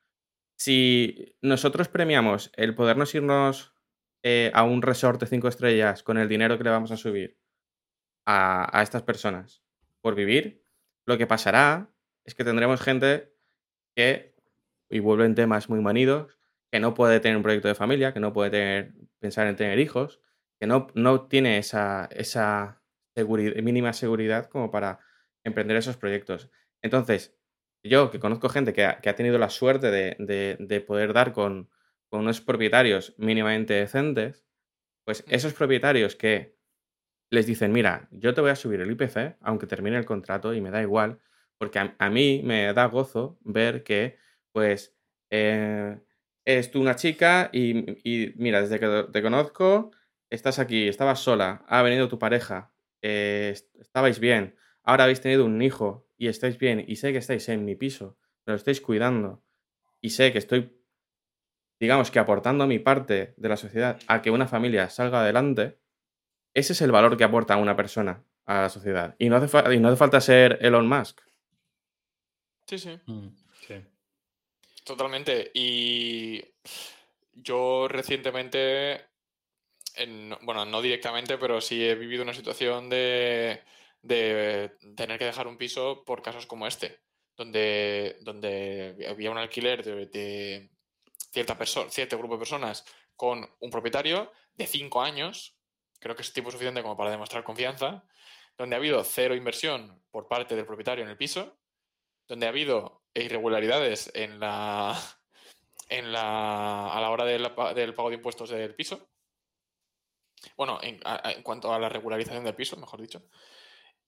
[0.56, 3.74] Si nosotros premiamos el podernos irnos
[4.22, 7.38] eh, a un resort de cinco estrellas con el dinero que le vamos a subir
[8.24, 9.62] a, a estas personas
[10.00, 10.62] por vivir,
[11.04, 11.90] lo que pasará
[12.24, 13.32] es que tendremos gente
[13.94, 14.34] que,
[14.88, 16.38] y vuelven temas muy manidos,
[16.70, 19.78] que no puede tener un proyecto de familia, que no puede tener, pensar en tener
[19.78, 20.20] hijos,
[20.58, 22.82] que no, no tiene esa, esa
[23.16, 25.00] mínima seguridad como para
[25.44, 26.50] emprender esos proyectos.
[26.82, 27.36] Entonces,
[27.82, 31.70] yo que conozco gente que ha, tenido la suerte de, poder dar con,
[32.10, 34.46] unos propietarios mínimamente decentes,
[35.04, 36.56] pues esos propietarios que
[37.30, 40.60] les dicen, mira, yo te voy a subir el IPC, aunque termine el contrato y
[40.60, 41.18] me da igual,
[41.58, 44.18] porque a, mí me da gozo ver que,
[44.52, 44.96] pues,
[45.30, 45.98] eh,
[46.46, 49.90] eres tú una chica y, mira, desde que te conozco,
[50.30, 52.72] estás aquí, estabas sola, ha venido tu pareja,
[53.02, 57.48] eh, estabais bien, ahora habéis tenido un hijo y estáis bien y sé que estáis
[57.48, 58.16] en mi piso,
[58.46, 59.42] me lo estáis cuidando
[60.00, 60.72] y sé que estoy,
[61.80, 65.80] digamos que aportando mi parte de la sociedad a que una familia salga adelante,
[66.54, 69.16] ese es el valor que aporta una persona a la sociedad.
[69.18, 71.20] Y no hace, y no hace falta ser Elon Musk.
[72.68, 73.00] Sí, sí.
[73.06, 73.45] Mm, sí.
[74.86, 75.50] Totalmente.
[75.52, 76.40] Y
[77.32, 79.04] yo recientemente,
[80.42, 83.64] bueno, no directamente, pero sí he vivido una situación de,
[84.00, 87.00] tener que dejar un piso por casos como este,
[87.36, 90.70] donde, donde había un alquiler de,
[91.32, 92.84] cierta persona, cierto grupo de personas
[93.16, 95.58] con un propietario de cinco años,
[95.98, 98.04] creo que es tiempo suficiente como para demostrar confianza,
[98.56, 101.58] donde ha habido cero inversión por parte del propietario en el piso,
[102.28, 104.98] donde ha habido irregularidades en la,
[105.88, 109.08] en la, a la hora del, pago de impuestos del piso.
[110.56, 111.00] Bueno, en,
[111.42, 113.28] cuanto a la regularización del piso, mejor dicho.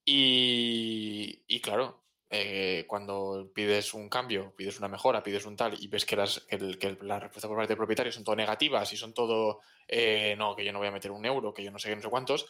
[0.05, 6.07] Y, claro, eh, cuando pides un cambio, pides una mejora, pides un tal y ves
[6.07, 9.61] que las, que, la respuesta por parte del propietario son todo negativas y son todo,
[9.87, 11.97] eh, no, que yo no voy a meter un euro, que yo no sé qué,
[11.97, 12.47] no sé cuántos,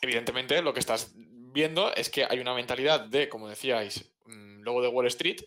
[0.00, 1.12] evidentemente lo que estás
[1.56, 5.40] viendo es que hay una mentalidad de, como decíais, mm, luego de Wall Street,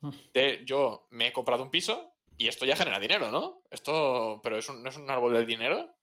[0.00, 0.10] mm.
[0.34, 3.62] de yo me he comprado un piso y esto ya genera dinero, ¿no?
[3.70, 5.94] Esto, pero es ¿no es un árbol del dinero?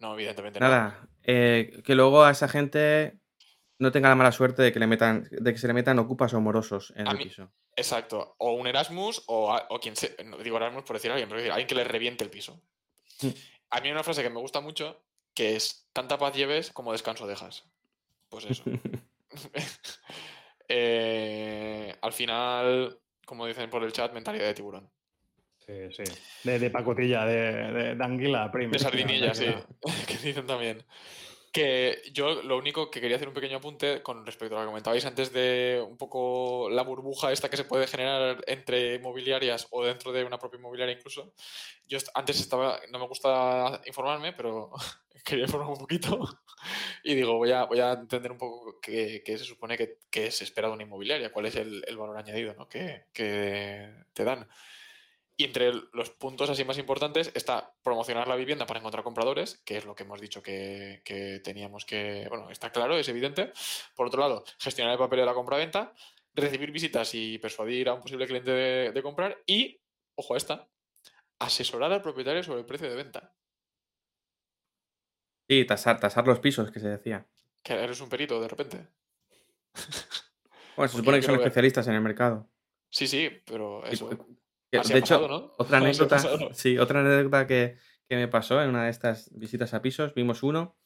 [0.00, 0.88] No, evidentemente Nada, no.
[0.88, 3.20] Nada, eh, que luego a esa gente
[3.78, 6.34] no tenga la mala suerte de que, le metan, de que se le metan ocupas
[6.34, 7.52] o morosos en el piso.
[7.76, 11.28] Exacto, o un Erasmus o, o quien se, no digo Erasmus por decir a alguien,
[11.28, 12.60] pero alguien que le reviente el piso.
[13.22, 13.28] Mm.
[13.70, 15.00] A mí hay una frase que me gusta mucho
[15.34, 17.64] que es tanta paz lleves como descanso dejas.
[18.28, 18.64] Pues eso.
[20.70, 24.90] Eh, al final, como dicen por el chat, mentalidad de tiburón.
[25.68, 26.04] Sí, sí.
[26.44, 29.46] De, pacotilla, de, de, anguila, De sardinilla, sí.
[30.06, 30.84] que dicen también.
[31.58, 34.68] Que yo lo único que quería hacer un pequeño apunte con respecto a lo que
[34.68, 39.84] comentabais antes de un poco la burbuja esta que se puede generar entre inmobiliarias o
[39.84, 41.32] dentro de una propia inmobiliaria incluso.
[41.88, 44.70] Yo antes estaba, no me gusta informarme, pero
[45.24, 46.38] quería informarme un poquito
[47.02, 50.68] y digo, voy a, voy a entender un poco qué, se supone que, se espera
[50.68, 52.68] de una inmobiliaria, cuál es el, valor añadido ¿no?
[52.68, 54.48] que, que te dan.
[55.40, 59.76] Y entre los puntos así más importantes está promocionar la vivienda para encontrar compradores, que
[59.76, 61.00] es lo que hemos dicho que,
[61.44, 62.26] teníamos que.
[62.28, 63.52] Bueno, está claro, es evidente.
[63.94, 65.94] Por otro lado, gestionar el papel de la compra-venta,
[66.34, 69.40] recibir visitas y persuadir a un posible cliente de, comprar.
[69.46, 69.80] Y,
[70.16, 70.68] ojo a esta,
[71.38, 73.32] asesorar al propietario sobre el precio de venta.
[75.46, 77.28] Y tasar, tasar los pisos, que se decía.
[77.62, 78.88] Que eres un perito de repente.
[80.74, 82.48] Bueno, se supone que son especialistas en el mercado.
[82.90, 84.10] Sí, sí, pero eso
[84.70, 86.18] de hecho, otra anécdota,
[86.52, 87.76] sí, otra anécdota que,
[88.10, 90.76] me pasó en una de estas visitas a pisos, vimos uno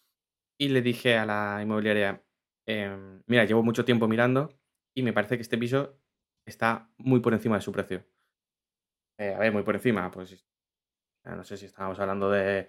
[0.59, 2.25] y le dije a la inmobiliaria,
[2.67, 4.59] em, mira, llevo mucho tiempo mirando
[4.95, 5.99] y me parece que este piso
[6.47, 8.05] está muy por encima de su precio.
[9.19, 10.45] Eh, a ver, muy por encima, pues
[11.25, 12.69] no sé si estábamos hablando de...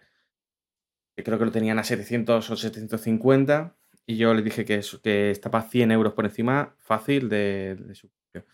[1.16, 3.76] que creo que lo tenían a 700 o 750
[4.06, 8.10] y yo le dije que, que estaba 100 euros por encima fácil de, de su
[8.10, 8.48] precio.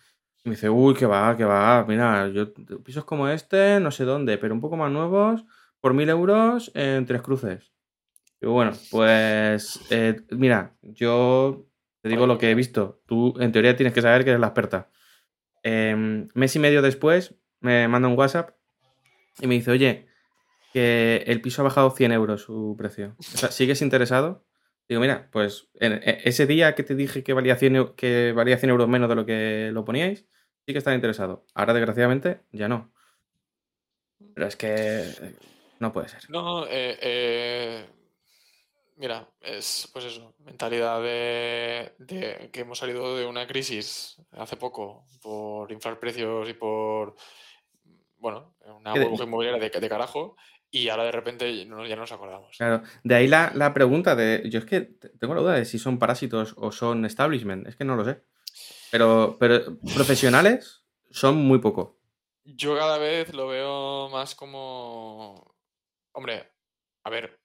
[0.44, 1.86] Me dice, uy, que va, que va.
[1.88, 2.54] Mira, yo
[2.84, 5.46] pisos como este, no sé dónde, pero un poco más nuevos,
[5.82, 7.72] por mil euros en tres cruces.
[8.42, 11.66] Y bueno, pues eh, mira, yo
[12.02, 13.02] te digo lo que he visto.
[13.06, 14.90] Tú, en teoría, tienes que saber que eres la experta.
[15.64, 18.52] Em, mes y medio después, me manda un WhatsApp
[19.42, 20.08] y me dice, oye,
[20.72, 23.16] que el piso ha bajado 100 euros su precio.
[23.20, 24.46] O sea, ¿sigues interesado?
[24.90, 28.72] Digo, mira, pues e, ese día que te dije que valía, 100, que valía 100
[28.72, 30.26] euros menos de lo que lo poníais,
[30.66, 31.46] sí que estaba interesado.
[31.54, 32.92] Ahora, desgraciadamente, ya no.
[34.34, 35.06] Pero es que
[35.78, 36.28] no puede ser.
[36.32, 37.86] No, eh, eh,
[38.98, 45.72] mira, es pues eso, mentalidad de, que hemos salido de una crisis hace poco por
[45.72, 47.16] inflar precios y por,
[48.18, 50.36] bueno, una burbuja inmobiliaria de, de carajo
[50.72, 52.56] y ahora de repente ya no nos acordamos.
[52.58, 56.00] Claro, de ahí la, pregunta de, yo es que tengo la duda de si son
[56.00, 58.24] parásitos o son establishment, es que no lo sé.
[58.92, 62.00] Pero, pero profesionales son muy poco.
[62.44, 65.56] Yo cada vez lo veo más como,
[66.14, 66.52] hombre,
[67.04, 67.40] a ver,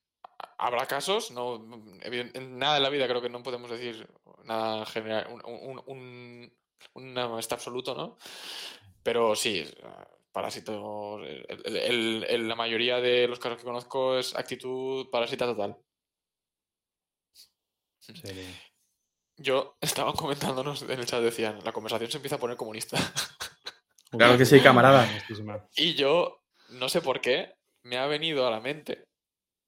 [0.59, 1.57] habrá casos, no,
[2.03, 4.09] en nada en la vida creo que no podemos decir
[4.45, 6.53] nada general, un, un,
[6.95, 8.17] un, está absoluto, ¿no?
[9.03, 9.65] Pero sí,
[10.35, 11.23] parásitos.
[11.23, 15.79] la mayoría de los casos que conozco es actitud parásita total.
[19.37, 22.99] Yo estaba comentándonos en el chat, decían, la conversación se empieza a poner comunista.
[24.11, 25.09] Claro que sí, camarada.
[25.77, 29.07] y yo, no sé por qué, me ha venido a la mente,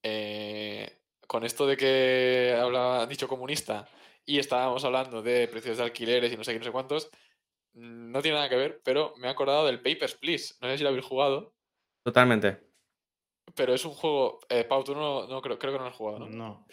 [0.05, 3.89] eh, con esto de que habla, dicho comunista,
[4.25, 7.11] y estábamos hablando de precios de alquileres y no sé qué, no sé cuántos,
[7.77, 10.55] no tiene nada que ver, pero me he acordado del Papers, Please.
[10.61, 11.55] No sé si lo habéis jugado.
[12.03, 12.59] Totalmente.
[13.55, 14.41] Pero es un juego.
[14.49, 16.29] Eh, Pau, tú no, no creo, creo, que no lo has jugado, ¿no?
[16.29, 16.67] No.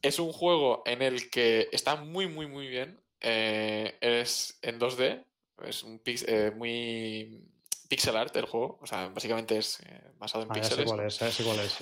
[0.00, 3.00] Es un juego en el que está muy, muy, muy bien.
[3.20, 5.24] Eh, es en 2D.
[5.64, 7.42] Es un eh, muy
[7.88, 8.78] pixel art el juego.
[8.80, 10.86] O sea, básicamente es eh, basado en ah, píxeles.
[10.86, 11.78] Igual es, es igual es,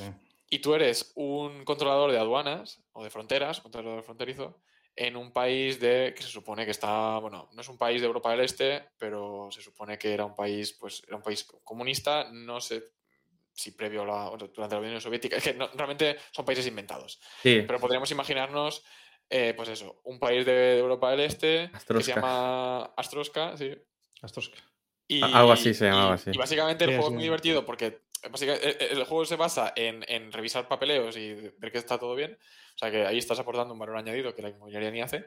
[0.49, 4.59] Y tú eres un controlador de aduanas o de fronteras, controlador fronterizo,
[4.97, 8.07] en un país de que se supone que está, bueno, no es un país de
[8.07, 12.31] Europa del Este, pero se supone que era un país, pues era un país comunista,
[12.33, 12.93] no sé
[13.53, 17.21] si previo a la, durante la Unión Soviética, es que realmente son países inventados.
[17.43, 18.83] Pero podríamos imaginarnos,
[19.29, 23.75] eh, pues eso, un país de, Europa del Este que se llama Astroska, sí.
[24.23, 24.59] Astroska.
[25.09, 26.31] Y, Algo así se llamaba, así.
[26.33, 28.01] Y básicamente el juego es muy divertido porque
[28.31, 31.99] básicamente, e, e, el, juego se basa en, en, revisar papeleos y ver que está
[31.99, 32.39] todo bien.
[32.75, 35.27] O sea que ahí estás aportando un valor añadido que la inmobiliaria ni hace.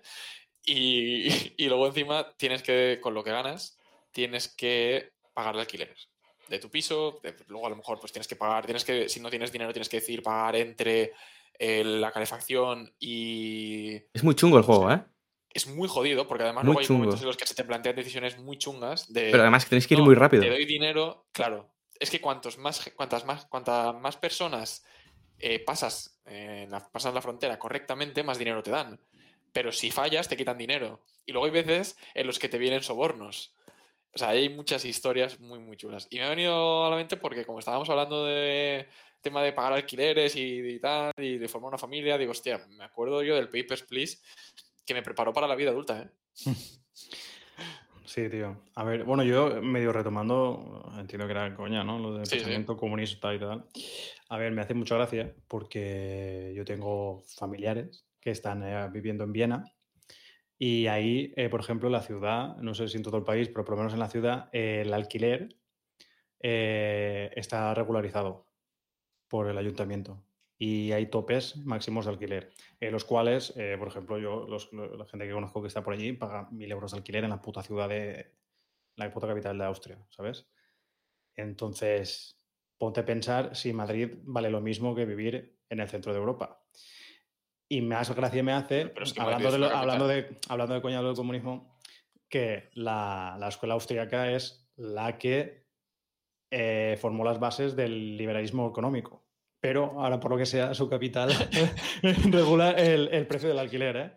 [0.65, 1.27] Y,
[1.57, 3.77] y luego encima tienes que, con lo que ganas,
[4.11, 6.09] tienes que pagar alquileres
[6.49, 7.21] de tu piso.
[7.47, 9.89] luego a lo mejor pues tienes que pagar, tienes que, si no tienes dinero, tienes
[9.89, 11.13] que decir pagar entre
[11.57, 13.95] eh, la calefacción y...
[14.13, 15.01] Es muy chungo el juego, ¿eh?
[15.51, 18.37] Es muy jodido, porque además luego hay momentos en los que se te plantean decisiones
[18.37, 19.29] muy chungas de...
[19.31, 20.43] Pero además que tenéis que ir muy rápido.
[20.43, 21.71] Te doy dinero, claro.
[21.99, 24.83] Es que cuantos más, cuantas más, cuantas más personas
[25.37, 28.99] eh, pasas, eh, la, pasas la frontera correctamente, más dinero te dan.
[29.51, 31.03] Pero si fallas, te quitan dinero.
[31.25, 33.53] Y luego hay veces en los que te vienen sobornos.
[34.13, 36.07] O sea, hay muchas historias muy, muy chulas.
[36.09, 38.87] Y me ha venido a la mente porque como estábamos hablando de
[39.21, 43.21] tema de pagar alquileres y, tal, y de formar una familia, digo, hostia, me acuerdo
[43.21, 44.19] yo del Papers, Please,
[44.85, 46.09] que me preparó para la vida adulta, ¿eh?
[48.09, 48.57] Sí, tío.
[48.73, 51.99] A ver, bueno, yo medio retomando, entiendo que era coña, ¿no?
[51.99, 53.67] Lo del pensamiento comunista y tal.
[54.29, 59.31] A ver, me hace mucha gracia porque yo tengo familiares que están eh, viviendo en
[59.31, 59.63] Viena
[60.57, 63.63] y ahí, eh, por ejemplo, la ciudad, no sé si en todo el país, pero
[63.63, 65.55] por lo menos en la ciudad, eh, el alquiler
[66.39, 68.47] está regularizado
[69.27, 70.23] por el ayuntamiento
[70.61, 75.61] y hay topes máximos de alquiler, los cuales, por ejemplo, yo, la gente que conozco
[75.61, 78.35] que está por allí, paga mil euros de alquiler en la puta ciudad de
[78.97, 80.47] la puta capital de Austria, ¿sabes?
[81.35, 82.37] Entonces,
[82.77, 86.61] ponte a pensar si Madrid vale lo mismo que vivir en el centro de Europa.
[87.69, 91.77] Y más gracia me hace, hablando, de hablando, de, hablando de coñado del comunismo,
[92.27, 95.67] que la, la, escuela austríaca es la que
[96.51, 99.28] eh, formó las bases del liberalismo económico.
[99.61, 101.29] Pero ahora, por lo que sea, su capital
[102.01, 103.97] regula el, el, precio del alquiler.
[103.97, 104.11] ¿eh?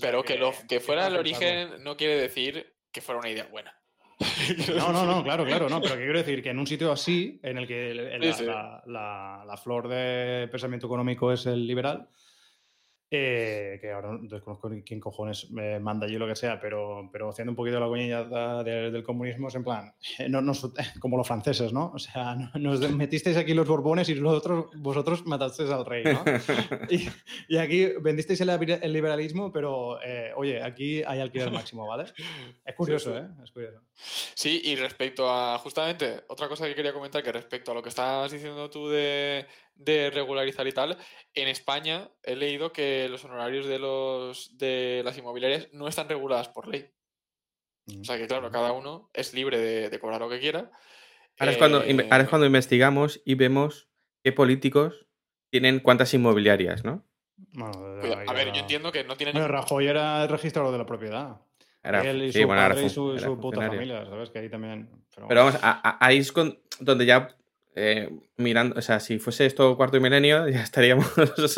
[0.00, 3.72] pero que, lo, que fuera el origen no quiere decir que fuera una idea buena.
[4.76, 7.38] No, no, no, claro, claro, no, pero que quiero decir que en un sitio así,
[7.42, 12.08] en el que la, la, la, flor de pensamiento económico es el liberal,
[13.08, 17.52] eh, que ahora desconozco quién cojones me manda allí lo que sea, pero, pero haciendo
[17.52, 18.24] un poquito la coñilla
[18.64, 19.94] del comunismo es en plan,
[20.28, 20.52] no, no,
[21.00, 21.92] como los franceses, ¿no?
[21.94, 26.24] O sea, nos metisteis aquí los borbones y vosotros, vosotros matasteis al rey, ¿no?
[27.48, 32.04] Y, aquí vendisteis el, liberalismo, pero eh, oye, aquí hay alquiler máximo, ¿vale?
[32.64, 33.26] Es curioso, ¿eh?
[33.42, 33.80] Es curioso.
[34.34, 37.88] Sí, y respecto a, justamente, otra cosa que quería comentar, que respecto a lo que
[37.88, 39.46] estabas diciendo tú de
[39.76, 40.96] de regularizar y tal.
[41.34, 46.48] En España he leído que los honorarios de, los, de las inmobiliarias no están reguladas
[46.48, 46.90] por ley.
[48.00, 50.70] O sea que, claro, cada uno es libre de, cobrar lo que quiera.
[51.38, 53.88] Ahora, es cuando, ahora es cuando investigamos y vemos
[54.24, 55.06] qué políticos
[55.50, 57.06] tienen cuántas inmobiliarias, ¿no?
[57.58, 59.34] a ver, yo entiendo que no tienen.
[59.34, 61.40] Bueno, Rajoy era el registrador de la propiedad.
[61.82, 64.30] Era, Él y su padre y su, puta familia, ¿sabes?
[64.30, 64.90] Que ahí también.
[65.28, 66.32] Pero, vamos, ahí es
[66.80, 67.28] donde ya
[67.78, 71.06] eh, mirando, o sea, si fuese esto cuarto y milenio, ya estaríamos.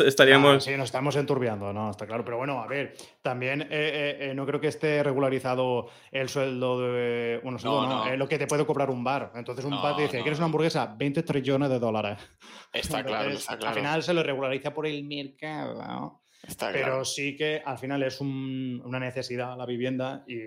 [0.01, 0.55] estaríamos...
[0.57, 1.89] Ah, sí, nos estamos enturbiando, ¿no?
[1.89, 2.25] Está claro.
[2.25, 7.39] Pero bueno, a ver, también eh, eh, no creo que esté regularizado el sueldo de.
[7.41, 9.31] Bueno, no, lo que te puede cobrar un bar.
[9.33, 10.93] Entonces, un bar te dice, ¿quieres una hamburguesa?
[10.97, 12.17] 20 trillones de dólares.
[12.73, 13.69] Está claro, está claro.
[13.69, 16.21] Al final se lo regulariza por el mercado.
[16.45, 20.39] Está pero sí que al final es una necesidad la vivienda y,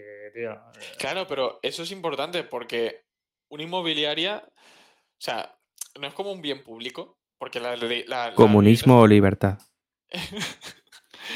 [0.99, 3.07] Claro, pero eso es importante porque
[3.49, 4.45] una inmobiliaria.
[4.47, 5.55] O sea,
[6.01, 9.59] no es como un bien público, Porque la, la- la Comunismo o libertad.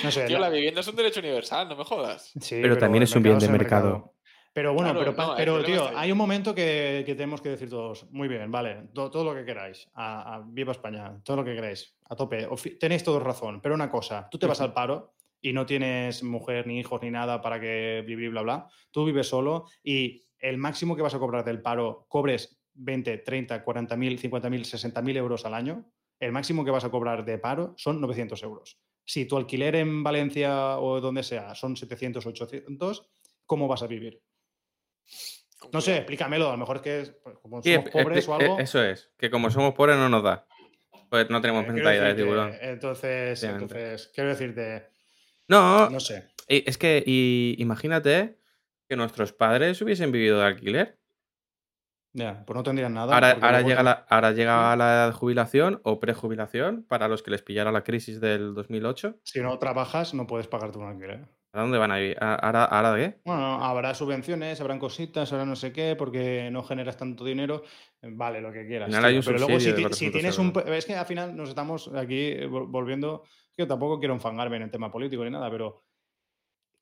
[0.03, 2.33] No sé, Tío, la- la vivienda es un derecho universal, no me jodas.
[2.41, 4.13] Sí, Pero también es un bien de mercado.
[4.53, 7.69] Pero bueno, Claro, pero, no, pero tío, hay un momento que, que tenemos que decir
[7.69, 11.45] todos, muy bien, vale, to- todo, lo que queráis, a, a- viva España, todo lo
[11.45, 12.49] que queráis, a tope,
[12.81, 15.13] tenéis todos razón, pero una cosa, tú te vas al paro
[15.43, 19.29] y no tienes mujer ni hijos ni nada para que bli, bla, bla, tú vives
[19.29, 24.19] solo y el máximo que vas a cobrar del paro, cobres 20, 30, 40 mil,
[24.19, 25.91] 50 mil, 60 mil euros al año,
[26.21, 28.79] el máximo que vas a cobrar de paro son 900 euros.
[29.05, 33.09] Si tu alquiler en Valencia o donde sea son 700, 800,
[33.45, 34.23] ¿cómo vas a vivir?
[35.73, 36.49] No sé, explícamelo.
[36.49, 38.59] A lo mejor es que pues, como Sí, somos pobres o expli- algo.
[38.59, 40.47] Eso es, que como somos pobres no nos da.
[41.09, 42.53] Pues no tenemos eh, mentalidad de tiburón.
[42.61, 44.89] Entonces, entonces, quiero decirte,
[45.49, 46.29] No, no sé.
[46.49, 48.39] es que y imagínate
[48.89, 50.99] que nuestros padres hubiesen vivido de alquiler.
[52.17, 53.13] Ya, pues no tendrían nada.
[53.15, 57.43] Ahora, llega la, ahora llega la edad de jubilación o prejubilación para los que les
[57.43, 59.17] pillara la crisis del 2008.
[59.23, 61.27] Si no trabajas, no puedes pagarte un alquiler.
[61.53, 62.17] ¿A dónde van a vivir?
[62.19, 63.21] ¿A- ¿Ahora, ahora qué?
[63.23, 67.63] Bueno, habrá subvenciones, habrán cositas, habrá no sé qué, porque no generas tanto dinero.
[68.03, 68.95] Vale, lo que quieras.
[68.95, 70.75] Hay un Pero luego, si, subsidio de ti- si 400 tienes un.
[70.75, 73.25] Es que al final nos estamos aquí vol- volviendo.
[73.59, 75.85] Yo tampoco quiero enfangarme en el tema político ni nada, pero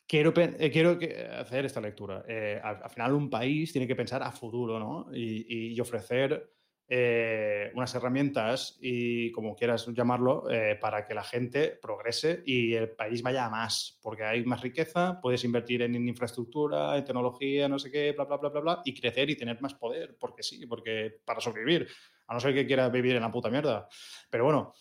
[0.06, 2.24] quiero, eh, quiero que- hacer esta lectura.
[2.28, 5.06] Eh, al, al final, un país tiene que pensar a futuro, ¿no?
[5.14, 6.50] Y, ofrecer
[6.86, 12.90] eh, unas herramientas y, como quieras llamarlo, eh, para que la gente progrese y el
[12.90, 17.78] país vaya a más, porque hay más riqueza, puedes invertir en infraestructura, en tecnología, no
[17.78, 20.66] sé qué, bla, bla, bla, bla, bla, y crecer y tener más poder, porque sí,
[20.66, 21.88] porque para sobrevivir,
[22.26, 23.88] a no ser que quieras vivir en la puta mierda.
[24.30, 24.74] Pero bueno,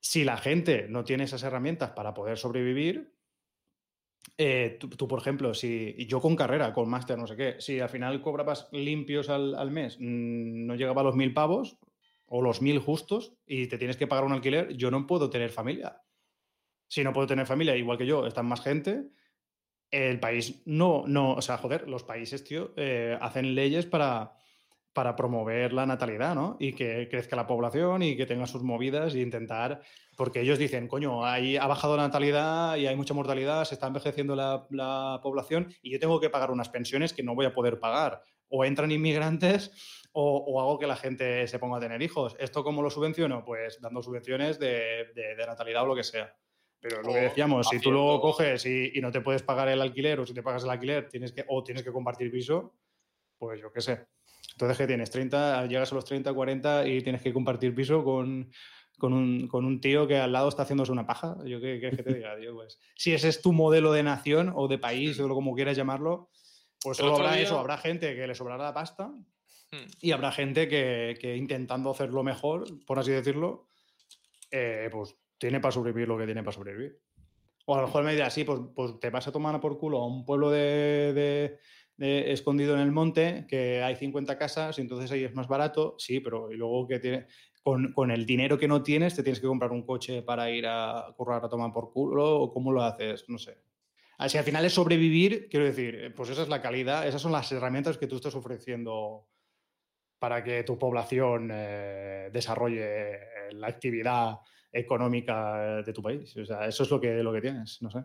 [0.00, 3.11] si la gente no tiene esas herramientas para poder sobrevivir,
[4.38, 7.88] eh, tú, por ejemplo, si yo con carrera, con máster, no sé qué, si al
[7.88, 11.78] final cobrabas limpios al, al mes, mm, no llegaba a los mil pavos
[12.26, 15.50] o los mil justos y te tienes que pagar un alquiler, yo no puedo tener
[15.50, 16.02] familia.
[16.88, 19.10] Si no puedo tener familia, igual que yo, están más gente,
[19.90, 24.34] el país no, no, o sea, joder, los países, tío, eh, hacen leyes para,
[24.92, 26.56] para promover la natalidad, ¿no?
[26.60, 29.80] Y que crezca la población y que tenga sus movidas e intentar,
[30.16, 33.86] porque ellos dicen, coño, ahí ha bajado la natalidad y hay mucha mortalidad, se está
[33.86, 37.54] envejeciendo la, la población y yo tengo que pagar unas pensiones que no voy a
[37.54, 38.22] poder pagar.
[38.54, 39.70] O entran inmigrantes
[40.12, 42.36] o, o hago que la gente se ponga a tener hijos.
[42.38, 43.46] ¿Esto cómo lo subvenciono?
[43.46, 46.36] Pues dando subvenciones de, de, de natalidad o lo que sea.
[46.78, 49.68] Pero lo que decíamos, si tú luego haciendo- coges y, y no te puedes pagar
[49.68, 52.74] el alquiler o si te pagas el alquiler tienes que, o tienes que compartir piso,
[53.38, 54.06] pues yo qué sé.
[54.52, 55.10] Entonces, ¿qué tienes?
[55.10, 58.50] 30, llegas a los 30, 40 y tienes que compartir piso con,
[58.98, 61.36] con, un, con un tío que al lado está haciéndose una paja.
[61.44, 62.78] Yo qué qué quieres que te diga, tío, pues.
[62.96, 66.30] Si ese es tu modelo de nación o de país o como quieras llamarlo,
[66.82, 69.10] pues solo habrá día- eso, habrá gente que le sobrará la pasta
[69.74, 69.86] Hmm.
[70.02, 73.68] y habrá gente que, que intentando hacerlo mejor, por así decirlo,
[74.50, 77.00] eh, pues tiene para sobrevivir lo que tiene para sobrevivir.
[77.64, 80.02] O a lo mejor me dirás, sí, pues, pues te vas a tomar por culo
[80.02, 81.58] a un pueblo de, de-
[81.98, 86.20] escondido en el monte, que hay 50 casas y entonces ahí es más barato, sí,
[86.20, 87.26] pero y luego que tiene,
[87.62, 90.66] con, con el dinero que no tienes, te tienes que comprar un coche para ir
[90.66, 93.58] a currar a tomar por culo, o cómo lo haces, no sé.
[94.18, 97.32] Así al final es sobrevivir, quiero decir, eh, pues esa es la calidad, esas son
[97.32, 99.26] las herramientas que tú estás ofreciendo
[100.18, 103.18] para que tu población eh, desarrolle eh,
[103.52, 104.38] la actividad
[104.70, 106.36] económica de tu país.
[106.36, 107.98] O sea, eso es lo que, lo que tienes, no sé.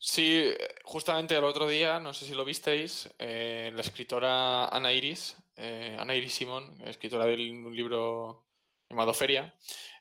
[0.00, 0.54] Sí,
[0.84, 5.96] justamente el otro día, no sé si lo visteis, eh, la escritora Ana Iris, eh,
[5.98, 8.46] Ana Iris Simón, escritora de un libro
[8.88, 9.52] llamado Feria,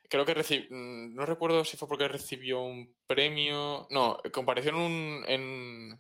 [0.08, 5.26] creo que recibió, no recuerdo si fue porque recibió un premio, no, compareció en, un,
[5.28, 6.00] en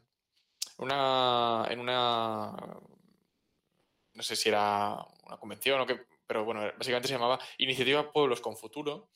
[0.78, 2.52] una, en una,
[4.14, 4.95] no sé si era
[5.26, 9.10] una convención o qué, pero bueno, básicamente se llamaba Iniciativa Pueblos con Futuro.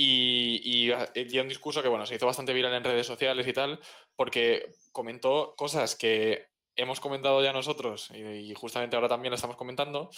[0.00, 3.04] Y, y a- y dio un discurso que bueno, se hizo bastante viral en redes
[3.06, 3.80] sociales y tal,
[4.14, 6.46] porque comentó cosas que
[6.76, 10.08] hemos comentado ya nosotros, y, justamente ahora también lo estamos comentando,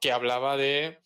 [0.00, 1.00] que hablaba de,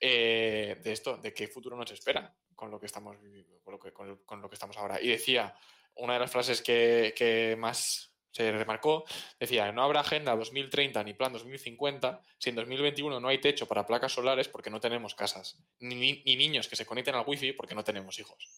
[0.00, 3.16] eh, de esto, de qué futuro nos espera con lo que estamos
[3.62, 5.00] con lo que, con, con lo que estamos ahora.
[5.00, 5.54] Y decía,
[5.94, 9.04] una de las frases que, que más se remarcó,
[9.40, 13.86] decía, no habrá agenda 2030 ni plan 2050 si en 2021 no hay techo para
[13.86, 17.52] placas solares porque no tenemos casas, ni, ni- ni niños que se conecten al wifi
[17.54, 18.50] porque no tenemos hijos.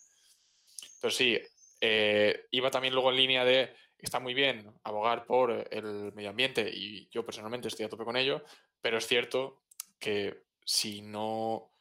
[1.00, 1.38] Pero sí,
[1.80, 6.68] eh, iba también luego en línea de, está muy bien abogar por el medio ambiente
[6.68, 8.42] y yo personalmente estoy a tope con ello,
[8.80, 9.62] pero es cierto
[10.00, 11.72] que si no...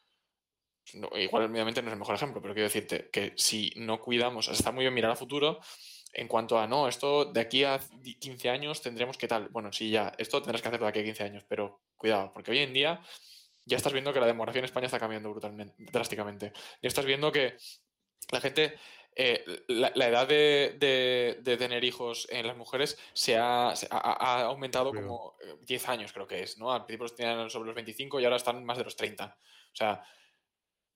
[0.93, 4.49] no- igual ambiente no es el mejor ejemplo, pero quiero decirte que si no cuidamos,
[4.49, 5.59] está muy bien mirar a futuro
[6.13, 7.79] en cuanto a, no, esto de aquí a
[8.19, 9.49] 15 años tendremos que tal.
[9.49, 12.51] Bueno, sí, ya, esto tendrás que hacerlo de aquí a 15 años, pero cuidado, porque
[12.51, 13.01] hoy en día
[13.65, 16.53] ya estás viendo que la demografía en España está cambiando brutalmente, drásticamente.
[16.81, 17.57] Ya estás viendo que
[18.31, 18.75] la gente,
[19.13, 23.73] eh, la, edad de, tener hijos en las mujeres se ha,
[24.45, 26.71] aumentado como 10 eh, años, creo que es, ¿no?
[26.71, 29.37] Al principio tenían sobre los 25 y ahora están más de los 30.
[29.73, 30.01] O sea,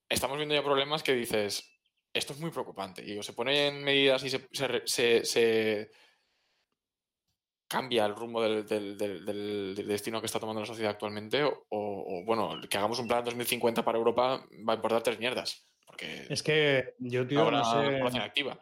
[0.08, 1.70] estamos viendo ya problemas que dices,
[2.14, 3.04] esto es muy preocupante.
[3.06, 5.92] Y o se ponen medidas y se,
[7.68, 8.66] cambia el rumbo del,
[9.88, 13.98] destino que está tomando la sociedad actualmente, o, bueno, que hagamos un plan 2050 para
[13.98, 15.68] Europa va a importar tres mierdas.
[15.86, 17.64] Porque es que yo, tío, no
[18.12, 18.18] sé.
[18.20, 18.60] Activa.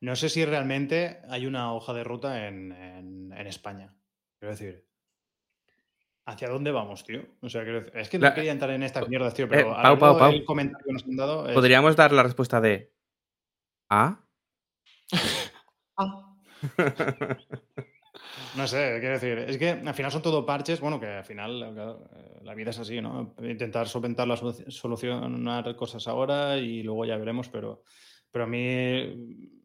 [0.00, 3.94] No sé si realmente hay una hoja de ruta en, en España.
[4.38, 4.85] Quiero decir,
[6.26, 7.22] ¿Hacia dónde vamos, tío?
[7.40, 7.62] O sea,
[7.94, 10.32] es que no quería entrar en estas mierdas, tío, pero eh, Pau, Pau, Pau.
[10.32, 12.92] el comentario que nos han dado Podríamos dar la respuesta de
[13.88, 14.20] ¿Ah?
[15.96, 16.34] ¿Ah?
[18.56, 21.62] no sé, quiero decir, es que al final son todo parches, bueno, que al final
[21.62, 23.34] eh, la vida es así, ¿no?
[23.40, 27.84] Intentar solventar la solucionar cosas ahora y luego ya veremos, pero,
[28.32, 29.62] pero a mí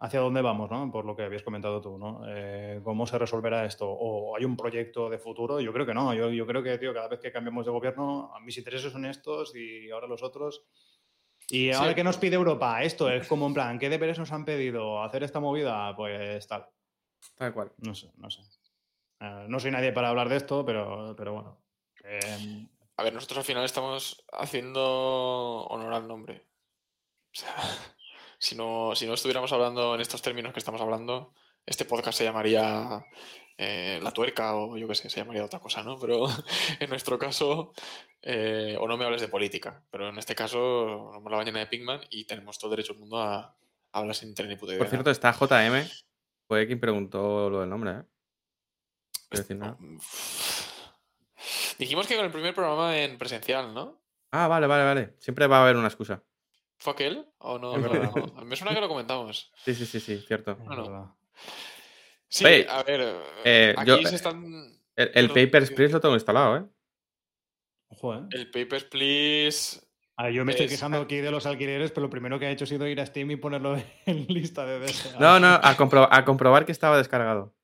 [0.00, 0.90] hacia dónde vamos, ¿no?
[0.90, 2.22] Por lo que habías comentado tú, ¿no?
[2.28, 3.88] Eh, ¿Cómo se resolverá esto?
[3.88, 5.60] ¿O hay un proyecto de futuro?
[5.60, 6.14] Yo creo que no.
[6.14, 9.90] Yo, creo que, tío, cada vez que cambiemos de gobierno, mis intereses son estos y
[9.90, 10.64] ahora los otros.
[11.50, 14.44] Y ahora que nos pide Europa, esto es como en plan, ¿qué deberes nos han
[14.44, 15.02] pedido?
[15.02, 15.96] ¿Hacer esta movida?
[15.96, 16.66] Pues tal.
[17.34, 17.72] Tal cual.
[17.78, 18.42] No sé, no sé.
[19.20, 21.58] Eh, no soy nadie para hablar de esto, pero, pero bueno.
[22.04, 26.46] Em, A ver, nosotros al final estamos haciendo honor al nombre.
[27.32, 27.54] O sea,
[28.38, 31.34] si no, si no estuviéramos hablando en estos términos que estamos hablando,
[31.66, 33.04] este podcast se llamaría
[33.56, 35.98] eh, La Tuerca o yo qué sé, se llamaría otra cosa, ¿no?
[35.98, 36.26] Pero
[36.80, 37.72] en nuestro caso,
[38.22, 41.66] eh, o no me hables de política, pero en este caso, somos la mañana de
[41.66, 43.54] Pigman y tenemos todo derecho del mundo a,
[43.92, 44.78] hablar sin tener ni puta idea.
[44.78, 45.88] Por cierto, está JM,
[46.46, 48.02] fue quien preguntó lo del nombre, ¿eh?
[49.30, 49.76] Decir nada.
[51.78, 54.00] Dijimos que con el primer programa en presencial, ¿no?
[54.30, 55.14] Ah, vale, vale, vale.
[55.18, 56.22] Siempre va a haber una excusa.
[56.78, 57.26] ¿Fue aquel?
[57.38, 57.76] ¿O no?
[57.76, 59.50] no, Me suena que lo comentamos.
[59.64, 60.56] Sí, sí, sí, sí, cierto.
[62.28, 63.16] Sí, a ver.
[63.44, 64.44] Eh, aquí se están.
[64.94, 66.64] El, Papers, Please lo tengo instalado, ¿eh?
[67.88, 68.20] Ojo, ¿eh?
[68.32, 69.80] El Papers, Please.
[70.32, 72.66] yo me estoy quejando aquí de los alquileres, pero lo primero que ha hecho ha
[72.66, 73.76] sido ir a Steam y ponerlo
[74.06, 75.20] en lista de deseados.
[75.20, 77.54] No, no, a, comprobar que estaba descargado.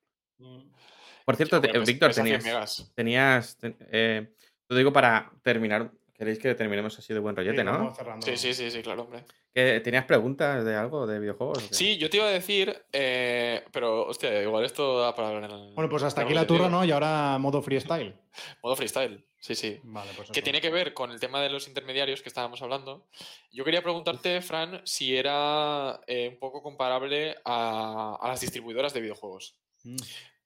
[1.25, 2.93] Por cierto, Víctor, tenías.
[2.95, 4.35] tenías eh,
[4.69, 7.93] lo digo para terminar ¿Queréis que terminemos así de buen rollete, no?
[8.21, 9.25] Sí, sí, sí, sí, claro, hombre.
[9.53, 11.67] ¿Tenías preguntas de algo, de videojuegos?
[11.73, 15.57] Sí, yo te iba a decir, eh, pero hostia, igual esto da para hablar en
[15.57, 15.75] el.
[15.75, 16.85] Bueno, pues hasta aquí la turra, ¿no?
[16.85, 18.15] Y ahora modo freestyle.
[18.63, 19.81] modo freestyle, sí, sí.
[19.83, 23.09] Vale, pues que tiene que ver con el tema de los intermediarios que estábamos hablando.
[23.53, 29.57] Yo quería preguntarte, Fran, si era eh, un poco comparable a, las distribuidoras de videojuegos.
[29.83, 29.97] Mm.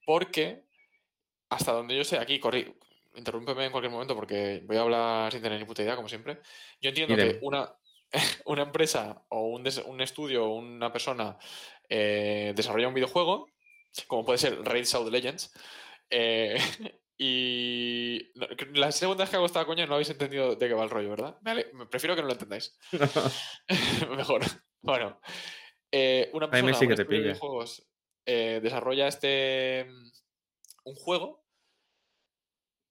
[0.03, 0.63] Porque,
[1.49, 2.73] hasta donde yo sé, aquí corrí,
[3.19, 6.39] interrúmpeme en cualquier momento porque voy a hablar sin tener ni puta idea, como siempre.
[6.81, 7.71] Yo entiendo que una,
[8.45, 11.37] una empresa o un, un estudio o una persona
[11.87, 13.47] eh, desarrolla un videojuego,
[14.07, 15.53] como puede ser Raid Shadow Legends,
[16.09, 16.57] eh,
[17.17, 18.31] y
[18.73, 21.09] la segunda vez que hago esta coña no habéis entendido de qué va el rollo,
[21.09, 21.37] ¿verdad?
[21.41, 22.77] Vale, prefiero que no lo entendáis.
[24.15, 24.41] Mejor.
[24.81, 25.19] Bueno,
[25.91, 27.85] eh, una persona de videojuegos
[28.25, 29.87] desarrolla este
[30.83, 31.38] un juego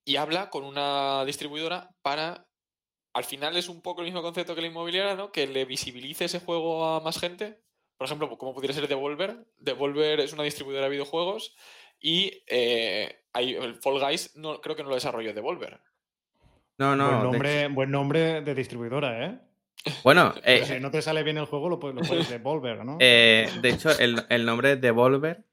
[0.09, 2.47] y habla con una distribuidora para.
[3.13, 5.33] Al final es un poco el mismo concepto que la inmobiliaria, ¿no?
[5.33, 7.61] Que le visibilice ese juego a más gente.
[7.99, 9.45] Por ejemplo, como pudiera ser Devolver.
[9.59, 11.55] Devolver es una distribuidora de videojuegos
[12.01, 15.79] y eh, el Fall Guys no, creo que no lo desarrolló Devolver.
[16.79, 17.09] No, no.
[17.09, 19.39] Buen nombre, buen nombre de distribuidora, ¿eh?
[20.05, 22.97] Bueno, eh, si no te sale bien el juego, lo puedes, lo Devolver, ¿no?
[22.99, 25.45] Eh, de hecho, el, el nombre Devolver,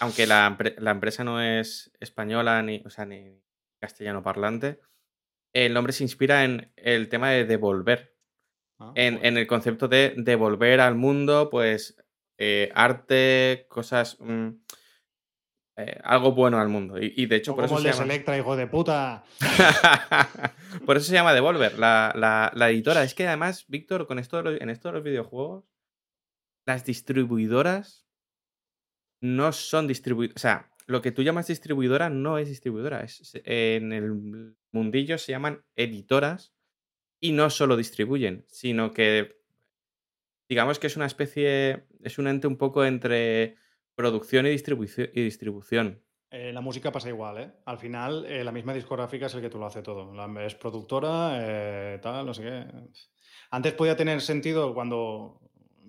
[0.00, 3.43] aunque la, la, empresa no es española ni, o sea, ni,
[3.84, 4.80] castellano parlante,
[5.52, 8.16] el nombre se inspira en el tema de devolver.
[8.78, 11.96] Ah, en, el concepto de devolver al mundo, pues,
[12.38, 14.16] eh, arte, cosas.
[14.20, 14.48] Mm,
[15.76, 16.96] eh, algo bueno al mundo.
[17.00, 17.78] Y, de hecho, por eso.
[17.78, 18.04] se llama...
[18.04, 19.24] Electra, hijo de puta.
[20.86, 23.02] por eso se llama Devolver, la, editora.
[23.02, 25.64] Es que además, Víctor, con esto en esto de los videojuegos,
[26.66, 28.06] las distribuidoras
[29.20, 30.36] no son distribuidoras.
[30.36, 33.02] O sea, lo que tú llamas distribuidora no es distribuidora.
[33.02, 36.54] Es, en el mundillo se llaman editoras
[37.20, 39.40] y no solo distribuyen, sino que
[40.48, 43.56] digamos que es una especie, es un ente un poco entre
[43.94, 45.10] producción y, distribución.
[45.14, 46.02] Y distribución.
[46.30, 47.52] Eh, la música pasa igual, ¿eh?
[47.64, 50.12] Al final, eh, la misma discográfica es el que tú lo hace todo.
[50.40, 52.66] es productora, eh, tal, no sé qué.
[53.50, 55.40] Antes podía tener sentido cuando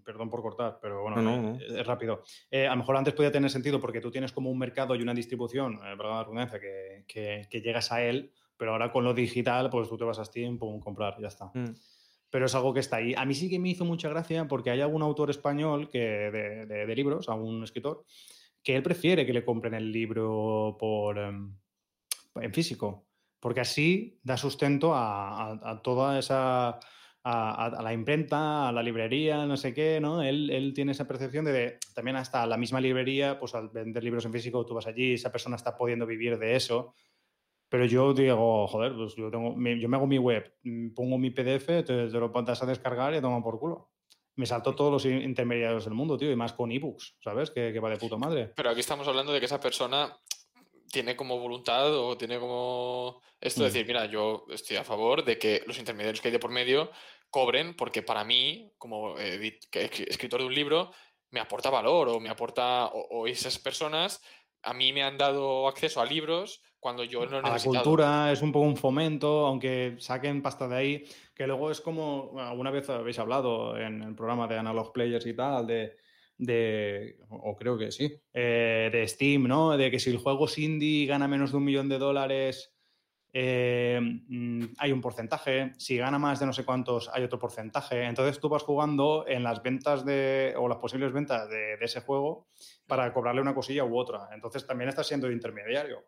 [0.06, 2.22] perdón por cortar, pero bueno, eh, Es, rápido.
[2.52, 5.02] Eh, a lo mejor antes podía tener sentido porque tú tienes como un mercado y
[5.02, 7.04] una distribución, eh, perdón la redundancia, que,
[7.50, 10.58] que, llegas a él Pero ahora con lo digital, pues tú te vas a Steam,
[10.58, 11.46] pum, comprar, ya está.
[11.54, 11.74] Mm.
[12.30, 13.14] Pero es algo que está ahí.
[13.18, 16.66] A mí sí que me hizo mucha gracia porque hay algún autor español que de,
[16.66, 18.06] de- de libros, algún escritor,
[18.64, 21.56] que él prefiere que le compren el libro por em,
[22.36, 23.08] en físico.
[23.40, 26.80] Porque así da sustento a, a- a toda esa.
[27.28, 30.22] A, la imprenta, a la librería, no sé qué, ¿no?
[30.22, 34.04] Él, él tiene esa percepción de, de- también hasta la misma librería, pues al vender
[34.04, 36.94] libros en físico, tú vas allí, esa persona está pudiendo vivir de eso.
[37.68, 41.32] Pero yo digo, joder, pues yo, tengo, yo me hago mi web, mm, pongo mi
[41.32, 43.90] PDF, te, te lo pones a descargar y a tomar por culo.
[44.36, 47.50] Me salto todos los in- intermediarios del mundo, tío, y más con ebooks, ¿sabes?
[47.50, 48.52] Que, que va de puta madre.
[48.56, 50.16] Pero aquí estamos hablando de que esa persona
[50.92, 53.74] tiene como voluntad o tiene como esto de Mm.
[53.74, 56.92] decir, mira, yo estoy a favor de que los intermediarios que hay de por medio
[57.30, 59.60] cobren porque para mí, como que
[60.08, 60.92] escritor de un libro,
[61.32, 64.22] me aporta valor o me aporta, o, o esas personas
[64.64, 67.84] a mí me han dado acceso a libros cuando yo no he A la necesitado.
[67.84, 71.04] cultura es un poco un fomento, aunque saquen pasta de ahí,
[71.36, 75.26] que luego es como, bueno, alguna vez habéis hablado en el programa de Analog Players
[75.26, 75.98] y tal, de,
[76.38, 79.76] de o creo que sí, eh, de Steam, ¿no?
[79.78, 82.75] De que si el juego es indie gana menos de un millón de dólares,
[83.38, 88.06] eh, mm, hay un porcentaje, si gana más de no sé cuántos, hay otro porcentaje.
[88.06, 92.48] Entonces tú vas jugando en las ventas de, o las posibles ventas de, ese juego
[92.88, 94.30] para cobrarle una cosilla u otra.
[94.34, 96.06] Entonces también estás siendo intermediario.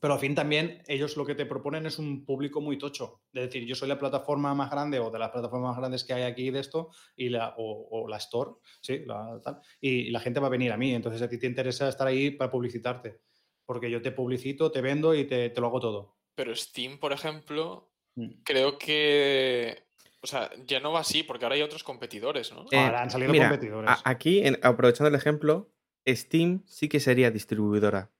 [0.00, 3.24] Pero al fin también ellos lo que te proponen es un público muy tocho.
[3.32, 6.12] Es decir, yo soy la plataforma más grande o de las plataformas más grandes que
[6.12, 9.40] hay aquí de esto y la, o, la store, sí, la,
[9.80, 10.94] y la gente va a venir a mí.
[10.94, 13.22] Entonces a ti te interesa estar ahí para publicitarte.
[13.66, 16.17] Porque yo te publicito, te vendo y te lo hago todo.
[16.38, 18.28] Pero Steam, por ejemplo, Mm.
[18.44, 19.82] creo que.
[20.22, 22.64] O sea, ya no va así, porque ahora hay otros competidores, ¿no?
[22.70, 23.90] Eh, Ahora han salido mira, competidores.
[23.90, 25.68] a- aquí, en- aprovechando el ejemplo,
[26.06, 28.10] Steam sí que sería distribuidora.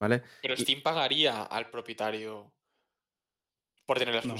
[0.00, 0.22] ¿vale?
[0.42, 2.52] Pero y- Steam pagaría al propietario
[3.86, 4.34] por tener la No.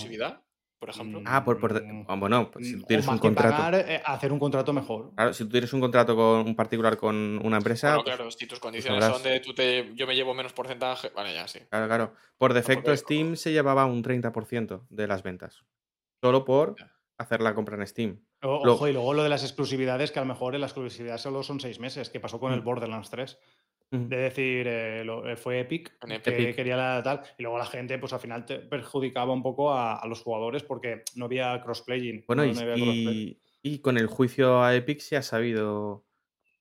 [0.78, 1.23] Por ejemplo.
[1.24, 3.57] Ah, por, por- Mm, ah, bueno, pues si tú o tienes más un que contrato.
[3.57, 5.12] pagar, eh, hacer un contrato mejor.
[5.15, 8.47] Claro, si tú tienes un contrato con un particular con una empresa, pues, claro, si
[8.47, 9.23] tus condiciones sabrás.
[9.23, 11.11] son de tú te, yo me llevo menos porcentaje.
[11.15, 11.61] Vale, ya sí.
[11.70, 12.15] claro, claro.
[12.39, 15.65] Por defecto, Steam se llevaba un 30% de las ventas.
[16.23, 16.77] Solo por
[17.19, 18.20] hacer la compra en Steam.
[18.43, 21.16] O- Ojo, y luego lo de las exclusividades, que a lo mejor en la exclusividad
[21.19, 22.65] solo son seis meses, que pasó con el Mm.
[22.65, 23.39] Borderlands 3.
[23.90, 26.56] De decir, eh, lo- eh, fue Epic, En que Epic.
[26.56, 29.94] quería la tal, y luego la gente, pues al final te perjudicaba un poco a,
[29.96, 32.24] a los jugadores porque no había crossplaying.
[32.26, 33.38] Bueno, no, y, no había crossplay.
[33.62, 36.04] y- y con el juicio a Epic se ha sabido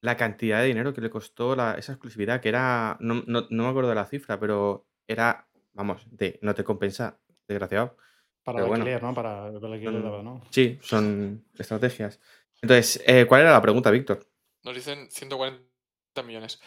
[0.02, 3.64] la cantidad de dinero que le costó la- esa exclusividad, que era, no, no- no
[3.64, 7.98] me acuerdo de la cifra, pero era, vamos, de no te compensa, desgraciado.
[8.44, 9.14] Para pero el bueno, alquiler, ¿no?
[9.16, 10.42] Para, para el alquiler, son- daba, ¿no?
[10.52, 12.20] Sí, son estrategias.
[12.62, 14.28] Entonces, eh, ¿cuál era la pregunta, Víctor?
[14.64, 16.60] Nos dicen 140 millones.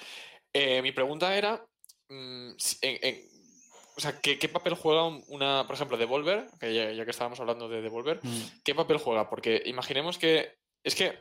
[0.52, 1.64] Eh, mi pregunta era.
[2.10, 3.28] mm, si- en- en-
[3.96, 6.46] o sea, ¿qué, qué papel juega un- una, por ejemplo, Devolver?
[6.58, 8.62] Que ya, ya que estábamos hablando de Devolver, Mm.
[8.64, 9.28] ¿qué papel juega?
[9.28, 10.56] Porque imaginemos que.
[10.82, 11.18] Es que.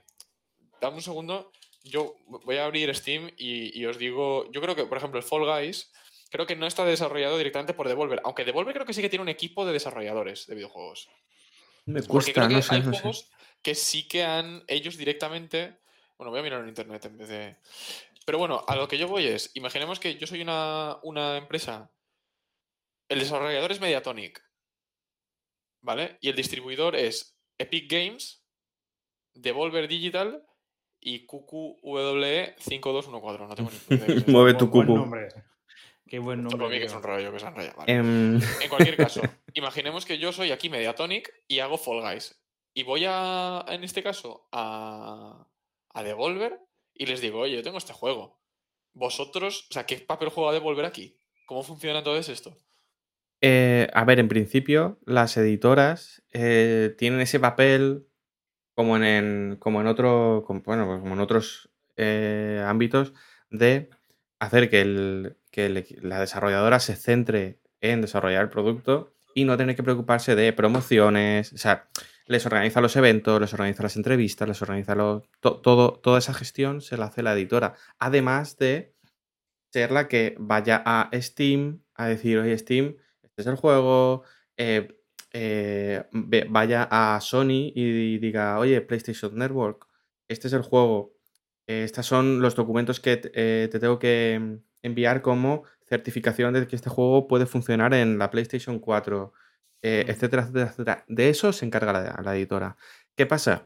[0.80, 1.52] Dame un segundo.
[1.84, 4.50] Yo voy a abrir Steam y, y os digo.
[4.52, 5.92] Yo creo que, por ejemplo, el Fall Guys.
[6.30, 8.22] Creo que no está desarrollado directamente por Devolver.
[8.24, 11.10] Aunque Devolver creo que sí que tiene un equipo de desarrolladores de videojuegos.
[11.86, 13.00] Me Porque cuesta, creo que no sé, hay no sé.
[13.00, 13.30] juegos
[13.62, 15.78] que sí que han ellos directamente.
[16.18, 17.56] Bueno, voy a mirar en internet en vez de.
[18.28, 21.90] Pero bueno, a lo que yo voy es, imaginemos que yo soy una, una empresa.
[23.10, 24.44] El desarrollador es Mediatonic.
[25.82, 26.18] ¿Vale?
[26.20, 28.44] Y el distribuidor es Epic Games,
[29.34, 30.46] Devolver Digital
[31.00, 33.48] y QQWE5214.
[33.48, 34.96] No tengo ni idea Mueve Buen- tu cucu.
[34.98, 35.30] nombre.
[36.06, 36.58] Qué buen nombre.
[36.58, 37.74] Para mí que es un rollo, que un rollo.
[37.78, 37.94] Vale.
[37.94, 39.22] Em, En cualquier caso,
[39.54, 42.38] imaginemos que yo soy aquí Mediatonic y hago Fall Guys.
[42.74, 45.48] Y voy a, en este caso, a,
[45.94, 46.60] a Devolver
[46.98, 48.40] y les digo, oye, yo tengo este juego.
[48.94, 51.20] Vosotros, o sea, ¿qué papel juega Devolver aquí?
[51.46, 52.56] ¿Cómo funciona entonces esto?
[53.42, 58.08] eh, a ver, en principio, las editoras eh, tienen ese papel
[58.74, 63.14] como en, en- como en otro, bueno, como en otros eh, ámbitos
[63.52, 63.90] de
[64.40, 65.70] hacer que, que
[66.02, 71.54] la desarrolladora se centre en desarrollar el producto y no tener que preocuparse de promociones,
[71.54, 71.88] o sea,
[72.28, 74.96] les organiza los eventos, les organiza las entrevistas, les organiza
[75.42, 77.76] todo, toda esa gestión se la hace la editora.
[78.00, 78.96] Además de
[79.72, 84.24] ser la que vaya a Steam a decir, oye, Steam, este es el juego,
[84.58, 84.98] eh,
[85.32, 86.04] eh,
[86.50, 89.88] vaya a Sony y diga, oye, PlayStation Network,
[90.28, 91.14] este es el juego,
[91.68, 96.68] eh, estos son los documentos que te, eh, te tengo que enviar como certificación de
[96.68, 99.34] que este juego puede funcionar en la PlayStation 4,
[99.82, 101.06] eh, etcétera, etcétera, etcétera.
[101.08, 102.78] De eso se encarga la, la editora.
[103.16, 103.66] ¿Qué pasa?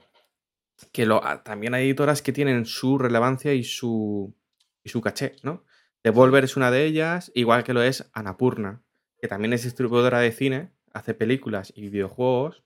[0.92, 4.36] Que lo, ah, también hay editoras que tienen su relevancia y su,
[4.84, 5.66] y su caché, ¿no?
[6.04, 8.82] Devolver es una de ellas, igual que lo es Anapurna,
[9.20, 12.64] que también es distribuidora de cine, hace películas y videojuegos.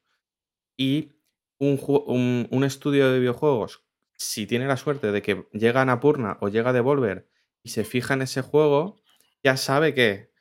[0.78, 1.12] Y
[1.58, 3.84] un, un, un estudio de videojuegos,
[4.18, 7.28] si tiene la suerte de que llega Anapurna o llega Devolver
[7.64, 9.02] y se fija en ese juego,
[9.44, 10.32] ya sabe que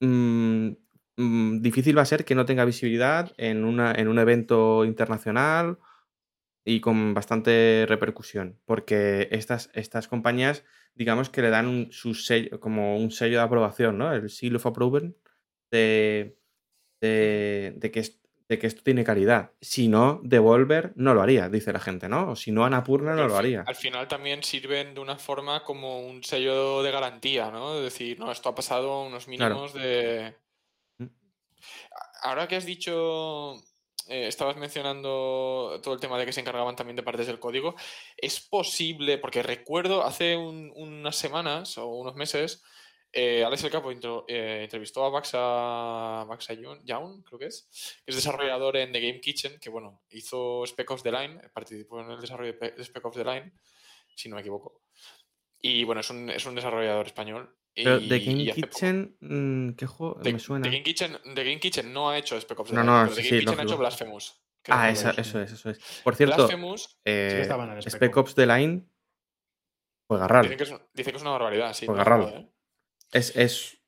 [0.00, 0.72] mm,
[1.16, 5.78] difícil va a ser que no tenga visibilidad en, una, en un evento internacional
[6.64, 10.64] y con bastante repercusión, porque estas, estas compañías,
[10.94, 14.12] digamos que le dan un, su sello, como un sello de aprobación, ¿no?
[14.12, 15.14] El seal of approval
[15.70, 16.38] de,
[17.00, 18.06] de, de que,
[18.48, 19.52] de que esto tiene calidad.
[19.60, 22.30] Si no, Devolver no lo haría, dice la gente, ¿no?
[22.30, 23.64] O si no, Anapurna no lo haría.
[23.66, 27.76] Al final también sirven de una forma como un sello de garantía, ¿no?
[27.76, 30.36] Es decir, no, esto ha pasado unos mínimos de...
[32.22, 33.62] Ahora que has dicho
[34.08, 37.76] eh, estabas mencionando todo el tema de que se encargaban también de partes del código.
[38.16, 42.62] Es posible, porque recuerdo hace unas semanas o unos meses,
[43.12, 47.68] eh, Alex El Capo eh, entrevistó a Baxa, Baxa Young, creo que es,
[48.04, 52.00] que es desarrollador en The Game Kitchen, que bueno, hizo Spec Ops The Line, participó
[52.00, 53.52] en el desarrollo de Spec Ops The Line,
[54.16, 54.80] si no me equivoco.
[55.60, 60.20] Y bueno, es un, es un desarrollador español pero The Game Kitchen, mm, ¿qué juego?
[60.22, 60.64] me suena.
[60.64, 62.72] The Game, Kitchen, The Game Kitchen no ha hecho Spec Ops.
[62.72, 64.42] No, no, The Game Kitchen ha hecho Blasphemous.
[64.68, 65.78] Ah, esa, eso es, eso es.
[66.04, 66.48] Por cierto,
[67.04, 67.48] eh,
[67.88, 68.86] Spec, Ops The Line
[70.06, 70.48] juega raro.
[70.48, 71.86] Dicen que, es, dice que es una barbaridad, sí.
[71.86, 72.28] Juega raro.
[72.28, 72.48] ¿eh?
[73.10, 73.78] Es, es...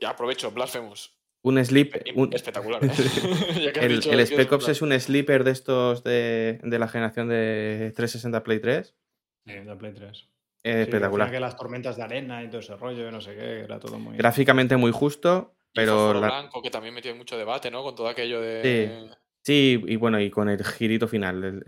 [0.00, 1.18] Ya aprovecho, Blasphemous.
[1.42, 2.02] Un sleep.
[2.14, 2.32] Un...
[2.32, 2.82] Espectacular.
[2.84, 3.72] ¿eh?
[3.80, 8.42] el, el Spec Ops es un sleeper de estos de, de la generación de 360
[8.42, 8.96] Play 3.
[9.44, 10.28] Sí, de Play 3
[10.66, 11.30] espectacular.
[11.30, 14.16] Que las tormentas de arena y todo ese rollo, no sé qué, era todo muy.
[14.16, 16.14] Gráficamente muy justo, pero.
[16.16, 17.82] Y Blanco, que también metió mucho debate, ¿no?
[17.82, 19.06] Con todo aquello de.
[19.08, 19.16] Sí.
[19.46, 21.62] Sí, y bueno, y con el girito final.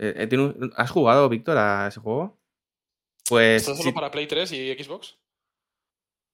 [0.75, 2.37] ¿Has jugado, Víctor, a ese juego?
[3.29, 3.61] Pues.
[3.61, 5.17] ¿Está solo para Play 3 y Xbox?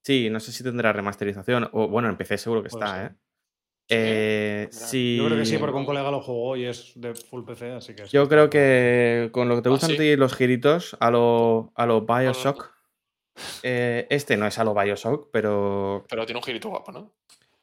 [0.03, 1.69] Sí, no sé si tendrá remasterización.
[1.71, 3.15] O bueno, en PC seguro que está, ¿eh?
[3.87, 5.17] Eh, sí.
[5.17, 7.95] Yo creo que sí, porque un colega lo jugó y es de full PC, así
[7.95, 8.07] que.
[8.07, 11.85] Yo creo que con lo que te ¿Ah, gustan ti los giritos a lo, a
[11.85, 12.73] lo Bioshock.
[13.63, 16.05] Eh, este no es a lo Bioshock, pero.
[16.09, 17.13] Pero tiene un girito guapo, ¿no?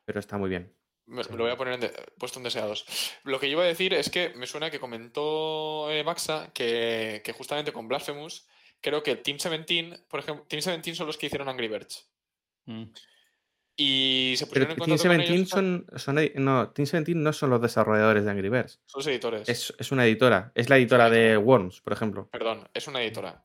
[0.04, 0.72] Pero está muy bien.
[1.06, 2.86] Me, lo voy a poner en puesto en deseados.
[3.24, 7.20] Lo que yo iba a decir es que me suena que comentó eh, Baxa que,
[7.24, 8.46] que, justamente con Blasphemous,
[8.80, 12.08] creo que Team 17, por ejemplo, Team 17 son los que hicieron Angry Birds.
[12.66, 12.84] Mm.
[13.76, 17.62] Y se pusieron en contacto Team 17 son, son, no, Team 17 no son los
[17.62, 18.80] desarrolladores de Angry Birds.
[18.86, 19.48] Son los editores.
[19.48, 20.52] Es, es una editora.
[20.54, 22.28] Es la editora de Worms, por ejemplo.
[22.30, 23.42] Perdón, es una editora.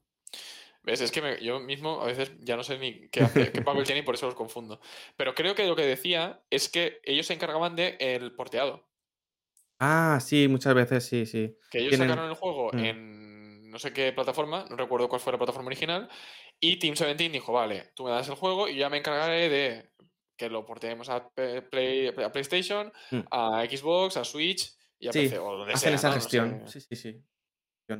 [0.84, 1.02] ¿Ves?
[1.02, 3.86] Es que me, yo mismo a veces ya no sé ni qué, hace, qué papel
[3.86, 4.82] tiene y por eso los confundo.
[5.16, 8.86] Pero creo que lo que decía es que ellos se encargaban del el porteado.
[9.80, 11.56] Ah, sí, muchas veces sí, sí.
[11.72, 12.80] Que ellos sacaron el juego mm.
[12.80, 13.28] en
[13.70, 16.10] no sé qué plataforma, no recuerdo cuál fue la plataforma original,
[16.60, 19.92] y Team 17 dijo, vale, tú me das el juego y ya me encargaré de
[20.38, 23.20] que lo portemos a, PlayStation, mm.
[23.32, 25.40] a Xbox, a Switch y a PC.
[25.40, 26.64] O donde hacen esa gestión.
[26.68, 27.24] Sí, sí, sí.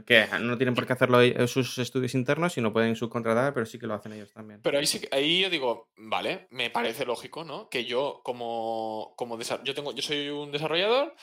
[0.06, 3.88] Que no tienen por qué hacerlo sus estudios internos, sino pueden subcontratar, pero sí que
[3.88, 4.62] lo hacen ellos también.
[4.62, 7.70] Pero ahí, sí, ahí yo digo, vale, me parece lógico, ¿no?
[7.70, 11.16] Que yo, como, como yo, tengo, yo soy un desarrollador,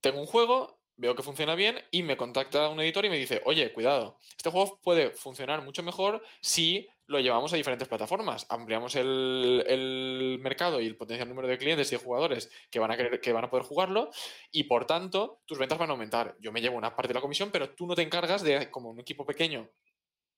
[0.00, 3.42] tengo un juego, veo que funciona bien y me contacta un editor y me dice,
[3.44, 8.96] oye, cuidado, este juego puede funcionar mucho mejor si lo llevamos a diferentes plataformas, ampliamos
[8.96, 13.20] el, mercado y el potencial número de clientes y de jugadores que van, a querer,
[13.20, 14.10] que van a poder jugarlo
[14.50, 16.36] y por tanto tus ventas van a aumentar.
[16.40, 18.90] Yo me llevo una parte de la comisión, pero tú no te encargas de, como
[18.90, 19.70] un equipo pequeño,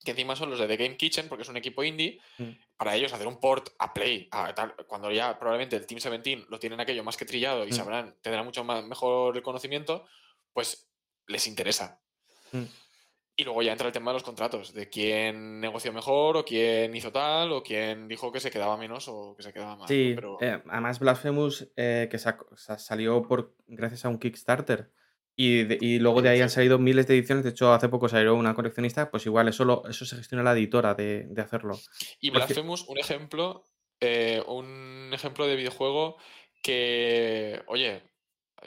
[0.04, 2.50] que encima son los de The Game Kitchen, porque es un equipo indie, mm.
[2.76, 4.28] para ellos hacer un port a Play,
[4.86, 7.74] cuando ya probablemente el Team 17 lo tienen aquello más que trillado y mm.
[7.74, 10.06] sabrán, tendrán mucho más, mejor conocimiento,
[10.52, 10.88] pues
[11.26, 12.00] les interesa.
[12.52, 12.64] Mm.
[13.40, 16.92] Y luego ya entra el tema de los contratos, de quién negoció mejor, o quién
[16.96, 19.86] hizo tal, o quién dijo que se quedaba menos o que se quedaba más.
[19.86, 20.38] Sí, Pero...
[20.40, 24.90] Eh, además Blasphemous, eh, que salió por, gracias a un Kickstarter,
[25.40, 28.54] y, luego de ahí han salido miles de ediciones, de hecho hace poco salió una
[28.54, 31.78] coleccionista, pues igual eso, eso se gestiona la editora de, hacerlo.
[32.18, 33.62] Y Blasphemous, un ejemplo,
[34.00, 36.16] eh, un ejemplo de videojuego
[36.60, 38.02] que, oye,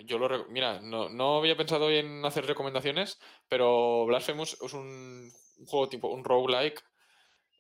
[0.06, 5.32] yo lo mira, no, no, había pensado en hacer recomendaciones, pero Blasphemous es un,
[5.66, 6.84] juego tipo un roguelike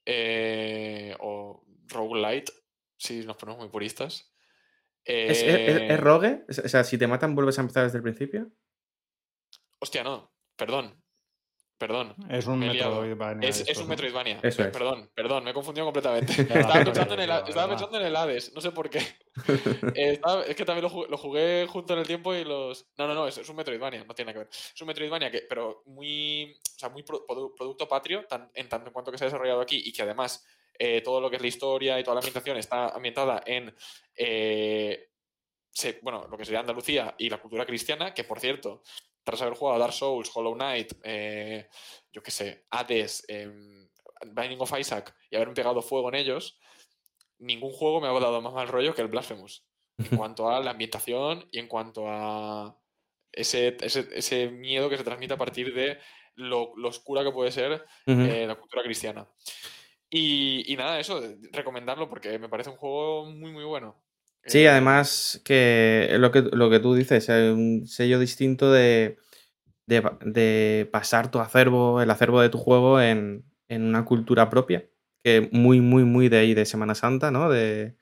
[0.06, 2.52] eh, o roguelite,
[2.98, 4.32] si nos ponemos muy puristas.
[5.03, 6.45] ¿Es, es, rogue?
[6.48, 8.52] O sea, si te matan, ¿vuelves a empezar desde el principio?
[9.80, 11.01] Hostia, no, perdón.
[11.82, 12.14] Perdón.
[12.30, 13.49] Es un Metroidvania.
[13.49, 14.40] Es, un Metroidvania.
[14.40, 16.32] Perdón, perdón, me he confundido completamente.
[16.44, 18.99] estaba, pensando en el, estaba, pensando en el, Hades, no sé por qué.
[19.95, 22.86] Eh, es que también lo jugué, junto en el tiempo y los.
[22.99, 24.49] No, no, no, es, un Metroidvania, no tiene nada que ver.
[24.52, 26.53] Es un Metroidvania que, pero muy.
[26.53, 29.91] O sea, muy producto patrio, en tanto en cuanto que se ha desarrollado aquí y
[29.91, 30.45] que además
[30.78, 33.74] eh, todo lo que es la historia y toda la ambientación está ambientada en,
[34.16, 35.10] eh,
[36.03, 38.84] bueno, lo que sería Andalucía y la cultura cristiana, que por cierto,
[39.23, 41.68] tras haber jugado Dark Souls, Hollow Knight, eh,
[42.11, 43.89] yo qué sé, Hades, em,
[44.26, 46.60] Binding of Isaac y haber pegado fuego en ellos,
[47.39, 49.65] ningún juego me ha dado más mal rollo que el Blasphemous.
[49.98, 52.76] En cuanto a la ambientación y en cuanto a
[53.31, 55.99] ese, ese, miedo que se transmite a partir de
[56.35, 59.27] lo, oscura que puede ser eh, la cultura cristiana.
[60.10, 61.22] Y, nada, eso,
[61.52, 64.03] recomendarlo porque me parece un juego muy, muy bueno.
[64.46, 69.18] Sí, eh, además que lo que, lo que tú dices, es un sello distinto de,
[69.86, 74.90] de, pasar tu acervo, el acervo de tu juego en, una cultura propia,
[75.24, 77.50] que muy, muy, muy de ahí, de Semana Santa, ¿no?
[77.50, 77.96] De,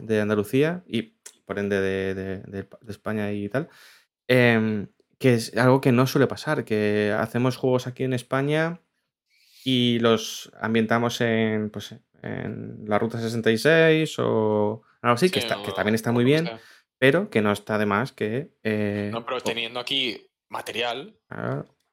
[0.00, 3.68] de, Andalucía y por ende de, España y tal.
[4.28, 4.88] Em,
[5.18, 8.80] que es algo que no suele pasar, que hacemos juegos aquí en España
[9.64, 15.72] y los ambientamos en, pues, en la Ruta 66 o algo así, que, está, que
[15.72, 16.50] también está muy bien,
[16.98, 18.50] pero que no está de más que...
[18.62, 21.18] Eh, no, pero teniendo aquí material,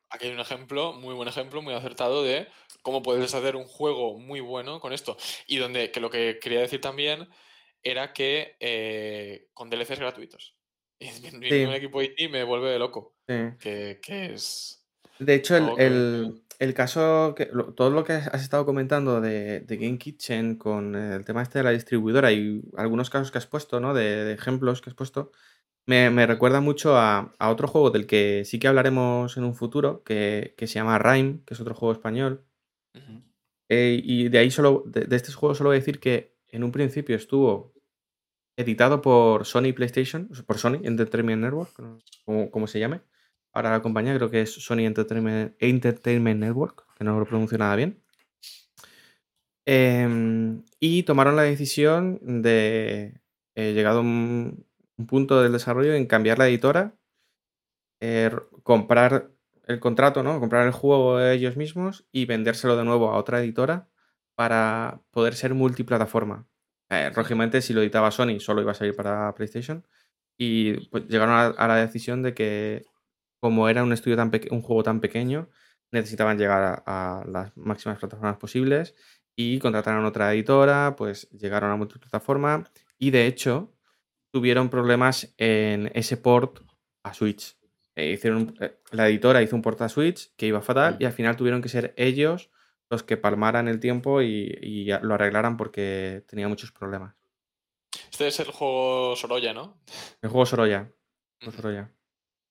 [0.10, 2.48] aquí hay un ejemplo, muy buen ejemplo, muy acertado de
[2.82, 5.18] cómo puedes hacer un juego muy bueno con esto.
[5.48, 7.28] Y donde, que lo que quería decir también
[7.82, 10.56] era que eh, con DLCs gratuitos.
[11.00, 13.16] Y un equipo IT me vuelve loco.
[13.28, 14.86] Que, es.
[15.20, 16.43] De hecho, el,
[16.74, 21.60] caso, que, todo lo que has estado comentando de, Game Kitchen con el tema este
[21.60, 23.94] de la distribuidora y algunos casos que has puesto, ¿no?
[23.94, 25.32] De, ejemplos que has puesto,
[25.86, 30.56] me, recuerda mucho a, otro juego del que sí que hablaremos en un futuro, que,
[30.58, 32.46] se llama Rhyme, que es otro juego español.
[33.70, 36.64] Eh, y de ahí solo, de, de, este juego solo voy a decir que en
[36.64, 37.74] un principio estuvo
[38.56, 41.72] editado por Sony PlayStation, por Sony Entertainment Network,
[42.52, 43.02] como, se llame.
[43.54, 48.02] Ahora la compañía creo que es Sony Entertainment, Network, que no lo pronuncio nada bien.
[49.66, 53.22] Em, y tomaron la decisión de,
[53.56, 54.66] eh, llegado un,
[54.98, 56.96] un, punto del desarrollo, en cambiar la editora,
[58.02, 58.32] eh,
[58.64, 59.32] comprar
[59.68, 60.40] el contrato, ¿no?
[60.40, 63.88] Comprar el juego ellos mismos y vendérselo de nuevo a otra editora
[64.36, 66.48] para poder ser multiplataforma.
[66.90, 69.86] Eh, lógicamente, si lo editaba Sony, solo iba a salir para PlayStation.
[70.38, 72.86] Y pues, llegaron a, la decisión de que,
[73.44, 75.50] como era un estudio tan un juego tan pequeño,
[75.92, 78.96] necesitaban llegar a, las máximas plataformas posibles
[79.36, 82.64] y contrataron otra editora, pues llegaron a multiplataforma
[82.98, 83.74] y de hecho
[84.32, 86.62] tuvieron problemas en ese port
[87.04, 87.58] a Switch.
[87.98, 91.12] Eh, hicieron, eh, la editora hizo un port a Switch que iba fatal y al
[91.12, 92.50] final tuvieron que ser ellos
[92.90, 97.14] los que palmaran el tiempo y, lo arreglaran porque tenía muchos problemas.
[98.10, 99.82] Este es el juego Sorolla, ¿no?
[100.22, 100.90] El juego Sorolla.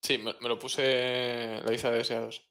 [0.03, 2.43] Sí, me, lo puse la lista de deseados.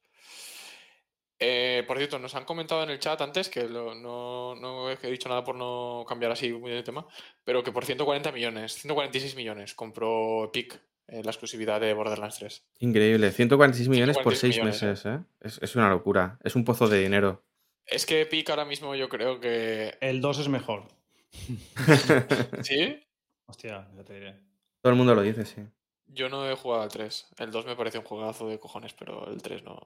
[1.39, 5.43] Eh, por cierto, nos han comentado en el chat antes que no, he dicho nada
[5.43, 7.05] por no cambiar así muy de tema,
[7.43, 12.65] pero que por 140 millones, 146 millones compró Epic eh, la exclusividad de Borderlands 3.
[12.79, 15.19] Increíble, 146 millones por 6 meses, ¿eh?
[15.41, 17.43] Es, es, una locura, es un pozo de dinero.
[17.85, 19.97] Es que Epic ahora mismo yo creo que.
[19.99, 20.87] El 2 es mejor.
[22.63, 23.03] ¿Sí?
[23.45, 24.39] Hostia, ya te diré.
[24.81, 25.61] Todo el mundo lo dice, sí.
[26.07, 27.27] Yo no he jugado al 3.
[27.37, 29.79] El 2 me parece un juegazo de cojones, pero el 3 no.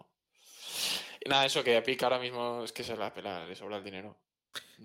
[1.24, 3.84] Y nada, eso que Epic ahora mismo es que se la pela, le sobra el
[3.84, 4.18] dinero.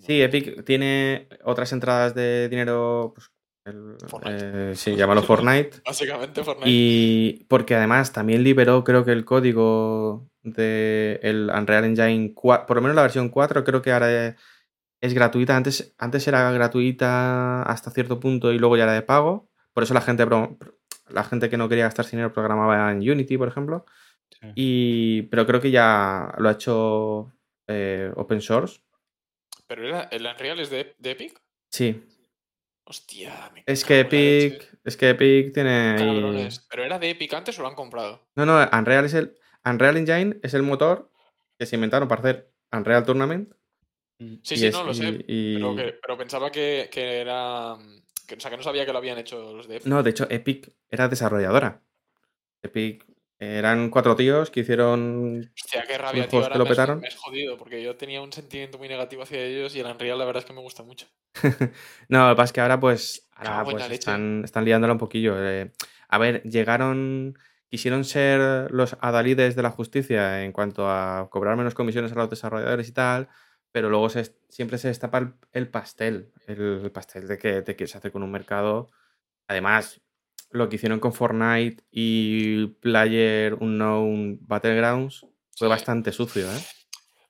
[0.01, 3.15] Sí, Epic tiene otras entradas de dinero.
[3.65, 5.83] Pues, eh, sí, llámalo Fortnite.
[5.85, 6.71] Básicamente Fortnite.
[6.71, 12.77] Y porque además también liberó, creo que el código del el Unreal Engine 4, por
[12.77, 14.37] lo menos la versión 4 creo que ahora
[15.01, 15.57] es, gratuita.
[15.57, 19.49] Antes, antes era gratuita hasta cierto punto y luego ya era de pago.
[19.73, 20.27] Por eso la gente,
[21.13, 23.87] la gente que no quería gastar dinero programaba en Unity, por ejemplo.
[24.55, 27.33] Y, pero creo que ya lo ha hecho
[27.69, 28.81] eh, open source.
[29.67, 31.41] ¿Pero el Unreal es de, Epic?
[31.71, 32.03] Sí.
[32.85, 35.95] Hostia, me es que Epic, es que Epic tiene.
[36.69, 38.27] ¿Pero era de Epic antes o lo han comprado?
[38.35, 39.39] No, no, Unreal es el.
[39.65, 41.11] Unreal Engine es el motor
[41.57, 43.55] que se inventaron para hacer Unreal Tournament.
[44.19, 44.35] Mm.
[44.43, 45.25] Sí, sí, no lo sé.
[45.27, 47.77] Pero, pensaba que, era.
[48.35, 49.87] O sea, que no sabía que lo habían hecho los de Epic.
[49.87, 51.83] No, de hecho, Epic era desarrolladora.
[52.63, 53.05] Epic
[53.39, 55.53] eran cuatro tíos que hicieron.
[55.57, 56.43] Hostia, qué rabia, tío.
[56.43, 57.01] Ahora lo petaron.
[57.01, 60.19] Me, es jodido porque yo tenía un sentimiento muy negativo hacia ellos y el Unreal,
[60.19, 61.07] la verdad es que me gusta mucho.
[62.09, 63.29] no, lo que pasa es que ahora, pues.
[63.35, 65.35] Ahora, pues, están, están liándola un poquillo.
[65.39, 65.73] Eh.
[66.09, 67.37] a ver, llegaron
[67.73, 72.29] quisieron ser los adalides de la justicia en cuanto a cobrar menos comisiones a los
[72.29, 73.31] desarrolladores y tal,
[73.73, 74.09] pero luego
[74.49, 78.91] siempre se destapa el, pastel, el, pastel de que te quieres hacer con un mercado.
[79.49, 80.01] Además,
[80.51, 85.27] lo que hicieron con Fortnite y Player Unknown Battlegrounds
[85.57, 86.61] fue bastante sucio, ¿eh?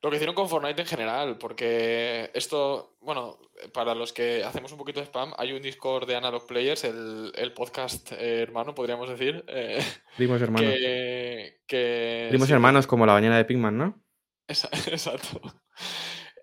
[0.01, 3.39] Lo que hicieron con Fortnite en general, porque esto, bueno,
[3.73, 7.53] para los que hacemos un poquito de spam, hay un Discord de Analog Players, el,
[7.55, 9.45] podcast eh, hermano, podríamos decir.
[9.47, 9.81] Eh,
[10.17, 10.73] Primos hermanos.
[11.65, 14.03] Que, Primos hermanos como la bañera de Pigman, ¿no?
[14.49, 15.39] Exacto.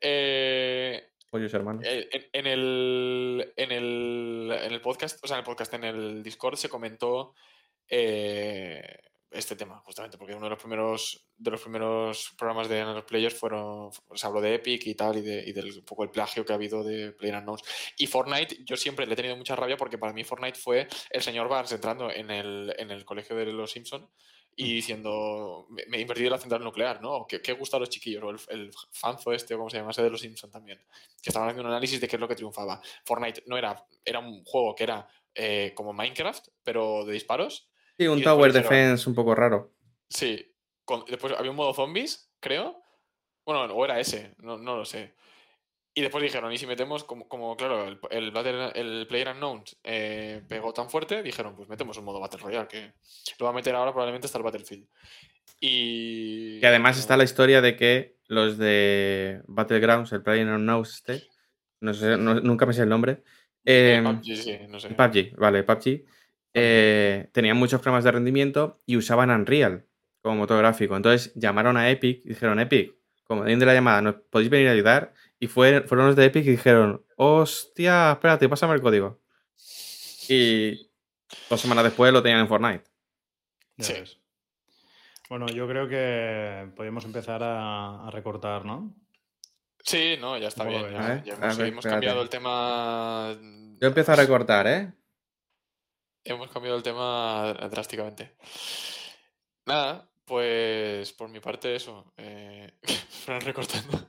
[0.00, 1.84] Eh, hermanos.
[1.86, 6.22] Eh, en, el, en, el, en el podcast, o sea, en el podcast, en el
[6.22, 7.34] Discord se comentó
[9.30, 13.34] este tema, justamente, porque uno de los primeros, de los primeros programas de Analog Players
[13.34, 16.44] fueron, se habló de Epic y tal, y, de, y del un poco el plagio
[16.44, 17.62] que ha habido de PlayerUnknown's.
[17.96, 21.22] Y Fortnite, yo siempre le he tenido mucha rabia porque para mí Fortnite fue el
[21.22, 24.10] señor Barnes entrando en el, en el colegio de los Simpson
[24.56, 24.74] y mm.
[24.74, 27.26] diciendo, me, he invertido en la central nuclear, ¿no?
[27.26, 28.22] ¿Qué, qué gusta a los chiquillos?
[28.22, 30.78] O el, fanzo este, o como se llama, ese de los Simpson también.
[31.22, 32.80] Que estaban haciendo un análisis de qué es lo que triunfaba.
[33.04, 37.70] Fortnite no era, era un juego que era eh, como Minecraft, pero de disparos
[38.00, 39.74] Sí, un Tower Defense un poco raro.
[40.08, 40.56] Sí.
[41.06, 42.82] después había un modo zombies, creo.
[43.44, 45.14] Bueno, o era ese, no, lo sé.
[45.92, 48.32] Y después dijeron, y si metemos, como, como claro, el, el,
[48.74, 52.92] el Player Unknown eh, pegó tan fuerte, dijeron, pues metemos un modo Battle Royale, que
[53.38, 54.86] lo va a meter ahora probablemente hasta el Battlefield.
[55.60, 56.60] Y...
[56.62, 61.24] Y además está la historia de que los de Battlegrounds, el Player Unknown este,
[61.80, 63.22] no sé, nunca me sé el nombre.
[63.64, 64.90] Eh, PUBG, sí, no sé.
[64.90, 66.04] PUBG, vale, PUBG
[66.54, 69.86] eh, tenían muchos problemas de rendimiento y usaban Unreal
[70.22, 70.96] como motor gráfico.
[70.96, 72.94] Entonces llamaron a Epic y dijeron, Epic,
[73.24, 75.14] como de la llamada, ¿nos podéis venir a ayudar?
[75.40, 79.20] Y fueron los de Epic y dijeron, hostia, espérate, pásame el código.
[80.28, 80.90] Y
[81.48, 82.84] dos semanas después lo tenían en Fortnite.
[83.78, 83.94] Sí.
[85.30, 88.94] Bueno, yo creo que podemos empezar a, recortar, ¿no?
[89.82, 90.92] Sí, no, ya está bien.
[91.24, 91.34] Ya,
[91.66, 93.34] hemos, cambiado el tema.
[93.80, 94.92] Yo empiezo a recortar, ¿eh?
[96.24, 98.36] hemos cambiado el tema drásticamente.
[99.66, 102.12] Nada, pues por mi parte eso.
[102.16, 102.72] Eh,
[103.44, 104.08] recortando.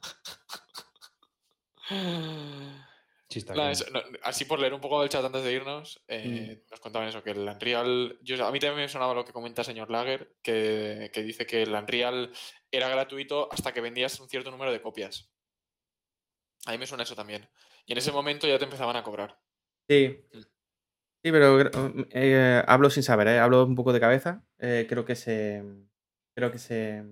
[4.24, 6.72] Así por leer un poco del chat antes de irnos, eh, mm.
[6.72, 9.62] nos contaban eso, que el Unreal, yo, a mí también me sonaba lo que comenta
[9.62, 12.32] el señor Lager, que, que, dice que el Unreal
[12.72, 15.32] era gratuito hasta que vendías un cierto número de copias.
[16.66, 17.48] A mí me suena eso también.
[17.86, 19.40] Y en ese momento ya te empezaban a cobrar.
[19.88, 20.24] Sí.
[21.24, 21.60] Sí, pero
[22.12, 23.40] eh, hablo sin saber, ¿eh?
[23.40, 24.44] hablo un poco de cabeza.
[24.58, 25.64] Creo que se.
[26.36, 27.04] Creo que se.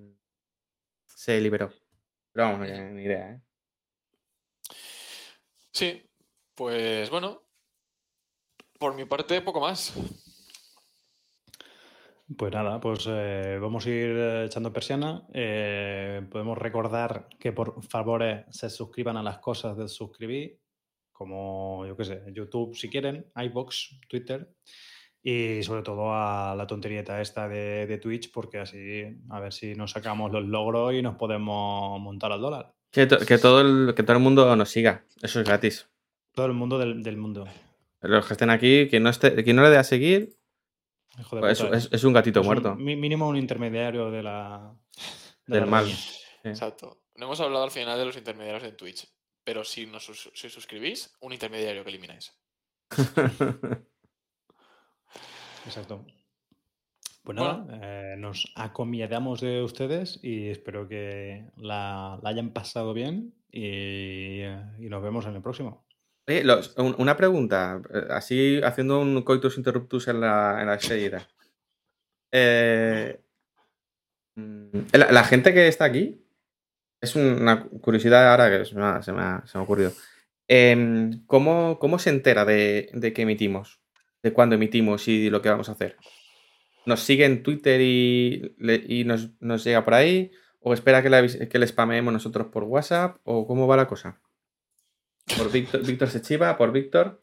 [1.06, 1.72] Se liberó.
[2.32, 3.42] Pero vamos, ni idea, ¿eh?
[5.72, 6.04] Sí,
[6.56, 7.44] pues bueno.
[8.78, 9.94] Por mi parte, poco más.
[12.38, 13.08] Pues nada, pues
[13.60, 15.26] vamos a ir echando persiana.
[16.30, 20.60] podemos recordar que por favor se suscriban a las cosas de suscribir
[21.20, 24.56] como yo qué sé, YouTube si quieren, iBox, Twitter
[25.22, 29.92] y sobre todo a la tonterieta esta de, Twitch porque así a ver si nos
[29.92, 32.74] sacamos los logros y nos podemos montar al dólar.
[32.92, 35.88] Que, todo, el, que todo el mundo nos siga, eso es gratis.
[36.34, 37.48] Todo el mundo del, mundo.
[38.02, 40.38] Los que estén aquí, quien no, esté, no le dé a seguir,
[41.30, 41.62] pues
[41.92, 42.76] es, un gatito muerto.
[42.76, 44.74] mínimo un intermediario de la,
[45.46, 45.88] del mal.
[46.44, 47.02] Exacto.
[47.16, 49.08] No hemos hablado al final de los intermediarios en Twitch
[49.50, 52.38] pero si, nos, suscribís, un intermediario que elimináis.
[55.66, 56.06] Exacto.
[57.30, 64.42] Pues nada, eh, nos acomiadamos de ustedes y espero que la, hayan pasado bien y,
[64.80, 65.86] nos vemos en el próximo.
[66.76, 71.28] una pregunta, eh, así haciendo un coitus interruptus en la, en la
[72.32, 73.22] eh,
[74.34, 76.26] mm, la, gente que está aquí,
[77.00, 79.92] es una curiosidad ahora que se me ha, se me ha, ocurrido.
[80.48, 83.80] Em, ¿cómo, se entera de, que emitimos?
[84.24, 85.96] ¿De cuándo emitimos y lo que vamos a hacer?
[86.86, 88.56] ¿Nos sigue en Twitter y,
[88.88, 90.32] y nos, llega por ahí?
[90.60, 93.18] ¿O espera que le, que le spameemos nosotros por WhatsApp?
[93.24, 94.22] ¿O cómo va la cosa?
[95.38, 96.58] ¿Por Víctor, Víctor se chiva?
[96.58, 97.22] ¿Por Víctor?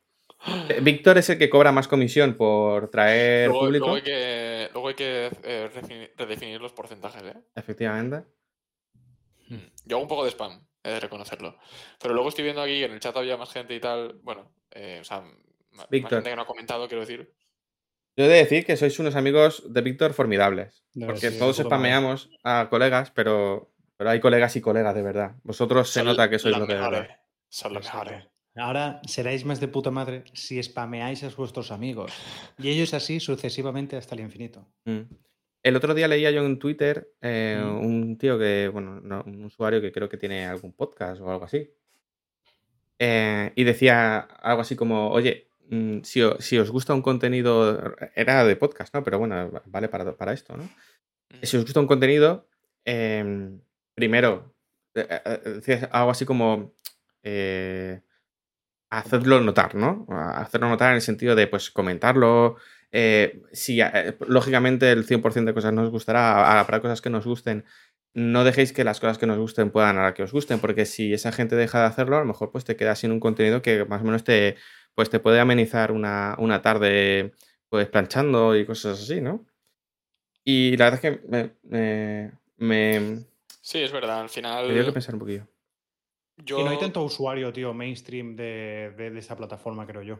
[0.69, 3.87] Eh, Víctor es el que cobra más comisión por traer público.
[3.87, 7.35] Luego hay que, luego hay que eh, redefinir los porcentajes, ¿eh?
[7.55, 8.25] Efectivamente.
[9.49, 9.59] Hmm.
[9.85, 11.57] Yo hago un poco de spam, he de reconocerlo.
[12.01, 14.21] Pero luego estoy viendo aquí que en el chat había más gente y tal.
[14.23, 15.23] Bueno, eh, o sea,
[15.73, 17.33] más gente que no ha comentado, quiero decir.
[18.17, 20.85] Yo he de decir que sois unos amigos de Víctor formidables.
[21.05, 25.37] porque todos spameamos a colegas, pero, pero hay colegas y colegas de verdad.
[25.43, 27.09] Vosotros se nota que sois los de verdad.
[27.49, 28.25] Son los mejores.
[28.55, 32.11] Ahora seréis más de puta madre si spameáis a vuestros amigos.
[32.59, 34.67] Y ellos así sucesivamente hasta el infinito.
[34.87, 35.03] Mm.
[35.63, 39.93] El otro día leía yo en Twitter eh, un tío que, bueno, un usuario que
[39.93, 41.71] creo que tiene algún podcast o algo así.
[42.99, 46.23] Eh, y decía algo así como, oye, mm, si,
[46.59, 49.03] os gusta un contenido, era de podcast, ¿no?
[49.03, 50.69] Pero bueno, vale para, para esto, ¿no?
[51.43, 52.49] Si os gusta un contenido,
[52.85, 53.61] em,
[53.95, 54.55] primero,
[54.95, 56.73] eh, eh, decías algo así como
[57.23, 58.03] eh,
[58.91, 60.07] hacerlo notar, ¿no?
[60.09, 62.57] Hacerlo notar en el sentido de, pues, comentarlo.
[62.93, 67.65] eh, si, eh, lógicamente, el 100% de cosas nos gustará, habrá cosas que nos gusten.
[68.15, 71.13] No dejéis que las cosas que nos gusten puedan a que os gusten, porque si
[71.13, 73.85] esa gente deja de hacerlo, a lo mejor pues te quedas sin un contenido que
[73.85, 74.57] más o menos te,
[74.97, 77.33] pues, te puede amenizar una, una tarde
[77.69, 79.45] pues planchando y cosas así, ¿no?
[80.43, 83.25] Y la verdad es que me, me, me-
[83.61, 84.21] Sí, es verdad.
[84.21, 84.69] Al final.
[84.69, 85.47] me dio que pensar un poquillo.
[86.39, 86.61] Yo...
[86.61, 90.19] Y no hay tanto usuario, tío, mainstream de, de, de esta plataforma, creo yo.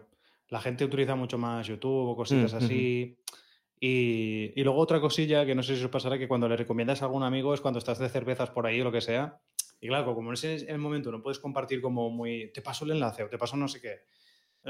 [0.49, 3.17] La gente utiliza mucho más YouTube o cositas Mm, así.
[3.79, 7.03] Y, y luego otra cosilla que no sé si os pasará que cuando le recomiendas
[7.03, 9.39] a algún amigo es cuando estás de cervezas por ahí o lo que sea.
[9.81, 12.93] Y claro, como en ese el momento no puedes compartir como muy, te paso el
[12.93, 14.01] enlace o te paso no sé qué.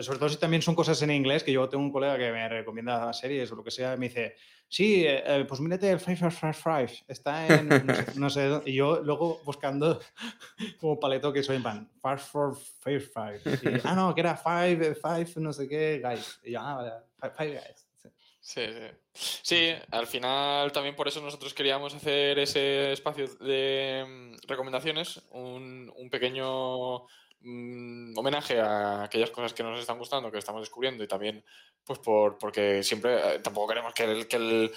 [0.03, 2.49] Sobre todo si también son cosas en inglés, que yo tengo un colega que me
[2.49, 4.37] recomienda series o lo que sea, y me dice,
[4.69, 8.45] sí, eh, eh, pues mírate el Five Five Five, está en no sé, no sé
[8.47, 8.71] dónde".
[8.71, 10.01] Y yo luego buscando
[10.81, 13.41] como paleto que soy en plan, Five for Five Five.
[13.45, 16.41] Y, ah, no, que era Five, eh, Five, no sé qué, guys.
[16.45, 17.87] Y yo, ah, vale, Five, five Guys.
[17.97, 18.09] Sí.
[18.41, 19.41] Sí, sí.
[19.43, 25.91] Sí, al final también por eso nosotros queríamos hacer ese espacio de mm, recomendaciones, un,
[25.97, 27.07] un pequeño
[27.47, 31.45] mm, homenaje a aquellas cosas que nos están gustando, que estamos descubriendo y también
[31.85, 34.71] pues por porque siempre eh, tampoco queremos que, el, que el-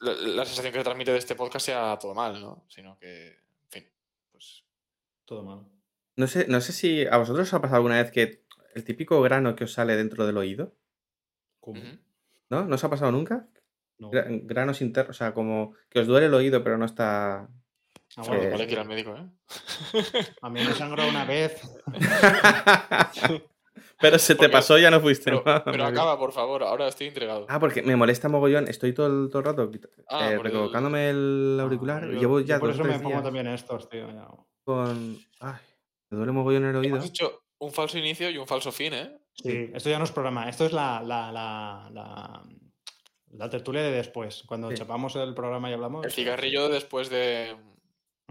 [0.00, 2.64] la, la sensación que se transmite de este podcast sea todo mal, ¿no?
[2.68, 3.88] Sino que, en fin,
[4.30, 4.64] pues
[5.24, 5.60] Todo mal.
[6.16, 8.42] No sé, no sé si a vosotros os ha pasado alguna vez que
[8.74, 10.74] el típico grano que os sale dentro del oído,
[11.60, 11.80] ¿Cómo?
[12.50, 12.64] ¿no?
[12.66, 13.46] ¿No os ha pasado nunca?
[13.98, 14.10] No.
[14.10, 17.48] Gra- granos internos, o sea, como que os duele el oído, pero no está.
[18.16, 19.26] Ah, Bueno, hay que ir al médico, ¿eh?
[20.42, 21.60] A mí me sangró una vez.
[24.00, 25.24] pero se te Porque- pasó y ya no fuiste.
[25.30, 25.64] Pero, ¿no?
[25.64, 27.46] pero acaba, por favor, ahora estoy intrigado.
[27.48, 28.68] Ah, porque me molesta mogollón.
[28.68, 29.70] Estoy todo el, todo el rato
[30.08, 32.04] Ah, eh, por el- recolocándome el auricular.
[32.04, 34.06] Ah, yo- Llevo yo ya por dos eso me pongo días también estos, tío.
[34.10, 34.26] ya.
[34.64, 35.18] con.
[35.40, 35.54] Ay,
[36.10, 36.96] me duele mogollón el oído.
[36.96, 39.18] Hemos hecho un falso inicio y un falso fin, ¿eh?
[39.34, 42.42] Sí, esto ya no es programa, esto es la, la, la, la,
[43.30, 44.76] la tertulia de después, cuando Sí.
[44.76, 46.04] chapamos el programa y hablamos.
[46.04, 47.56] El cigarrillo después de.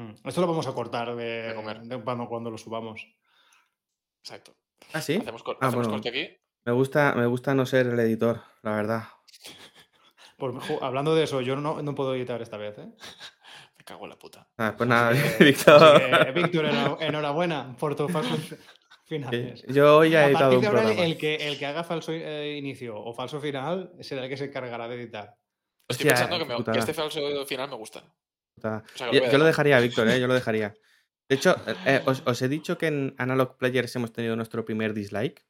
[0.01, 1.81] Mm, Esto lo vamos a cortar de, De comer.
[1.81, 3.05] de cuando, cuando lo subamos.
[4.23, 4.55] Exacto.
[4.93, 5.15] Ah, sí.
[5.17, 6.01] Hacemos, cor- Ah, hacemos bueno.
[6.01, 6.37] corte aquí.
[6.65, 9.03] Me gusta, me gusta no ser el editor, la verdad.
[10.37, 12.75] Pues, hablando de eso, yo no, no puedo editar esta vez.
[12.79, 12.87] ¿eh?
[13.77, 14.49] Me cago en la puta.
[14.57, 16.01] Ah, pues nada, que- Víctor.
[16.25, 18.55] que, Víctor, enhor- enhorabuena por tus falsos
[19.05, 19.61] finales.
[19.61, 20.91] Sí, Yo hoy he editado un programa.
[20.93, 24.45] el que, el que haga falso eh, inicio o falso final será el que se
[24.45, 25.35] encargará de editar.
[25.87, 28.03] Estoy pensando que, me- este falso final me gusta.
[28.57, 29.43] Yo, lo dejar.
[29.43, 30.19] dejaría, Víctor, ¿eh?
[30.19, 30.73] yo lo dejaría.
[31.29, 34.65] De hecho, eh, eh, os, os he dicho que en Analog Players hemos tenido nuestro
[34.65, 35.45] primer dislike.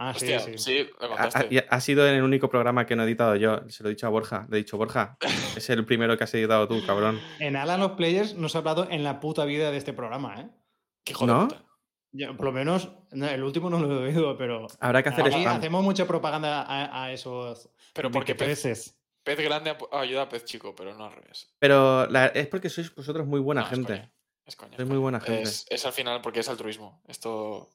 [0.00, 0.88] Ah, sí, Hostia, sí.
[1.00, 1.38] Ha, contaste.
[1.40, 3.68] ha- y ha sido en el único programa que no he editado yo.
[3.68, 4.46] Se lo he dicho a Borja.
[4.48, 5.16] Le he dicho, Borja,
[5.56, 7.20] es el primero que has editado tú, cabrón.
[7.40, 10.40] En Alan of Players no se ha hablado en la puta vida de este programa,
[10.40, 10.50] ¿eh?
[11.04, 11.48] Qué ¿No?
[12.36, 15.84] por lo menos, no, el último no lo he oído, pero Habrá que hacer hacemos
[15.84, 18.97] mucha propaganda a, a esos Pero porque peces.
[19.24, 21.50] Pez grande ayuda a pez chico, pero no al revés.
[21.58, 23.92] Pero la- es porque sois vosotros muy buena No, es gente.
[23.94, 24.12] coña,
[24.46, 24.76] Es coña.
[24.76, 25.42] Sois es muy buena gente.
[25.42, 27.02] Es, es al final porque es altruismo.
[27.08, 27.68] Esto.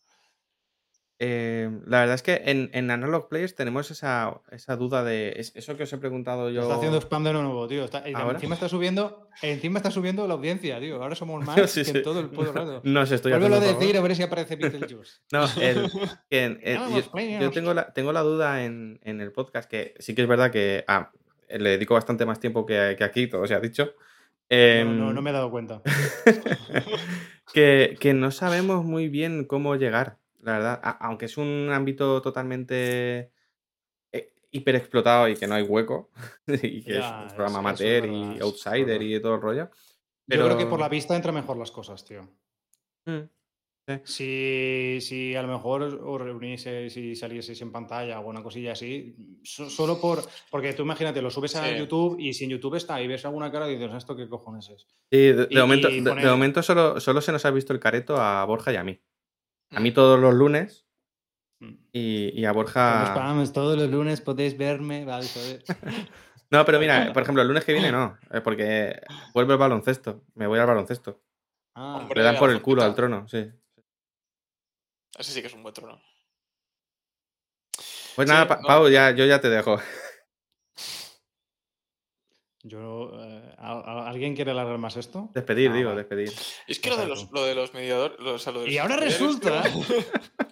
[1.19, 5.33] Eh, la verdad es que en, en Analog Players tenemos esa, esa duda de.
[5.37, 6.63] es- eso que os he preguntado yo.
[6.63, 7.85] Está haciendo spam de nuevo, tío.
[7.85, 11.01] Está- encima está subiendo, encima está subiendo la audiencia, tío.
[11.01, 11.97] Ahora somos más Sí, que sí.
[11.97, 12.81] en todo el puto rato.
[12.83, 15.19] No os estoy Vuélvelo a decir a ver si aparece Beetlejuice.
[15.31, 17.41] No, el, el- yo, Players.
[17.43, 20.51] yo tengo, la, tengo la duda en, en el podcast, que sí que es verdad
[20.51, 21.11] que ah,
[21.59, 23.85] le dedico bastante más tiempo que, que aquí, todo se ha dicho.
[23.85, 23.91] No,
[24.49, 25.81] Em, no, no me he dado cuenta.
[27.53, 30.79] que, que no sabemos muy bien cómo llegar, la verdad.
[30.83, 33.31] A- aunque es un ámbito totalmente
[34.11, 36.11] eh, hiperexplotado y que no hay hueco,
[36.47, 39.69] y que Ya, es un programa amateur y outsider y todo el rollo.
[40.27, 42.27] Yo creo que pero- por la vista entra mejor las cosas, tío.
[43.05, 43.21] Mm,
[44.05, 49.15] Si, si a lo mejor os- reunieseis y salieseis en pantalla o una cosilla así,
[49.43, 50.19] so- solo por.
[50.49, 51.75] Porque tú imagínate, lo subes a Sí.
[51.77, 54.69] YouTube y si en YouTube está y ves alguna cara y dices, ¿esto qué cojones
[54.69, 54.87] es?
[55.11, 58.45] Sí, de, momento, y de- momento solo, solo se nos ha visto el careto a
[58.45, 58.99] Borja y a mí.
[59.71, 59.93] A mí Mm.
[59.93, 60.85] todos los lunes
[61.59, 61.73] Mm.
[61.91, 63.07] y, y a Borja.
[63.07, 65.63] spams, todos los lunes podéis verme, vale, joder.
[66.51, 69.01] No, pero mira, por ejemplo, el lunes que viene no, eh, porque
[69.33, 70.23] vuelve el baloncesto.
[70.35, 71.19] Me voy al baloncesto.
[71.75, 72.21] Ah, Hombre.
[72.21, 73.49] Le dan por el culo al trono, sí.
[75.17, 76.01] Ese sí que es un buen trono.
[78.15, 78.67] Pues Sí, nada, Pa- no.
[78.67, 79.79] Pau, ya, yo ya te dejo.
[82.63, 85.29] yo, eh, ¿a- a- ¿Alguien quiere alargar más esto?
[85.33, 86.01] Despedir, Ah, digo, vale.
[86.03, 86.31] despedir.
[86.67, 88.17] Es que lo de los, lo de los mediadores.
[88.19, 89.63] Los, o sea, lo de Y los ahora resulta.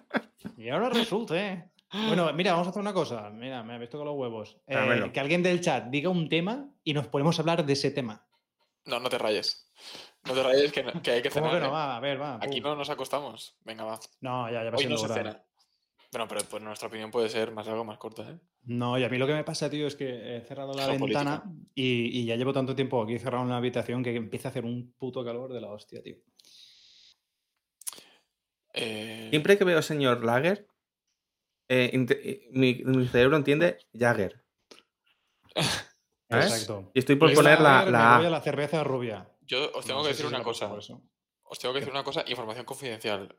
[0.56, 1.70] Y ahora resulta, ¿eh?
[1.92, 3.30] Bueno, mira, vamos a hacer una cosa.
[3.30, 4.56] Mira, me he visto con los huevos.
[4.68, 8.24] Eh, que alguien del chat diga un tema y nos podemos hablar de ese tema.
[8.84, 9.68] No, no te rayes.
[10.24, 11.60] No te rayes que, no- que hay que ¿Cómo cenar.
[11.62, 11.72] que no?
[11.72, 11.76] ¿eh?
[11.76, 12.36] Va, a ver, va.
[12.40, 12.70] Aquí pum.
[12.70, 13.56] no nos acostamos.
[13.64, 13.98] Venga, va.
[14.20, 15.14] No, ya, ya va Hoy no siendo se hora.
[15.14, 15.44] cena.
[16.12, 18.38] Bueno, pero pues nuestra opinión puede ser más larga o más corta, ¿eh?
[18.64, 21.20] No, y a mí lo que me pasa, tío, es que he cerrado la Geopolítica.
[21.24, 24.50] ventana y, y ya llevo tanto tiempo aquí cerrado en la habitación que empieza a
[24.50, 26.16] hacer un puto calor de la hostia, tío.
[28.74, 30.66] Eh, Siempre que veo señor Lager,
[31.68, 31.90] eh,
[32.52, 34.42] mi, mi cerebro entiende Jagger.
[36.28, 36.90] Exacto.
[36.94, 39.28] Y estoy por poner la, la la cerveza rubia.
[39.42, 40.72] Yo os tengo No que si decir una cosa.
[40.72, 43.36] Os tengo que decir una cosa, información confidencial.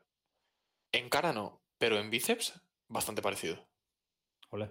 [0.92, 3.66] En cara no, pero en bíceps, bastante parecido.
[4.50, 4.70] Ole.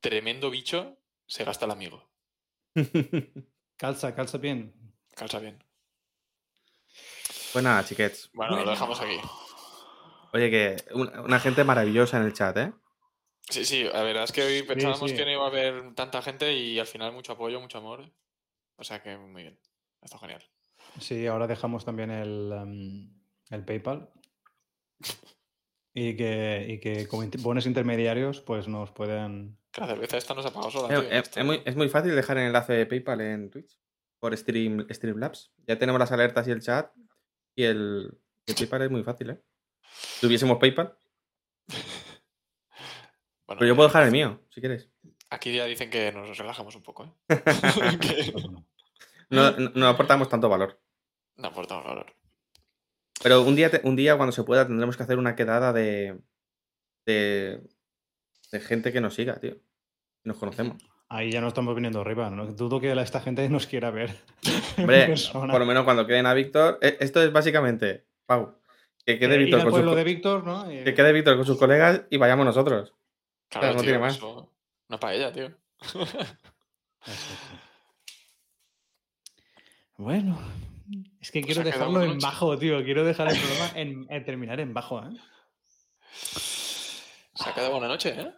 [0.00, 2.08] Tremendo bicho, se gasta el amigo.
[3.76, 4.72] Calza, calza bien.
[5.14, 5.62] Calza bien.
[7.52, 8.30] pues nada, chiquets.
[8.32, 9.18] Bueno, lo dejamos aquí.
[10.32, 12.72] Oye, que una, una gente maravillosa en el chat, ¿eh?
[13.48, 15.16] Sí, sí, la verdad es que hoy pensábamos sí.
[15.16, 18.10] que no iba a haber tanta gente y al final mucho apoyo, mucho amor.
[18.76, 19.58] O sea que muy bien.
[20.04, 20.42] Está genial.
[21.00, 23.10] Sí, ahora dejamos también el, em,
[23.50, 24.10] el PayPal.
[25.94, 29.58] Y que, y que como inter- buenos intermediarios, pues nos pueden.
[29.76, 30.98] La cerveza esta nos ha pagado sola.
[30.98, 33.78] Eh, eh, es, muy, es muy fácil dejar el enlace de PayPal en Twitch
[34.18, 35.52] por Stream, Streamlabs.
[35.66, 36.92] Ya tenemos las alertas y el chat.
[37.56, 39.40] Y el, el PayPal es muy fácil, ¿eh?
[39.82, 40.96] Si tuviésemos PayPal.
[43.46, 44.88] Bueno, Pero yo puedo dejar el mío, si quieres.
[45.28, 47.12] Aquí ya dicen que nos relajamos un poco, ¿eh?
[48.00, 48.32] Que.
[49.30, 50.80] No, no- no aportamos tanto valor.
[51.36, 52.06] no aportamos valor.
[53.22, 56.20] Pero un día, te- un día cuando se pueda, tendremos que hacer una quedada de,
[57.06, 57.62] de,
[58.52, 59.56] de gente que nos siga, tío.
[60.24, 60.82] Nos conocemos.
[61.08, 62.28] Ahí ya no estamos viniendo arriba.
[62.30, 62.46] ¿no?
[62.46, 64.16] Dudo que esta gente nos quiera ver.
[64.78, 66.78] Hombre, por lo menos cuando queden a Víctor.
[66.82, 68.58] eh, Esto es básicamente, Pau,
[69.06, 69.94] que quede Eh, Víctor con sus,
[70.84, 72.94] que quede Víctor con sus colegas y vayamos nosotros.
[73.48, 74.16] Claro, no tío, tiene más.
[74.16, 74.50] eso-
[74.88, 75.50] Una paella, tío.
[79.96, 80.38] Bueno,
[81.20, 82.82] es que Pues quiero dejarlo en bajo, tío.
[82.84, 85.10] Quiero dejar el programa en, en terminar en bajo, ¿eh?
[86.12, 88.32] Se ha quedado buena noche, ¿eh?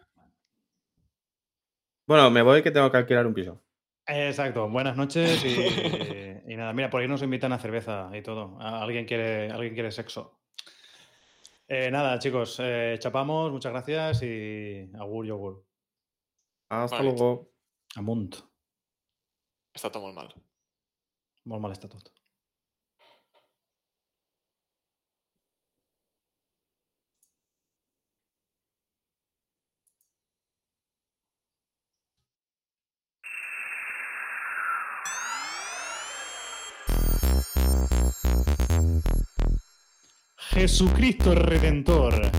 [2.06, 3.62] Bueno, me voy que tengo que alquilar un piso.
[4.06, 5.56] Exacto, buenas noches y,
[6.52, 8.56] y nada, mira, por ahí nos invitan a cerveza y todo.
[8.60, 10.40] Alguien quiere, alguien quiere sexo.
[11.66, 15.66] Eh, nada, chicos, eh, chapamos, muchas gracias y agur yogur.
[16.68, 17.08] Hasta Vale.
[17.08, 17.50] luego.
[17.96, 18.36] Amunt.
[19.74, 20.32] Está todo muy mal.
[21.46, 22.10] Molt malesta tot.
[40.56, 42.30] Jesucristo Redentor.